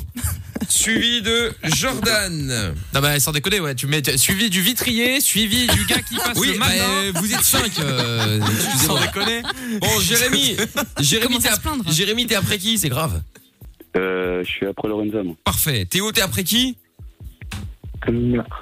suivi 0.69 1.23
de 1.23 1.53
Jordan. 1.65 2.75
Non 2.95 3.01
bah 3.01 3.19
sans 3.19 3.33
déconner 3.33 3.61
ouais, 3.61 3.75
tu 3.75 3.87
mets 3.87 4.03
suivi 4.17 4.51
du 4.51 4.61
vitrier, 4.61 5.21
suivi 5.21 5.67
du 5.67 5.85
gars 5.87 6.03
qui 6.03 6.17
passe 6.17 6.37
Oui, 6.37 6.53
le 6.53 6.59
bah, 6.59 6.67
matin. 6.69 6.79
euh, 6.85 7.13
vous 7.17 7.33
êtes 7.35 7.43
cinq. 7.45 7.79
euh, 7.81 8.41
sans 8.87 8.99
déconner. 9.01 9.43
Bon, 9.81 10.01
Jérémy, 10.01 10.57
Jérémy, 11.01 11.29
Commence 11.29 11.43
t'es 11.43 11.49
à 11.49 11.55
se 11.57 11.61
plaindre. 11.61 11.85
ap- 11.87 11.93
Jérémy, 11.93 12.27
t'es 12.27 12.35
après 12.37 12.59
qui? 12.59 12.79
C'est 12.79 12.89
grave. 12.91 13.21
Euh, 13.97 14.45
je 14.45 14.49
suis 14.51 14.67
après 14.67 14.89
Lorenza, 14.89 15.23
moi. 15.23 15.35
Parfait. 15.45 15.87
Théo, 15.87 16.13
t'es 16.13 16.21
après 16.21 16.45
qui? 16.45 16.77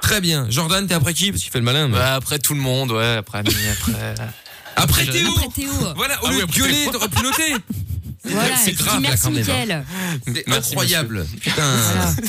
Très 0.03 0.21
bien. 0.21 0.47
Jordan, 0.51 0.87
t'es 0.87 0.95
après 0.95 1.15
qui? 1.15 1.31
Parce 1.31 1.43
qu'il 1.43 1.51
fait 1.53 1.59
le 1.59 1.65
malin. 1.65 1.89
mais- 1.89 1.95
Bah, 1.99 2.15
après 2.15 2.39
tout 2.39 2.55
le 2.55 2.61
monde, 2.61 2.93
ouais, 2.93 3.17
après 3.17 3.39
Ami, 3.39 3.51
après. 3.73 3.93
Après 4.77 5.03
après, 5.03 5.07
Théo. 5.07 5.29
Après 5.37 5.49
Théo. 5.55 5.73
Voilà, 5.97 6.23
au 6.23 6.27
Ah 6.27 6.31
lieu 6.31 6.37
oui, 6.37 6.39
de 6.41 6.45
après 6.45 6.61
gueuler, 6.61 6.83
Théo. 6.85 6.93
t'aurais 6.93 7.09
pu 7.09 7.23
noter. 7.23 7.55
Voilà, 8.29 8.57
c'est 8.57 8.73
et 8.73 8.75
tu 8.75 8.83
grave, 8.83 8.95
là, 9.03 9.09
merci 9.11 9.23
quand 9.23 9.31
même, 9.31 9.39
hein. 9.39 9.53
Mickaël. 9.63 9.85
C'est 10.27 10.47
Merci, 10.49 10.71
incroyable. 10.73 11.27
Putain, 11.41 11.63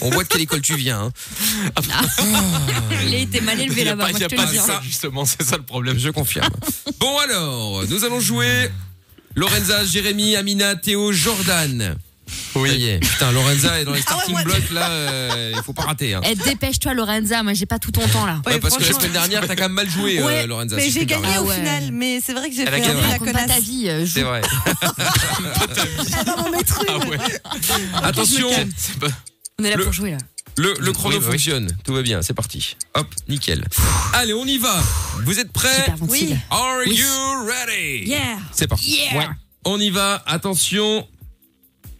on 0.01 0.11
voit 0.11 0.23
de 0.23 0.27
quelle 0.29 0.41
école 0.41 0.61
tu 0.61 0.75
viens. 0.75 1.11
hein. 1.77 1.81
Il 3.07 3.15
a 3.15 3.17
été 3.17 3.41
mal 3.41 3.59
élevé 3.59 3.81
Il 3.81 3.85
y 3.85 3.89
a 3.89 3.95
là-bas, 3.95 4.03
pas, 4.05 4.11
moi 4.11 4.11
il 4.11 4.15
y 4.17 4.19
je 4.19 4.25
a 4.25 4.29
te 4.29 4.35
pas 4.35 4.45
le 4.45 4.51
dis. 4.51 4.57
ça 4.63 4.79
justement, 4.83 5.25
c'est 5.25 5.41
ça 5.41 5.57
le 5.57 5.63
problème. 5.63 5.97
Je 5.97 6.09
confirme. 6.09 6.49
Bon 6.99 7.17
alors, 7.17 7.83
nous 7.89 8.05
allons 8.05 8.19
jouer 8.19 8.69
Lorenza, 9.33 9.83
Jérémy, 9.85 10.35
Amina, 10.35 10.75
Théo, 10.75 11.11
Jordan. 11.13 11.95
Oui. 12.55 12.69
Ça 12.69 12.75
y 12.75 12.85
est. 12.89 12.99
Putain, 12.99 13.31
Lorenza 13.31 13.79
est 13.79 13.85
dans 13.85 13.93
les 13.93 14.01
Ah 14.07 14.11
ouais, 14.11 14.15
starting 14.23 14.33
moi, 14.33 14.43
blocks 14.43 14.69
là, 14.71 14.89
euh, 14.89 15.51
il 15.55 15.63
faut 15.63 15.73
pas 15.73 15.83
rater. 15.83 16.13
Hein. 16.13 16.21
Eh, 16.29 16.35
dépêche-toi 16.35 16.93
Lorenza, 16.93 17.43
moi 17.43 17.53
j'ai 17.53 17.65
pas 17.65 17.79
tout 17.79 17.91
ton 17.91 18.07
temps 18.07 18.25
là. 18.25 18.41
Ouais, 18.45 18.53
Ouais, 18.53 18.59
parce 18.59 18.77
que 18.77 18.83
la 18.83 18.93
semaine 18.93 19.11
dernière, 19.11 19.47
t'as 19.47 19.55
quand 19.55 19.63
même 19.63 19.71
mal 19.73 19.89
joué, 19.89 20.19
euh, 20.19 20.47
Lorenza. 20.47 20.75
mais 20.75 20.83
si 20.83 20.91
j'ai 20.91 21.05
gagné 21.05 21.37
au 21.37 21.49
Ah 21.49 21.53
final, 21.55 21.91
mais 21.91 22.19
c'est 22.25 22.33
vrai 22.33 22.49
que 22.49 22.55
j'ai 22.55 22.63
Elle 22.63 22.67
a 22.69 22.71
fait 22.71 22.81
gagné. 22.81 23.01
la 23.01 23.07
Raconte 23.07 23.27
pas 23.31 23.33
ta 23.33 23.41
connasse. 23.47 23.63
vie, 23.63 23.89
euh. 23.89 24.05
C'est 24.05 24.23
vrai. 24.23 24.41
Elle 26.19 26.25
va 26.25 26.35
m'en 26.37 26.49
mettre 26.49 26.79
une. 26.81 27.01
Ah 27.01 27.07
ouais. 27.07 27.17
Attention, 28.03 28.49
pas- 28.99 29.07
On 29.59 29.63
est 29.63 29.69
là 29.71 29.75
Le- 29.77 29.83
pour 29.85 29.93
jouer 29.93 30.11
là. 30.11 30.17
le, 30.57 30.73
le 30.79 30.91
chrono 30.93 31.17
Oui, 31.17 31.23
oui. 31.25 31.31
fonctionne. 31.31 31.67
Tout 31.83 31.93
va 31.93 32.01
bien, 32.01 32.21
c'est 32.21 32.33
parti. 32.33 32.75
Hop, 32.95 33.07
nickel. 33.27 33.65
Allez, 34.13 34.33
on 34.33 34.45
y 34.45 34.57
va. 34.57 34.75
Vous 35.23 35.39
êtes 35.39 35.51
prêts? 35.51 35.85
Ventile. 35.97 36.39
Are 36.49 36.79
Oui. 36.85 36.95
you 36.95 37.47
ready? 37.47 38.07
Yeah. 38.09 38.37
C'est 38.51 38.67
parti. 38.67 38.99
Yeah. 39.11 39.17
Ouais. 39.19 39.27
On 39.65 39.79
y 39.79 39.89
va, 39.89 40.23
attention. 40.25 41.07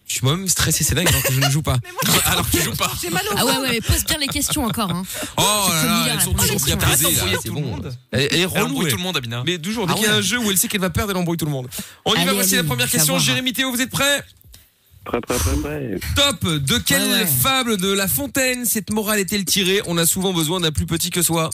Je 0.08 0.14
suis 0.14 0.22
moi-même 0.24 0.48
stressé, 0.48 0.86
c'est 0.86 0.96
dingue 0.96 1.08
alors 1.10 1.22
que 1.22 1.34
je 1.34 1.40
ne 1.42 1.50
joue 1.50 1.62
pas. 1.62 1.78
Alors 2.26 2.50
tu 2.50 2.62
joues 2.62 2.76
pas. 2.76 2.90
J'ai 3.02 3.10
mal 3.10 3.24
au 3.30 3.34
Ah 3.38 3.46
ouais, 3.46 3.58
ouais, 3.58 3.70
mais 3.72 3.82
pose 3.82 4.06
bien 4.06 4.18
les 4.18 4.28
questions 4.28 4.64
encore. 4.64 4.90
Hein. 4.90 5.04
Oh 5.36 5.42
là 5.70 5.84
là, 5.84 6.08
elles 6.14 6.22
sont 6.22 6.34
toujours 6.34 6.60
bien 6.66 6.78
question. 6.78 7.10
posées 7.10 7.22
c'est 7.42 7.50
tout 7.50 7.56
le 7.56 7.62
bon. 7.62 7.68
monde. 7.68 7.94
Elle, 8.12 8.48
embrouille 8.48 8.90
tout 8.90 8.96
le 8.96 9.04
monde, 9.04 9.18
Amina. 9.18 9.44
Mais 9.46 9.58
toujours, 9.58 9.86
dès 9.86 9.92
Ah 9.94 9.96
qu'il 9.98 10.06
y 10.06 10.10
a 10.10 10.16
un 10.16 10.22
jeu 10.22 10.38
où 10.40 10.50
elle 10.50 10.58
sait 10.58 10.70
qu'elle 10.70 10.80
va 10.80 10.90
perdre, 10.90 11.12
elle 11.12 11.18
embrouille 11.18 11.36
tout 11.38 11.46
le 11.46 11.52
monde. 11.52 11.68
On 12.06 12.14
y 12.14 12.18
Allez, 12.20 12.28
va, 12.28 12.34
voici 12.34 12.56
la 12.56 12.64
première 12.64 12.90
question. 12.90 13.20
Jérémy 13.20 13.52
Théo, 13.52 13.70
vous 13.70 13.82
êtes 13.82 13.90
prêts? 13.92 14.24
Prêt, 15.04 15.20
prêt, 15.22 15.38
prêt, 15.38 15.56
prêt. 15.62 16.00
Top 16.16 16.46
De 16.46 16.78
quelle 16.80 17.02
Ouais, 17.04 17.20
ouais. 17.20 17.26
fable 17.28 17.78
de 17.78 17.92
La 17.92 18.08
Fontaine 18.08 18.66
cette 18.66 18.90
morale 18.92 19.20
est-elle 19.20 19.44
tirée? 19.46 19.82
On 19.88 19.98
a 19.98 20.06
souvent 20.06 20.32
besoin 20.34 20.60
d'un 20.62 20.72
plus 20.72 20.86
petit 20.86 21.10
que 21.10 21.22
soi. 21.22 21.50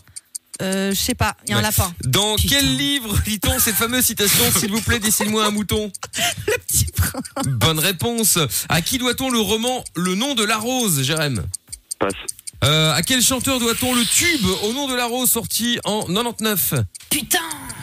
Euh, 0.62 0.92
je 0.92 0.96
sais 1.00 1.16
pas, 1.16 1.36
il 1.48 1.52
y 1.52 1.54
a 1.54 1.58
un 1.58 1.62
lapin. 1.62 1.92
Dans 2.06 2.36
Putain. 2.36 2.56
quel 2.58 2.78
livre 2.78 3.18
lit-on 3.26 3.58
cette 3.60 3.76
fameuse 3.76 4.06
citation 4.06 4.44
S'il 4.58 4.72
vous 4.72 4.82
plaît, 4.82 5.00
dessine-moi 5.00 5.46
un 5.46 5.52
mouton? 5.52 5.92
Petit 6.68 6.86
prince. 6.96 7.24
Bonne 7.48 7.80
réponse. 7.80 8.38
À 8.70 8.82
qui 8.82 8.98
doit-on 9.00 9.30
le 9.32 9.40
roman 9.40 9.84
Le 9.96 10.14
nom 10.16 10.36
de 10.36 10.44
la 10.44 10.58
rose, 10.58 11.02
Jérém? 11.02 11.44
Passe. 12.00 12.14
euh, 12.64 12.94
À 12.94 13.02
quel 13.02 13.22
chanteur 13.24 13.60
doit-on 13.60 13.96
le 13.96 14.06
tube 14.06 14.46
Au 14.64 14.74
nom 14.74 14.88
de 14.88 14.94
la 14.96 15.06
rose 15.06 15.30
sorti 15.32 15.80
en 15.86 16.04
99 16.06 16.76
Putain 17.10 17.40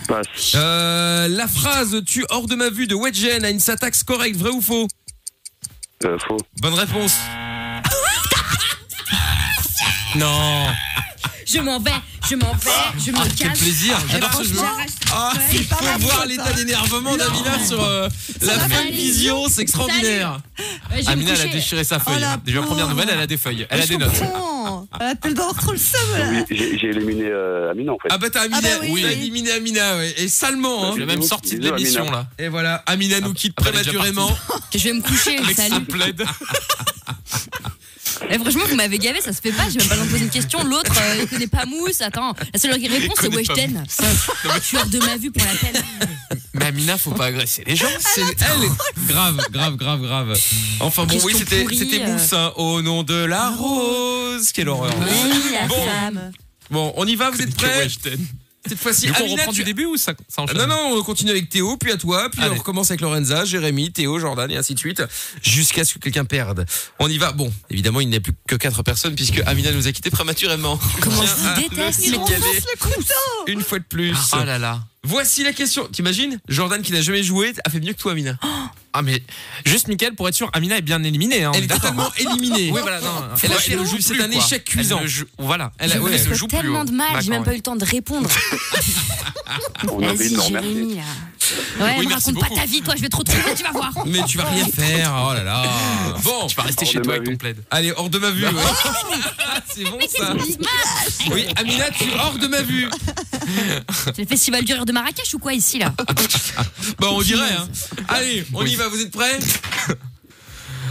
Passe. 0.06 0.52
Euh, 0.54 1.26
la 1.28 1.48
phrase 1.48 2.02
tu 2.06 2.24
hors 2.30 2.46
de 2.46 2.54
ma 2.54 2.70
vue 2.70 2.86
de 2.86 2.94
Wedgen 2.94 3.44
a 3.44 3.50
une 3.50 3.60
syntaxe 3.60 4.04
correcte, 4.04 4.36
vrai 4.36 4.50
ou 4.50 4.60
faux? 4.62 4.86
Euh, 6.04 6.16
faux. 6.26 6.38
Bonne 6.62 6.74
réponse. 6.74 7.14
non. 10.16 10.66
Je 11.52 11.58
m'en 11.60 11.80
vais, 11.80 11.90
je 12.28 12.36
m'en 12.36 12.52
vais, 12.52 13.00
je 13.04 13.10
me 13.10 13.16
Ah, 13.18 13.24
casse. 13.24 13.34
quel 13.38 13.52
plaisir, 13.52 13.96
j'adore 14.10 14.34
ce 14.34 14.44
jeu. 14.44 14.54
Ah, 15.12 15.32
feuille. 15.34 15.60
il 15.60 15.64
faut 15.66 15.98
voir 16.00 16.26
l'état 16.26 16.52
d'énervement 16.52 17.16
d'Amina 17.16 17.58
sur 17.66 17.82
euh, 17.82 18.08
la 18.42 18.58
fin 18.68 18.84
de 18.84 18.90
vision, 18.92 19.48
c'est 19.48 19.62
extraordinaire. 19.62 20.38
Ouais, 20.92 21.02
Amina, 21.08 21.32
elle 21.34 21.40
a 21.48 21.52
déchiré 21.52 21.82
sa 21.82 21.96
Oh, 21.96 22.10
feuille. 22.10 22.20
la 22.20 22.36
Déjà, 22.36 22.62
première 22.62 22.86
nouvelle, 22.88 23.08
elle 23.12 23.18
a 23.20 23.26
des 23.26 23.36
feuilles. 23.36 23.66
Elle 23.68 23.80
a 23.80 23.82
Je 23.82 23.88
des 23.88 23.96
notes. 23.96 24.12
Elle 25.00 25.06
a 25.06 25.14
d'avoir 25.14 25.54
trop 25.54 25.72
le 25.72 25.78
seum 25.78 26.44
j'ai 26.50 26.78
j'ai 26.78 26.88
éliminé 26.88 27.24
euh, 27.26 27.70
Amina 27.72 27.92
en 27.92 27.98
fait. 27.98 28.08
Ah 28.10 28.18
bah 28.18 28.28
t'as 28.30 28.42
Ah 28.44 28.48
bah 28.48 28.56
Amina, 28.80 28.92
oui, 28.94 29.04
éliminé 29.04 29.50
Amina, 29.52 29.96
ouais. 29.96 30.14
et 30.18 30.28
salement. 30.28 30.84
Hein. 30.86 30.92
Je 30.94 31.00
l'ai 31.00 31.06
même 31.06 31.22
sorti 31.22 31.56
de 31.56 31.64
l'émission, 31.68 32.08
là. 32.10 32.26
Et 32.38 32.48
voilà, 32.48 32.82
Amina 32.86 33.20
nous 33.20 33.32
quitte 33.34 33.54
Ah 33.58 33.62
bah, 33.64 33.70
prématurément. 33.72 34.30
Je 34.72 34.78
vais 34.78 34.92
me 34.92 35.02
coucher, 35.02 35.38
salut. 35.54 35.84
Eh, 38.30 38.38
franchement, 38.38 38.62
vous 38.68 38.76
m'avez 38.76 38.98
gavé, 38.98 39.20
ça 39.20 39.32
se 39.32 39.40
fait 39.40 39.50
pas. 39.52 39.64
J'ai 39.68 39.78
même 39.78 39.88
pas 39.88 39.94
besoin 39.96 40.06
de 40.06 40.10
poser 40.12 40.24
une 40.24 40.30
question. 40.30 40.62
L'autre, 40.62 40.92
euh, 41.00 41.16
il 41.22 41.28
connaît 41.28 41.46
pas 41.48 41.64
Mousse. 41.66 42.00
Attends, 42.00 42.34
la 42.52 42.58
seule 42.60 42.72
réponse, 42.72 43.18
c'est 43.20 43.34
Weshden. 43.34 43.84
Hors 44.74 44.86
de 44.86 44.98
ma 45.00 45.16
vue 45.16 45.30
pour 45.32 45.44
la 45.44 45.54
peine. 45.54 45.82
Mais 46.54 46.66
Amina, 46.66 46.96
faut 46.98 47.10
pas 47.12 47.26
agresser 47.26 47.64
les 47.66 47.74
gens. 47.76 47.86
C'est 48.14 48.20
elle 48.22 48.64
est 48.64 49.06
grave, 49.08 49.36
grave, 49.50 49.76
grave, 49.76 50.00
grave. 50.02 50.38
Enfin 50.80 51.04
bon, 51.04 51.14
oui, 51.24 51.32
Question 51.32 51.38
c'était 51.38 51.62
pourrie, 51.62 51.78
c'était 51.78 52.02
euh. 52.02 52.12
Mousse 52.12 52.32
hein, 52.32 52.52
au 52.56 52.82
nom 52.82 53.02
de 53.02 53.14
la 53.14 53.50
rose. 53.50 54.52
Quelle 54.52 54.68
horreur. 54.68 54.94
Oui, 55.00 55.42
la 55.52 55.66
Bon. 55.66 55.84
femme. 55.84 56.32
Bon, 56.70 56.92
on 56.96 57.06
y 57.06 57.16
va, 57.16 57.30
vous 57.30 57.40
êtes 57.42 57.54
prêts 57.56 57.78
Weshden. 57.84 58.18
Cette 58.66 58.78
fois-ci, 58.78 59.06
Du 59.06 59.12
coup, 59.12 59.18
on 59.22 59.24
Amina, 59.24 59.42
reprend 59.42 59.52
tu- 59.52 59.58
du 59.60 59.64
début 59.64 59.86
ou 59.86 59.96
ça, 59.96 60.12
ça 60.28 60.42
enchaîne 60.42 60.58
Non, 60.58 60.66
non, 60.66 60.96
on 60.98 61.02
continue 61.02 61.30
avec 61.30 61.48
Théo, 61.48 61.76
puis 61.78 61.92
à 61.92 61.96
toi, 61.96 62.28
puis 62.30 62.42
Allez. 62.42 62.54
on 62.54 62.58
recommence 62.58 62.90
avec 62.90 63.00
Lorenza, 63.00 63.44
Jérémy, 63.46 63.90
Théo, 63.90 64.18
Jordan 64.18 64.50
et 64.50 64.56
ainsi 64.58 64.74
de 64.74 64.78
suite, 64.78 65.02
jusqu'à 65.42 65.84
ce 65.84 65.94
que 65.94 65.98
quelqu'un 65.98 66.26
perde. 66.26 66.66
On 66.98 67.08
y 67.08 67.16
va. 67.16 67.32
Bon, 67.32 67.50
évidemment, 67.70 68.00
il 68.00 68.08
n'y 68.10 68.16
a 68.16 68.20
plus 68.20 68.34
que 68.46 68.56
quatre 68.56 68.82
personnes 68.82 69.14
puisque 69.14 69.40
Amina 69.46 69.72
nous 69.72 69.88
a 69.88 69.92
quittés 69.92 70.10
prématurément. 70.10 70.78
Comment 71.00 71.22
je 71.24 71.34
vous 71.34 71.54
déteste, 71.62 72.06
le 72.06 72.18
mais 72.18 72.18
Le 72.18 72.78
couteau. 72.78 73.46
Une 73.46 73.62
fois 73.62 73.78
de 73.78 73.84
plus. 73.84 74.16
Oh 74.34 74.44
là 74.44 74.58
là. 74.58 74.80
Voici 75.02 75.42
la 75.42 75.52
question. 75.52 75.86
T'imagines 75.90 76.38
Jordan 76.48 76.82
qui 76.82 76.92
n'a 76.92 77.00
jamais 77.00 77.22
joué 77.22 77.52
a 77.64 77.70
fait 77.70 77.80
mieux 77.80 77.92
que 77.94 77.98
toi, 77.98 78.12
Amina. 78.12 78.38
Ah, 78.92 79.02
mais 79.02 79.22
juste, 79.64 79.86
Mickaël, 79.86 80.16
pour 80.16 80.28
être 80.28 80.34
sûr, 80.34 80.50
Amina 80.52 80.76
est 80.78 80.82
bien 80.82 81.00
éliminée. 81.04 81.44
Hein, 81.44 81.52
on 81.54 81.56
Elle 81.56 81.62
est 81.62 81.68
totalement 81.68 82.12
éliminée. 82.18 82.70
Oui, 82.74 82.80
voilà, 82.82 83.00
non. 83.00 83.06
Elle 83.40 83.52
a 83.52 83.54
Ouais, 83.54 83.60
fait 83.60 83.76
ne 83.76 83.82
le 83.82 83.84
joue 83.84 83.96
jeu, 83.98 84.02
c'est 84.02 84.14
plus, 84.14 84.22
un 84.24 84.30
échec 84.32 84.64
Elle 84.66 84.72
cuisant. 84.74 85.00
ne 85.00 85.06
joue- 85.06 85.26
Voilà. 85.38 85.70
Elle 85.78 85.92
a- 85.92 85.94
Je 85.94 86.00
ouais, 86.00 86.10
elle 86.16 86.34
joue 86.34 86.48
plus 86.48 86.58
tellement 86.58 86.80
haut. 86.80 86.84
de 86.84 86.90
mal, 86.90 87.22
j'ai 87.22 87.30
même 87.30 87.44
pas 87.44 87.52
eu 87.52 87.56
le 87.58 87.62
temps 87.62 87.76
de 87.76 87.84
répondre. 87.84 88.28
On 89.92 90.02
avait 90.02 90.16
Vas-y, 90.16 91.00
Ouais, 91.80 91.94
Oui, 91.98 92.04
me 92.04 92.08
merci 92.10 92.30
raconte 92.30 92.48
pas 92.48 92.54
ta 92.54 92.66
vie, 92.66 92.82
toi, 92.82 92.94
je 92.96 93.02
vais 93.02 93.08
te 93.08 93.16
retrouver, 93.16 93.54
tu 93.56 93.62
vas 93.62 93.70
voir. 93.72 93.92
Mais 94.06 94.22
tu 94.24 94.36
vas 94.38 94.44
rien 94.44 94.66
faire. 94.74 95.14
Oh 95.28 95.32
là 95.34 95.42
là. 95.44 95.62
Bon, 96.22 96.46
Tu 96.46 96.56
vas 96.56 96.62
rester 96.64 96.84
chez 96.86 97.00
toi 97.00 97.14
avec 97.14 97.28
ton 97.28 97.36
plaid. 97.36 97.56
allez, 97.70 97.92
hors 97.96 98.10
de 98.10 98.18
ma 98.18 98.30
vue. 98.30 98.44
ouais. 98.46 98.52
c'est 99.74 99.84
bon 99.84 99.98
ça. 100.18 100.34
Oui, 101.32 101.46
Amina, 101.56 101.90
tu 101.90 102.04
es 102.04 102.14
hors 102.14 102.38
de 102.38 102.46
ma 102.46 102.62
vue. 102.62 102.88
C'est 104.04 104.18
le 104.22 104.26
festival 104.26 104.64
du 104.64 104.72
rire 104.72 104.84
de 104.86 104.92
Marrakech 104.92 105.34
ou 105.34 105.38
quoi 105.38 105.52
ici, 105.54 105.78
là 105.78 105.92
Bon, 106.98 107.18
on 107.18 107.22
dirait. 107.22 107.52
Hein. 107.52 107.68
Allez, 108.08 108.44
on 108.52 108.64
y 108.64 108.74
va. 108.76 108.88
Vous 108.88 109.00
êtes 109.00 109.10
prêts 109.10 109.38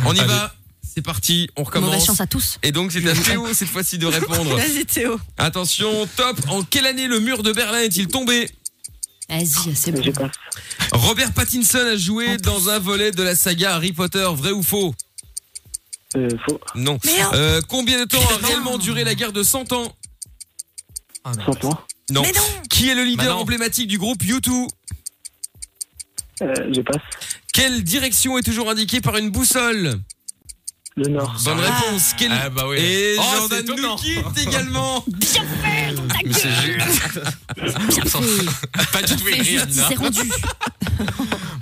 On 0.06 0.14
y 0.14 0.20
Allez. 0.20 0.28
va. 0.28 0.54
C'est 0.92 1.02
parti. 1.04 1.48
On 1.56 1.62
Mauvaise 1.62 1.82
recommence. 1.82 2.06
chance 2.08 2.20
à 2.22 2.28
tous. 2.28 2.58
Et 2.64 2.72
donc 2.72 2.92
c'est 2.92 3.08
à 3.08 3.14
Théo 3.14 3.48
cette 3.54 3.70
fois-ci 3.70 3.98
de 4.00 4.08
répondre. 4.08 4.56
Vas-y 4.58 4.86
Théo. 4.86 5.20
Attention, 5.38 6.08
top. 6.16 6.38
En 6.50 6.64
quelle 6.64 6.88
année 6.88 7.08
le 7.08 7.20
mur 7.20 7.44
de 7.44 7.52
Berlin 7.54 7.80
est-il 7.82 8.08
tombé? 8.08 8.50
Vas-y, 9.30 9.76
c'est 9.76 9.92
bon. 9.92 10.02
Robert 10.92 11.34
Pattinson 11.34 11.78
a 11.80 11.96
joué 11.96 12.38
dans 12.38 12.70
un 12.70 12.80
volet 12.80 13.12
de 13.12 13.22
la 13.24 13.36
saga 13.36 13.76
Harry 13.76 13.94
Potter, 13.94 14.28
vrai 14.34 14.52
ou 14.52 14.64
faux? 14.64 14.94
Euh, 16.16 16.28
faux. 16.48 16.60
Non. 16.76 16.98
Euh, 17.34 17.62
combien 17.68 18.00
de 18.00 18.06
temps 18.06 18.18
a 18.34 18.48
réellement 18.48 18.78
duré 18.80 19.04
la 19.04 19.14
guerre 19.14 19.32
de 19.32 19.44
100 19.44 19.72
ans? 19.74 19.96
Ah, 21.24 21.32
non. 21.38 21.46
100 21.46 21.60
points. 21.60 21.86
Non. 22.10 22.22
Mais 22.24 22.32
non. 22.32 22.42
Qui 22.72 22.90
est 22.90 22.96
le 22.96 23.04
leader 23.04 23.26
Bah 23.28 23.32
non. 23.34 23.40
emblématique 23.42 23.88
du 23.88 24.00
groupe 24.00 24.22
U2 24.24 24.68
Euh, 26.42 26.54
j'ai 26.72 26.82
pas. 26.84 26.98
Quelle 27.54 27.84
direction 27.84 28.38
est 28.40 28.44
toujours 28.44 28.70
indiquée 28.72 29.02
par 29.02 29.18
une 29.18 29.30
boussole? 29.30 30.00
Le 31.00 31.08
Nord. 31.08 31.34
Bonne 31.46 31.60
réponse. 31.62 32.14
Quelle- 32.18 32.32
Ah, 32.34 32.50
bah 32.50 32.66
oui. 32.68 32.76
Et 32.78 33.16
Oh, 33.18 33.22
c'est 33.24 33.38
Jordan 33.38 33.64
nous 33.68 33.74
étonnant. 33.74 33.96
quitte 33.96 34.38
également. 34.48 35.06
Mais 36.26 36.34
c'est 36.34 36.50
Pas 38.92 39.02
du 39.02 39.16
tout 39.16 39.28
Et 39.30 39.34
écrit, 39.34 39.46
justice 39.58 39.80
Amina. 39.80 39.92
est 39.92 39.96
rendue. 39.96 40.32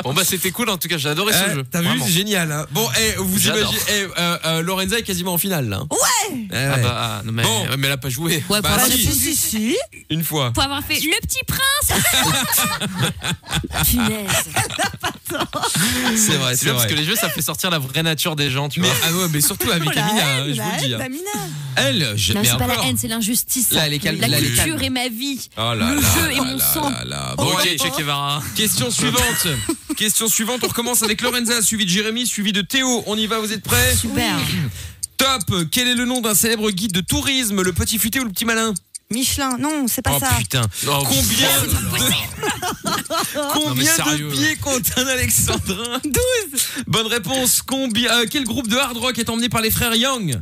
Bon, 0.03 0.13
bah, 0.13 0.21
c'était 0.25 0.51
cool. 0.51 0.69
En 0.69 0.77
tout 0.77 0.87
cas, 0.87 0.97
j'ai 0.97 1.09
adoré 1.09 1.33
ce 1.33 1.39
Eh, 1.51 1.55
jeu. 1.55 1.63
T'as 1.69 1.81
vu, 1.81 1.87
Vraiment. 1.87 2.05
c'est 2.05 2.11
génial. 2.11 2.51
hein. 2.51 2.65
Bon, 2.71 2.87
eh, 2.99 3.13
vous 3.17 3.37
J'adore. 3.37 3.71
imaginez, 3.71 3.81
eh, 3.89 4.07
euh, 4.19 4.37
euh, 4.45 4.61
Lorenza 4.61 4.97
est 4.97 5.03
quasiment 5.03 5.33
en 5.33 5.37
finale 5.37 5.67
là. 5.69 5.81
Ouais. 5.81 6.47
Ah, 6.53 6.77
bah, 6.77 7.21
non, 7.25 7.31
mais, 7.33 7.43
Bon. 7.43 7.61
ouais, 7.63 7.77
mais 7.77 7.87
elle 7.87 7.93
a 7.93 7.97
pas 7.97 8.09
joué. 8.09 8.43
Ouais, 8.49 8.61
Bah, 8.61 8.61
pour, 8.61 8.71
avoir 8.71 8.87
si. 8.87 9.05
répondu- 9.05 9.19
Si 9.19 9.35
si. 9.35 9.75
Une 10.09 10.23
fois. 10.23 10.51
pour 10.53 10.63
avoir 10.63 10.81
fait 10.83 10.99
le 10.99 11.19
petit 11.21 11.39
prince. 11.45 11.91
Punaise. 13.85 14.27
C'est 16.15 16.37
vrai, 16.37 16.51
C'est 16.51 16.57
c'est 16.57 16.65
bien 16.65 16.73
parce 16.73 16.85
que 16.87 16.93
les 16.93 17.03
jeux, 17.03 17.15
ça 17.15 17.29
fait 17.29 17.41
sortir 17.41 17.69
la 17.69 17.79
vraie 17.79 18.03
nature 18.03 18.35
des 18.35 18.49
gens, 18.49 18.69
tu 18.69 18.79
Mais, 18.79 18.87
vois. 18.87 18.95
ah 19.03 19.11
ouais, 19.13 19.26
mais 19.31 19.41
surtout 19.41 19.69
avec 19.71 19.93
la 19.95 20.05
Amina, 20.07 20.21
haine, 20.21 20.49
hein, 20.49 20.53
je 20.53 20.57
la 20.57 20.63
vous 20.63 20.69
le 20.69 21.03
haine 21.03 21.11
dis. 21.11 21.19
hein. 21.35 21.39
Elle, 21.75 22.13
je, 22.15 22.33
Non, 22.33 22.41
mais 22.41 22.47
c'est 22.47 22.57
pas 22.57 22.63
encore. 22.65 22.83
la 22.83 22.89
haine, 22.89 22.97
c'est 22.97 23.07
l'injustice. 23.07 23.71
Là, 23.71 23.85
elle 23.87 23.93
est 23.93 23.99
calme, 23.99 24.19
La 24.19 24.27
là, 24.27 24.37
elle 24.37 24.43
est 24.45 24.47
culture 24.47 24.65
calme. 24.77 24.83
est 24.83 24.89
ma 24.89 25.07
vie. 25.09 25.49
Oh 25.57 25.61
là 25.61 25.73
Le 25.75 26.01
là 26.01 26.07
jeu 26.15 26.31
est 26.31 26.37
mon 26.37 26.57
là 26.57 26.73
sang. 26.73 26.89
là 26.89 27.03
là. 27.05 27.35
Bon, 27.37 27.43
ok, 27.45 27.59
allez, 27.61 27.77
Che 27.77 27.97
Guevara. 27.97 28.41
question 28.55 28.89
suivante. 28.89 29.47
question 29.95 30.27
suivante, 30.27 30.61
on 30.63 30.67
recommence 30.67 31.03
avec 31.03 31.21
Lorenza, 31.21 31.61
suivi 31.61 31.85
de 31.85 31.89
Jérémy, 31.91 32.25
suivi 32.25 32.51
de 32.51 32.61
Théo. 32.61 33.03
On 33.05 33.15
y 33.15 33.27
va, 33.27 33.39
vous 33.39 33.53
êtes 33.53 33.63
prêts 33.63 33.95
Super. 33.95 34.37
Top 35.17 35.69
Quel 35.71 35.87
est 35.87 35.95
le 35.95 36.05
nom 36.05 36.21
d'un 36.21 36.35
célèbre 36.35 36.69
guide 36.71 36.91
de 36.93 37.01
tourisme 37.01 37.61
Le 37.61 37.73
petit 37.73 37.97
futé 37.97 38.19
ou 38.19 38.23
le 38.23 38.29
petit 38.31 38.45
malin? 38.45 38.73
Michelin. 39.11 39.57
Non, 39.57 39.87
c'est 39.87 40.01
pas 40.01 40.11
Oh 40.15 40.19
ça. 40.19 40.31
putain 40.37 40.67
Oh, 40.87 41.03
Combien 41.07 41.21
putain, 41.61 41.79
de... 41.79 43.53
Combien 43.53 43.93
sérieux. 43.93 44.29
de 44.29 44.33
pieds 44.35 44.55
compte 44.57 44.83
un 44.97 45.07
alexandrin 45.07 45.99
12 46.03 46.13
Bonne 46.87 47.07
réponse. 47.07 47.61
Combien, 47.61 48.11
euh, 48.19 48.25
quel 48.29 48.43
groupe 48.43 48.67
de 48.67 48.75
hard 48.77 48.97
rock 48.97 49.17
est 49.17 49.29
emmené 49.29 49.47
par 49.49 49.61
les 49.61 49.71
frères 49.71 49.95
Young? 49.95 50.41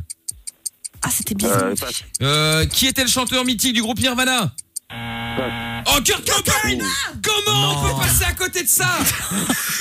Ah, 1.02 1.10
c'était 1.10 1.34
bizarre. 1.34 1.62
Euh, 1.62 1.74
euh, 2.22 2.66
Qui 2.66 2.86
était 2.86 3.02
le 3.02 3.08
chanteur 3.10 3.44
mythique 3.44 3.74
du 3.74 3.82
groupe 3.82 4.00
Nirvana? 4.00 4.52
Oh, 4.92 6.00
Kurt 6.04 6.24
Cobain 6.24 6.78
Comment 7.22 7.72
on 7.82 7.88
peut 7.94 8.00
passer 8.02 8.24
à 8.24 8.32
côté 8.32 8.62
de 8.62 8.68
ça? 8.68 8.86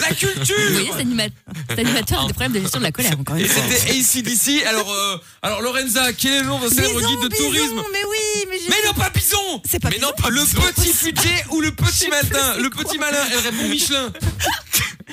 La 0.01 0.09
Vous 0.09 0.15
culture 0.15 0.55
voyez, 0.71 0.87
cet, 0.91 0.99
anima- 1.01 1.23
cet 1.69 1.79
animateur 1.79 2.23
a 2.23 2.27
des 2.27 2.33
problèmes 2.33 2.53
de 2.53 2.59
gestion 2.59 2.79
de 2.79 2.85
la 2.85 2.91
colère, 2.91 3.19
encore 3.19 3.35
une 3.35 3.45
Et 3.45 3.47
fois. 3.47 3.63
c'était 3.69 3.91
ACDC. 3.91 4.65
Alors, 4.67 4.91
euh, 4.91 5.17
alors 5.43 5.61
Lorenza, 5.61 6.11
quel 6.13 6.33
est 6.33 6.39
le 6.41 6.47
nom 6.47 6.59
d'un 6.59 6.69
célèbre 6.69 6.97
Bison, 6.99 7.07
guide 7.09 7.21
de 7.21 7.27
bison, 7.29 7.43
tourisme? 7.43 7.75
Mais 7.93 8.03
oui, 8.09 8.45
mais 8.49 8.57
j'ai. 8.59 8.69
Mais 8.69 8.87
non, 8.87 8.93
pas 8.93 9.09
Bison 9.11 9.61
C'est 9.69 9.79
pas 9.79 9.89
Mais 9.89 9.99
non, 9.99 10.09
Bison 10.17 10.59
pas 10.61 10.67
le 10.67 10.73
petit 10.73 10.93
futé 10.93 11.29
ou 11.51 11.61
le 11.61 11.71
petit 11.71 12.07
matin 12.09 12.55
Le 12.59 12.69
petit 12.69 12.97
malin, 12.97 13.17
elle 13.31 13.39
répond 13.39 13.67
Michelin. 13.67 14.11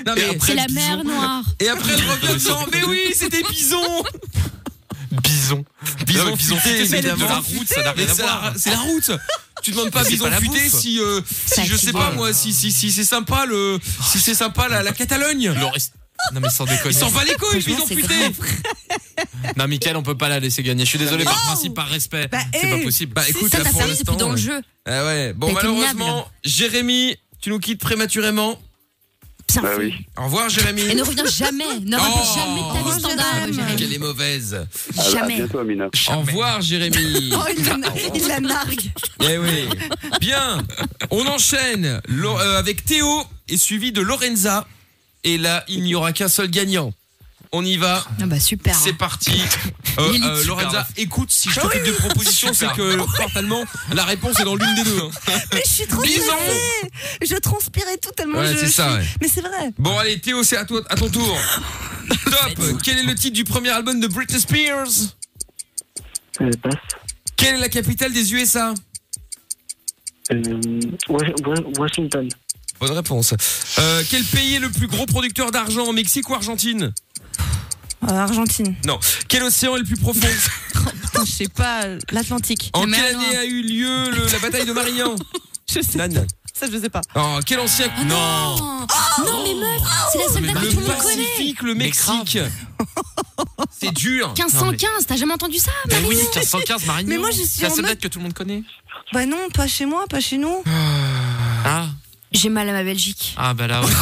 Non, 0.06 0.14
mais 0.16 0.36
C'est 0.44 0.54
la 0.54 0.66
mer 0.68 1.04
noire. 1.04 1.42
Et 1.60 1.68
après, 1.68 1.92
elle 1.92 2.00
revient 2.28 2.44
non, 2.48 2.66
mais 2.72 2.82
oui, 2.88 3.12
c'était 3.14 3.42
Bison 3.42 4.02
Bison. 5.22 5.64
Bison 6.06 6.34
bison 6.34 6.56
futé, 6.56 6.70
futé, 6.70 6.86
c'est 6.86 7.02
de 7.02 7.08
évidemment. 7.08 7.28
la 7.28 7.36
route, 7.36 7.68
ça 7.68 7.82
n'a 7.82 7.92
rien 7.92 8.08
à 8.08 8.12
voir. 8.14 8.52
c'est 8.56 8.70
la 8.70 8.78
route 8.80 9.10
tu 9.62 9.70
demandes 9.70 9.90
pas 9.90 10.04
C'est 10.04 10.10
bison 10.10 10.24
pas 10.24 10.30
la 10.30 10.40
futé 10.40 10.68
si 10.68 10.98
euh, 11.00 11.20
si 11.46 11.64
je 11.64 11.76
sais 11.76 11.92
pas 11.92 12.10
moi 12.12 12.32
si 12.32 12.52
si 12.52 12.72
si 12.72 12.90
c'est 12.92 13.04
sympa 13.04 13.46
le 13.46 13.78
si 14.10 14.18
c'est 14.18 14.34
sympa 14.34 14.68
la, 14.68 14.82
la 14.82 14.92
Catalogne 14.92 15.52
Le 15.52 15.66
reste- 15.66 15.94
Non, 16.32 16.40
mais 16.40 16.50
sans 16.50 16.64
déconner. 16.64 16.94
il 16.94 16.98
s'en 16.98 17.10
bat 17.10 17.24
les 17.24 17.34
couilles 17.34 17.62
c'est 17.62 17.94
futé 17.94 18.14
grave. 18.18 18.32
Non, 19.56 19.66
Mickaël, 19.68 19.96
on 19.96 20.02
peut 20.02 20.16
pas 20.16 20.28
la 20.28 20.40
laisser 20.40 20.62
gagner. 20.62 20.84
Je 20.84 20.90
suis 20.90 20.98
désolé, 20.98 21.24
par 21.24 21.34
principe, 21.42 21.74
par 21.74 21.88
respect. 21.88 22.28
Bah, 22.28 22.38
c'est 22.54 22.70
pas 22.70 22.78
possible. 22.78 23.12
bah 23.12 23.28
écoute 23.28 23.50
Ça, 23.50 23.58
là 23.62 23.70
pour 23.70 23.80
l'instant 23.84 24.14
dans 24.16 24.30
le 24.30 24.36
jeu. 24.36 24.60
Ah 24.86 25.04
ouais 25.04 25.32
bon 25.32 25.52
malheureusement 25.52 26.28
Jérémy 26.44 27.16
tu 27.40 27.50
nous 27.50 27.58
quittes 27.58 27.80
prématurément 27.80 28.60
Bah 29.60 29.68
fait. 29.76 29.84
oui. 29.84 29.94
au 30.18 30.24
revoir 30.24 30.48
Jérémy 30.48 30.82
Et 30.82 30.94
ne 30.94 31.02
reviens 31.02 31.26
jamais. 31.26 31.80
Ne 31.84 31.96
Oh. 31.98 32.22
jamais 32.34 32.60
ta 32.72 32.88
vie 32.90 32.98
standard, 33.00 33.34
Jérémy. 33.46 33.56
Jérémy. 33.56 33.76
qu'elle 33.76 33.92
est 33.92 33.98
mauvaise 33.98 34.54
À, 34.96 35.00
à 35.02 35.10
Jamais. 35.10 35.36
bientôt, 35.36 35.58
Amina. 35.58 35.86
au 36.08 36.20
revoir 36.20 36.60
Jérémy 36.62 37.32
Oh, 37.34 37.44
il 37.56 37.64
la, 37.66 37.76
il 38.14 38.28
la 38.28 38.40
nargue. 38.40 38.90
Eh 39.20 39.38
oui. 39.38 39.68
Bien. 40.20 40.62
On 41.10 41.26
enchaîne 41.26 42.00
euh, 42.38 42.58
avec 42.58 42.84
Théo 42.84 43.24
et 43.48 43.56
suivi 43.56 43.92
de 43.92 44.00
Lorenza. 44.00 44.66
Et 45.24 45.36
là, 45.38 45.64
il 45.68 45.82
n'y 45.82 45.94
aura 45.94 46.12
qu'un 46.12 46.28
seul 46.28 46.48
gagnant. 46.48 46.92
On 47.54 47.62
y 47.64 47.76
va. 47.76 48.02
Ah 48.20 48.26
bah 48.26 48.40
super. 48.40 48.74
C'est 48.74 48.94
parti. 48.94 49.32
Euh, 49.98 50.10
euh, 50.24 50.44
Lorenza, 50.46 50.88
écoute, 50.96 51.30
si 51.30 51.50
je 51.50 51.60
te 51.60 51.68
fais 51.68 51.84
deux 51.84 51.92
propositions, 51.92 52.54
c'est 52.54 52.72
que 52.72 52.96
fatalement, 53.14 53.62
la 53.92 54.04
réponse 54.06 54.40
est 54.40 54.44
dans 54.44 54.54
l'une 54.56 54.74
des 54.74 54.84
deux. 54.84 54.98
hein. 55.02 55.10
Mais 55.52 55.62
je 55.66 55.70
suis 55.70 55.86
trop 55.86 56.00
Bison. 56.00 56.22
stressée. 56.22 56.90
Je 57.20 57.34
transpirais 57.36 57.98
tout 57.98 58.10
tellement 58.12 58.38
Ouais, 58.38 58.54
je. 58.54 58.58
c'est 58.60 58.66
je 58.68 58.72
ça, 58.72 58.88
suis- 58.88 59.00
ouais. 59.00 59.06
Mais 59.20 59.28
c'est 59.28 59.42
vrai. 59.42 59.70
Bon, 59.78 59.98
allez, 59.98 60.18
Théo, 60.18 60.42
c'est 60.44 60.56
à, 60.56 60.64
toi, 60.64 60.80
à 60.88 60.94
ton 60.96 61.10
tour. 61.10 61.38
Top. 62.24 62.78
Quel 62.82 63.00
est 63.00 63.02
le 63.02 63.14
titre 63.14 63.34
du 63.34 63.44
premier 63.44 63.68
album 63.68 64.00
de 64.00 64.06
Britney 64.06 64.40
Spears? 64.40 64.86
Euh, 66.40 66.50
passe. 66.62 66.72
Quelle 67.36 67.56
est 67.56 67.60
la 67.60 67.68
capitale 67.68 68.14
des 68.14 68.32
USA 68.32 68.72
Euh, 70.32 70.42
Wash- 71.10 71.34
Wa- 71.46 71.80
Washington. 71.80 72.30
Bonne 72.80 72.92
réponse. 72.92 73.34
Euh, 73.78 74.02
quel 74.10 74.24
pays 74.24 74.54
est 74.54 74.58
le 74.60 74.70
plus 74.70 74.86
gros 74.86 75.04
producteur 75.04 75.50
d'argent, 75.50 75.92
Mexique 75.92 76.30
ou 76.30 76.34
Argentine? 76.34 76.94
Euh, 78.04 78.08
Argentine. 78.12 78.74
Non. 78.84 78.98
Quel 79.28 79.42
océan 79.44 79.76
est 79.76 79.80
le 79.80 79.84
plus 79.84 79.96
profond 79.96 80.20
Putain, 81.02 81.24
je 81.24 81.30
sais 81.30 81.48
pas, 81.48 81.82
l'Atlantique. 82.10 82.70
En 82.72 82.84
Le 82.84 82.92
quelle 82.92 83.04
année 83.16 83.36
a 83.36 83.44
eu 83.44 83.62
lieu 83.62 84.10
le- 84.10 84.32
la 84.32 84.38
bataille 84.40 84.66
de 84.66 84.72
Marignan 84.72 85.14
Je 85.72 85.80
sais. 85.80 85.98
Nan. 85.98 86.26
Ça, 86.58 86.66
je 86.70 86.78
sais 86.78 86.90
pas. 86.90 87.00
Oh, 87.14 87.38
quel 87.46 87.60
ancien 87.60 87.86
Non 88.04 88.56
Oh, 88.60 88.86
non, 89.24 89.42
mais 89.44 89.54
meuf, 89.54 89.82
c'est 90.12 90.18
la 90.18 90.28
seule 90.32 90.46
date 90.46 90.54
que 90.54 90.64
Le 90.66 90.70
tout 90.72 90.80
le 90.80 90.86
monde 90.86 90.98
connaît. 90.98 91.16
Pacifique, 91.24 91.62
le 91.62 91.74
Mexique. 91.74 92.38
C'est 93.80 93.92
dur. 93.92 94.28
1515, 94.36 95.06
t'as 95.06 95.16
jamais 95.16 95.32
entendu 95.32 95.58
ça 95.58 95.70
Mais 95.88 95.94
Marie 95.94 96.06
oui, 96.08 96.16
1515 96.16 96.86
Marignan. 96.86 97.08
Mais 97.08 97.18
moi, 97.18 97.30
je 97.30 97.36
suis 97.38 97.46
C'est 97.46 97.62
la 97.62 97.68
en 97.68 97.70
seule 97.74 97.82
mode- 97.82 97.90
date 97.92 98.00
que 98.00 98.08
tout 98.08 98.18
le 98.18 98.24
monde 98.24 98.34
connaît. 98.34 98.62
Bah 99.12 99.26
non, 99.26 99.48
pas 99.54 99.66
chez 99.66 99.86
moi, 99.86 100.04
pas 100.08 100.20
chez 100.20 100.38
nous. 100.38 100.62
Ah, 101.64 101.86
J'ai 102.34 102.48
mal 102.48 102.68
à 102.68 102.72
ma 102.72 102.82
Belgique. 102.84 103.34
ah 103.36 103.54
bah 103.54 103.66
là, 103.66 103.82
ouais. 103.82 103.90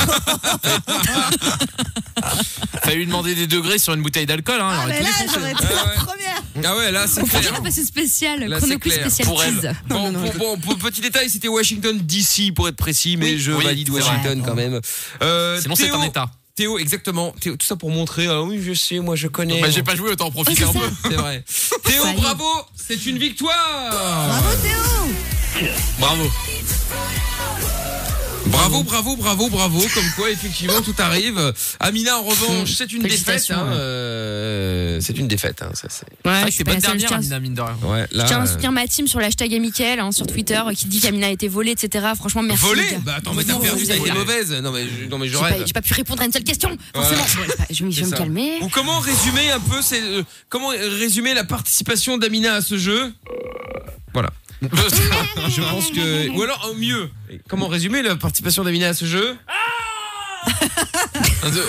Fallait 2.83 2.97
lui 2.97 3.07
demander 3.07 3.35
des 3.35 3.47
degrés 3.47 3.79
sur 3.79 3.93
une 3.95 4.03
bouteille 4.03 4.27
d'alcool, 4.27 4.61
hein. 4.61 4.71
Ah, 4.73 4.85
mais 4.89 5.01
là, 5.03 5.09
j'aurais 5.33 5.53
été 5.53 5.63
Ouais, 5.65 5.71
la 5.75 5.85
ouais. 5.85 5.95
première. 5.97 6.43
Ah 6.65 6.77
ouais, 6.77 6.91
là 6.91 7.07
c'est 7.07 7.23
On 7.23 7.27
clair. 7.27 7.41
dirait 7.43 7.63
pas 7.63 7.71
ce 7.71 7.85
spécial, 7.85 8.41
Là, 8.47 8.59
clair. 8.61 8.79
spécial 9.01 9.27
Pour 9.29 9.43
elle. 9.43 9.77
Bon, 9.89 10.13
pour- 10.13 10.35
bon, 10.37 10.57
pour 10.59 10.79
petit 10.79 11.01
détail, 11.01 11.31
c'était 11.31 11.49
Washington 11.49 11.99
DC 11.99 12.53
pour 12.55 12.69
être 12.69 12.77
précis, 12.77 13.17
mais 13.17 13.33
Oui, 13.33 13.39
je 13.39 13.53
oui, 13.53 13.65
valide 13.65 13.91
Washington 13.91 14.41
vrai. 14.41 14.49
quand 14.49 14.55
même. 14.55 14.81
Euh, 15.23 15.61
Sinon, 15.61 15.75
c'est 15.75 15.91
un 15.91 16.03
état. 16.03 16.31
Théo, 16.57 16.79
exactement. 16.79 17.33
Théo, 17.41 17.57
tout 17.57 17.67
ça 17.67 17.77
pour 17.77 17.91
montrer. 17.91 18.27
Ah 18.27 18.43
oui, 18.43 18.61
je 18.63 18.75
sais, 18.75 18.99
moi 18.99 19.17
je 19.17 19.29
connais. 19.29 19.61
Bah, 19.63 19.71
j'ai 19.71 19.83
pas 19.83 19.97
joué, 19.97 20.11
autant 20.11 20.27
en 20.27 20.31
profiter 20.31 20.65
un 20.65 20.73
peu. 20.73 20.79
C'est 21.05 21.15
vrai. 21.15 21.43
Théo, 21.85 22.05
bravo, 22.17 22.45
c'est 22.77 23.07
une 23.07 23.19
victoire. 23.19 23.91
Bravo 23.91 24.57
Théo 24.63 25.69
Bravo. 25.99 26.31
Bravo, 28.47 28.83
bravo, 28.83 29.17
bravo, 29.17 29.49
bravo. 29.49 29.81
Comme 29.95 30.11
quoi, 30.17 30.31
effectivement, 30.31 30.81
tout 30.81 30.95
arrive. 30.99 31.53
Amina, 31.79 32.19
en 32.19 32.23
revanche, 32.25 32.73
c'est 32.73 32.93
une 32.93 33.03
défaite. 33.03 33.47
Hein, 33.51 33.67
ouais. 33.69 33.77
euh, 33.77 34.99
c'est 35.01 35.17
une 35.19 35.29
défaite. 35.29 35.63
Hein, 35.63 35.71
ça, 35.75 35.89
c'est... 35.91 36.07
Ouais, 36.29 36.41
je 36.41 36.45
c'est 36.47 36.51
suis 36.53 36.65
bonne 36.65 36.75
pas 36.77 36.81
dernière, 36.81 37.09
tiens- 37.09 37.19
Amina, 37.19 37.41
mine 37.41 37.55
de 37.55 37.61
rien. 37.61 37.77
Ouais, 37.85 38.07
là. 38.13 38.25
Je 38.25 38.29
tiens 38.29 38.41
à 38.41 38.43
euh, 38.45 38.47
soutenir 38.47 38.73
ma 38.73 38.87
team 38.87 39.07
sur 39.07 39.21
l'hashtag 39.21 39.55
Amicael 39.55 40.01
hein, 40.01 40.11
sur 40.11 40.27
Twitter 40.27 40.61
qui 40.77 40.87
dit 40.87 41.01
qu'Amina 41.01 41.27
a 41.27 41.31
été 41.31 41.49
volée, 41.49 41.73
etc. 41.73 42.07
Franchement, 42.17 42.43
merci. 42.43 42.65
Volé 42.65 42.83
les 42.83 42.91
gars. 42.93 42.99
Bah 43.05 43.15
attends, 43.19 43.35
mais 43.35 43.45
t'as 43.45 43.57
perdu, 43.59 43.85
ça 43.85 43.93
a 43.93 43.97
été 43.97 44.13
mauvaise. 44.13 44.53
Non 44.53 44.73
mais, 44.73 44.85
non 45.11 45.19
mais 45.19 45.29
je 45.29 45.37
J'ai 45.37 45.45
rêve. 45.45 45.59
pas, 45.61 45.67
j'ai 45.67 45.73
pas 45.73 45.83
pu 45.83 45.95
répondre 45.95 46.23
à 46.23 46.25
une 46.25 46.33
seule 46.33 46.45
question, 46.45 46.77
Voilà. 46.95 47.09
forcément. 47.09 47.45
Bon, 47.47 47.55
je 47.71 47.85
vais, 47.85 47.91
je 47.91 48.01
vais 48.01 48.05
C'est 48.05 48.11
me 48.11 48.17
calmer. 48.17 48.59
Ou 48.63 48.69
comment 48.69 48.99
résumer 49.01 49.51
un 49.53 49.61
peu 49.61 49.81
c'est 49.83 50.01
euh, 50.03 50.23
comment 50.49 50.69
résumer 50.69 51.35
la 51.35 51.45
participation 51.45 52.17
d'Amina 52.19 52.55
à 52.55 52.61
ce 52.63 52.79
jeu? 52.79 53.13
Voilà. 54.13 54.31
Je 54.63 55.61
pense 55.63 55.91
que 55.91 56.29
ou 56.31 56.43
alors 56.43 56.71
euh, 56.71 56.75
mieux. 56.79 57.11
Comment 57.49 57.69
résumer 57.69 58.03
la 58.03 58.17
participation 58.17 58.63
d'Amina 58.65 58.89
à 58.89 58.95
ce 58.95 59.05
jeu 59.07 59.37
Un, 61.43 61.51
deux. 61.51 61.65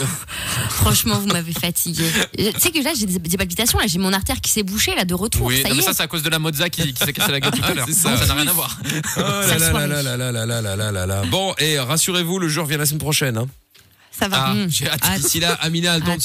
Franchement, 0.69 1.19
vous 1.19 1.27
m'avez 1.27 1.53
fatigué. 1.53 2.03
Tu 2.37 2.43
sais 2.59 2.71
que 2.71 2.83
là, 2.83 2.91
j'ai 2.97 3.05
des, 3.05 3.19
des 3.19 3.37
palpitations, 3.37 3.79
là, 3.79 3.87
j'ai 3.87 3.99
mon 3.99 4.11
artère 4.13 4.39
qui 4.41 4.51
s'est 4.51 4.63
bouchée 4.63 4.95
là 4.95 5.05
de 5.05 5.13
retour. 5.13 5.45
Oui, 5.45 5.61
ça 5.61 5.69
non, 5.69 5.75
y 5.75 5.77
mais 5.77 5.83
est. 5.83 5.85
ça, 5.85 5.93
c'est 5.93 6.03
à 6.03 6.07
cause 6.07 6.23
de 6.23 6.29
la 6.29 6.39
Mozza 6.39 6.69
qui, 6.69 6.93
qui 6.93 7.03
s'est 7.05 7.13
cassé 7.13 7.31
la 7.31 7.39
gueule 7.39 7.51
tout 7.51 7.63
à 7.63 7.73
l'heure. 7.73 7.85
C'est 7.87 7.93
Ça 7.93 8.09
n'a 8.25 8.33
rien 8.33 8.47
à 8.47 8.53
voir. 8.53 8.77
Oh 9.17 9.19
là 9.21 9.57
là 9.57 9.87
là 9.87 9.87
là 9.87 10.17
là 10.17 10.31
là 10.31 10.45
là 10.45 10.61
là 10.61 10.75
là 10.75 10.91
là 10.91 11.05
là. 11.05 11.21
Bon, 11.29 11.53
et 11.59 11.79
rassurez-vous, 11.79 12.39
le 12.39 12.47
jeu 12.49 12.61
revient 12.61 12.77
la 12.77 12.85
semaine 12.85 12.99
prochaine. 12.99 13.37
Hein. 13.37 13.47
Ça 14.11 14.27
va. 14.27 14.45
Ah, 14.47 14.53
Mmh. 14.53 14.67
j'ai 14.69 14.89
hâte. 14.89 14.99
Ah, 15.03 15.17
D'ici 15.17 15.39
là, 15.39 15.53
Amina 15.61 15.93
a 15.93 15.97
le 15.99 16.03
temps 16.03 16.17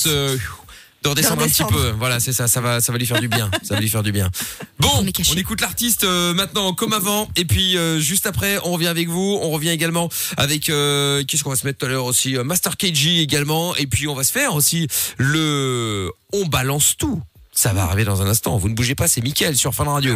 de 1.02 1.08
redescendre 1.08 1.42
un 1.42 1.48
petit 1.48 1.64
peu. 1.64 1.90
Voilà, 1.98 2.20
c'est 2.20 2.32
ça, 2.32 2.48
ça 2.48 2.60
va, 2.60 2.80
ça 2.80 2.92
va 2.92 2.98
lui 2.98 3.06
faire 3.06 3.20
du 3.20 3.28
bien. 3.28 3.50
Ça 3.62 3.74
va 3.74 3.80
lui 3.80 3.88
faire 3.88 4.02
du 4.02 4.12
bien. 4.12 4.30
Bon, 4.78 4.90
On 5.02 5.36
écoute 5.36 5.62
l'artiste 5.62 6.04
euh, 6.04 6.34
maintenant 6.34 6.74
comme 6.74 6.92
avant, 6.92 7.28
et 7.34 7.44
puis 7.44 7.76
euh, 7.76 7.98
juste 7.98 8.26
après, 8.26 8.58
on 8.62 8.72
revient 8.72 8.86
avec 8.88 9.08
vous. 9.08 9.38
On 9.42 9.50
revient 9.50 9.70
également 9.70 10.10
avec 10.36 10.68
euh, 10.68 11.24
qu'est-ce 11.24 11.42
qu'on 11.42 11.50
va 11.50 11.56
se 11.56 11.66
mettre 11.66 11.78
tout 11.78 11.86
à 11.86 11.88
l'heure 11.88 12.04
aussi, 12.04 12.36
euh, 12.36 12.44
Master 12.44 12.76
KG 12.76 13.20
également, 13.20 13.74
et 13.76 13.86
puis 13.86 14.06
on 14.06 14.14
va 14.14 14.22
se 14.22 14.32
faire 14.32 14.54
aussi 14.54 14.86
le 15.16 16.12
on 16.32 16.44
balance 16.44 16.96
tout. 16.96 17.22
Ça 17.52 17.72
va 17.72 17.84
arriver 17.84 18.04
dans 18.04 18.20
un 18.20 18.26
instant. 18.26 18.58
Vous 18.58 18.68
ne 18.68 18.74
bougez 18.74 18.94
pas, 18.94 19.08
c'est 19.08 19.22
Mickaël 19.22 19.56
sur 19.56 19.74
Fun 19.74 19.84
Radio. 19.84 20.14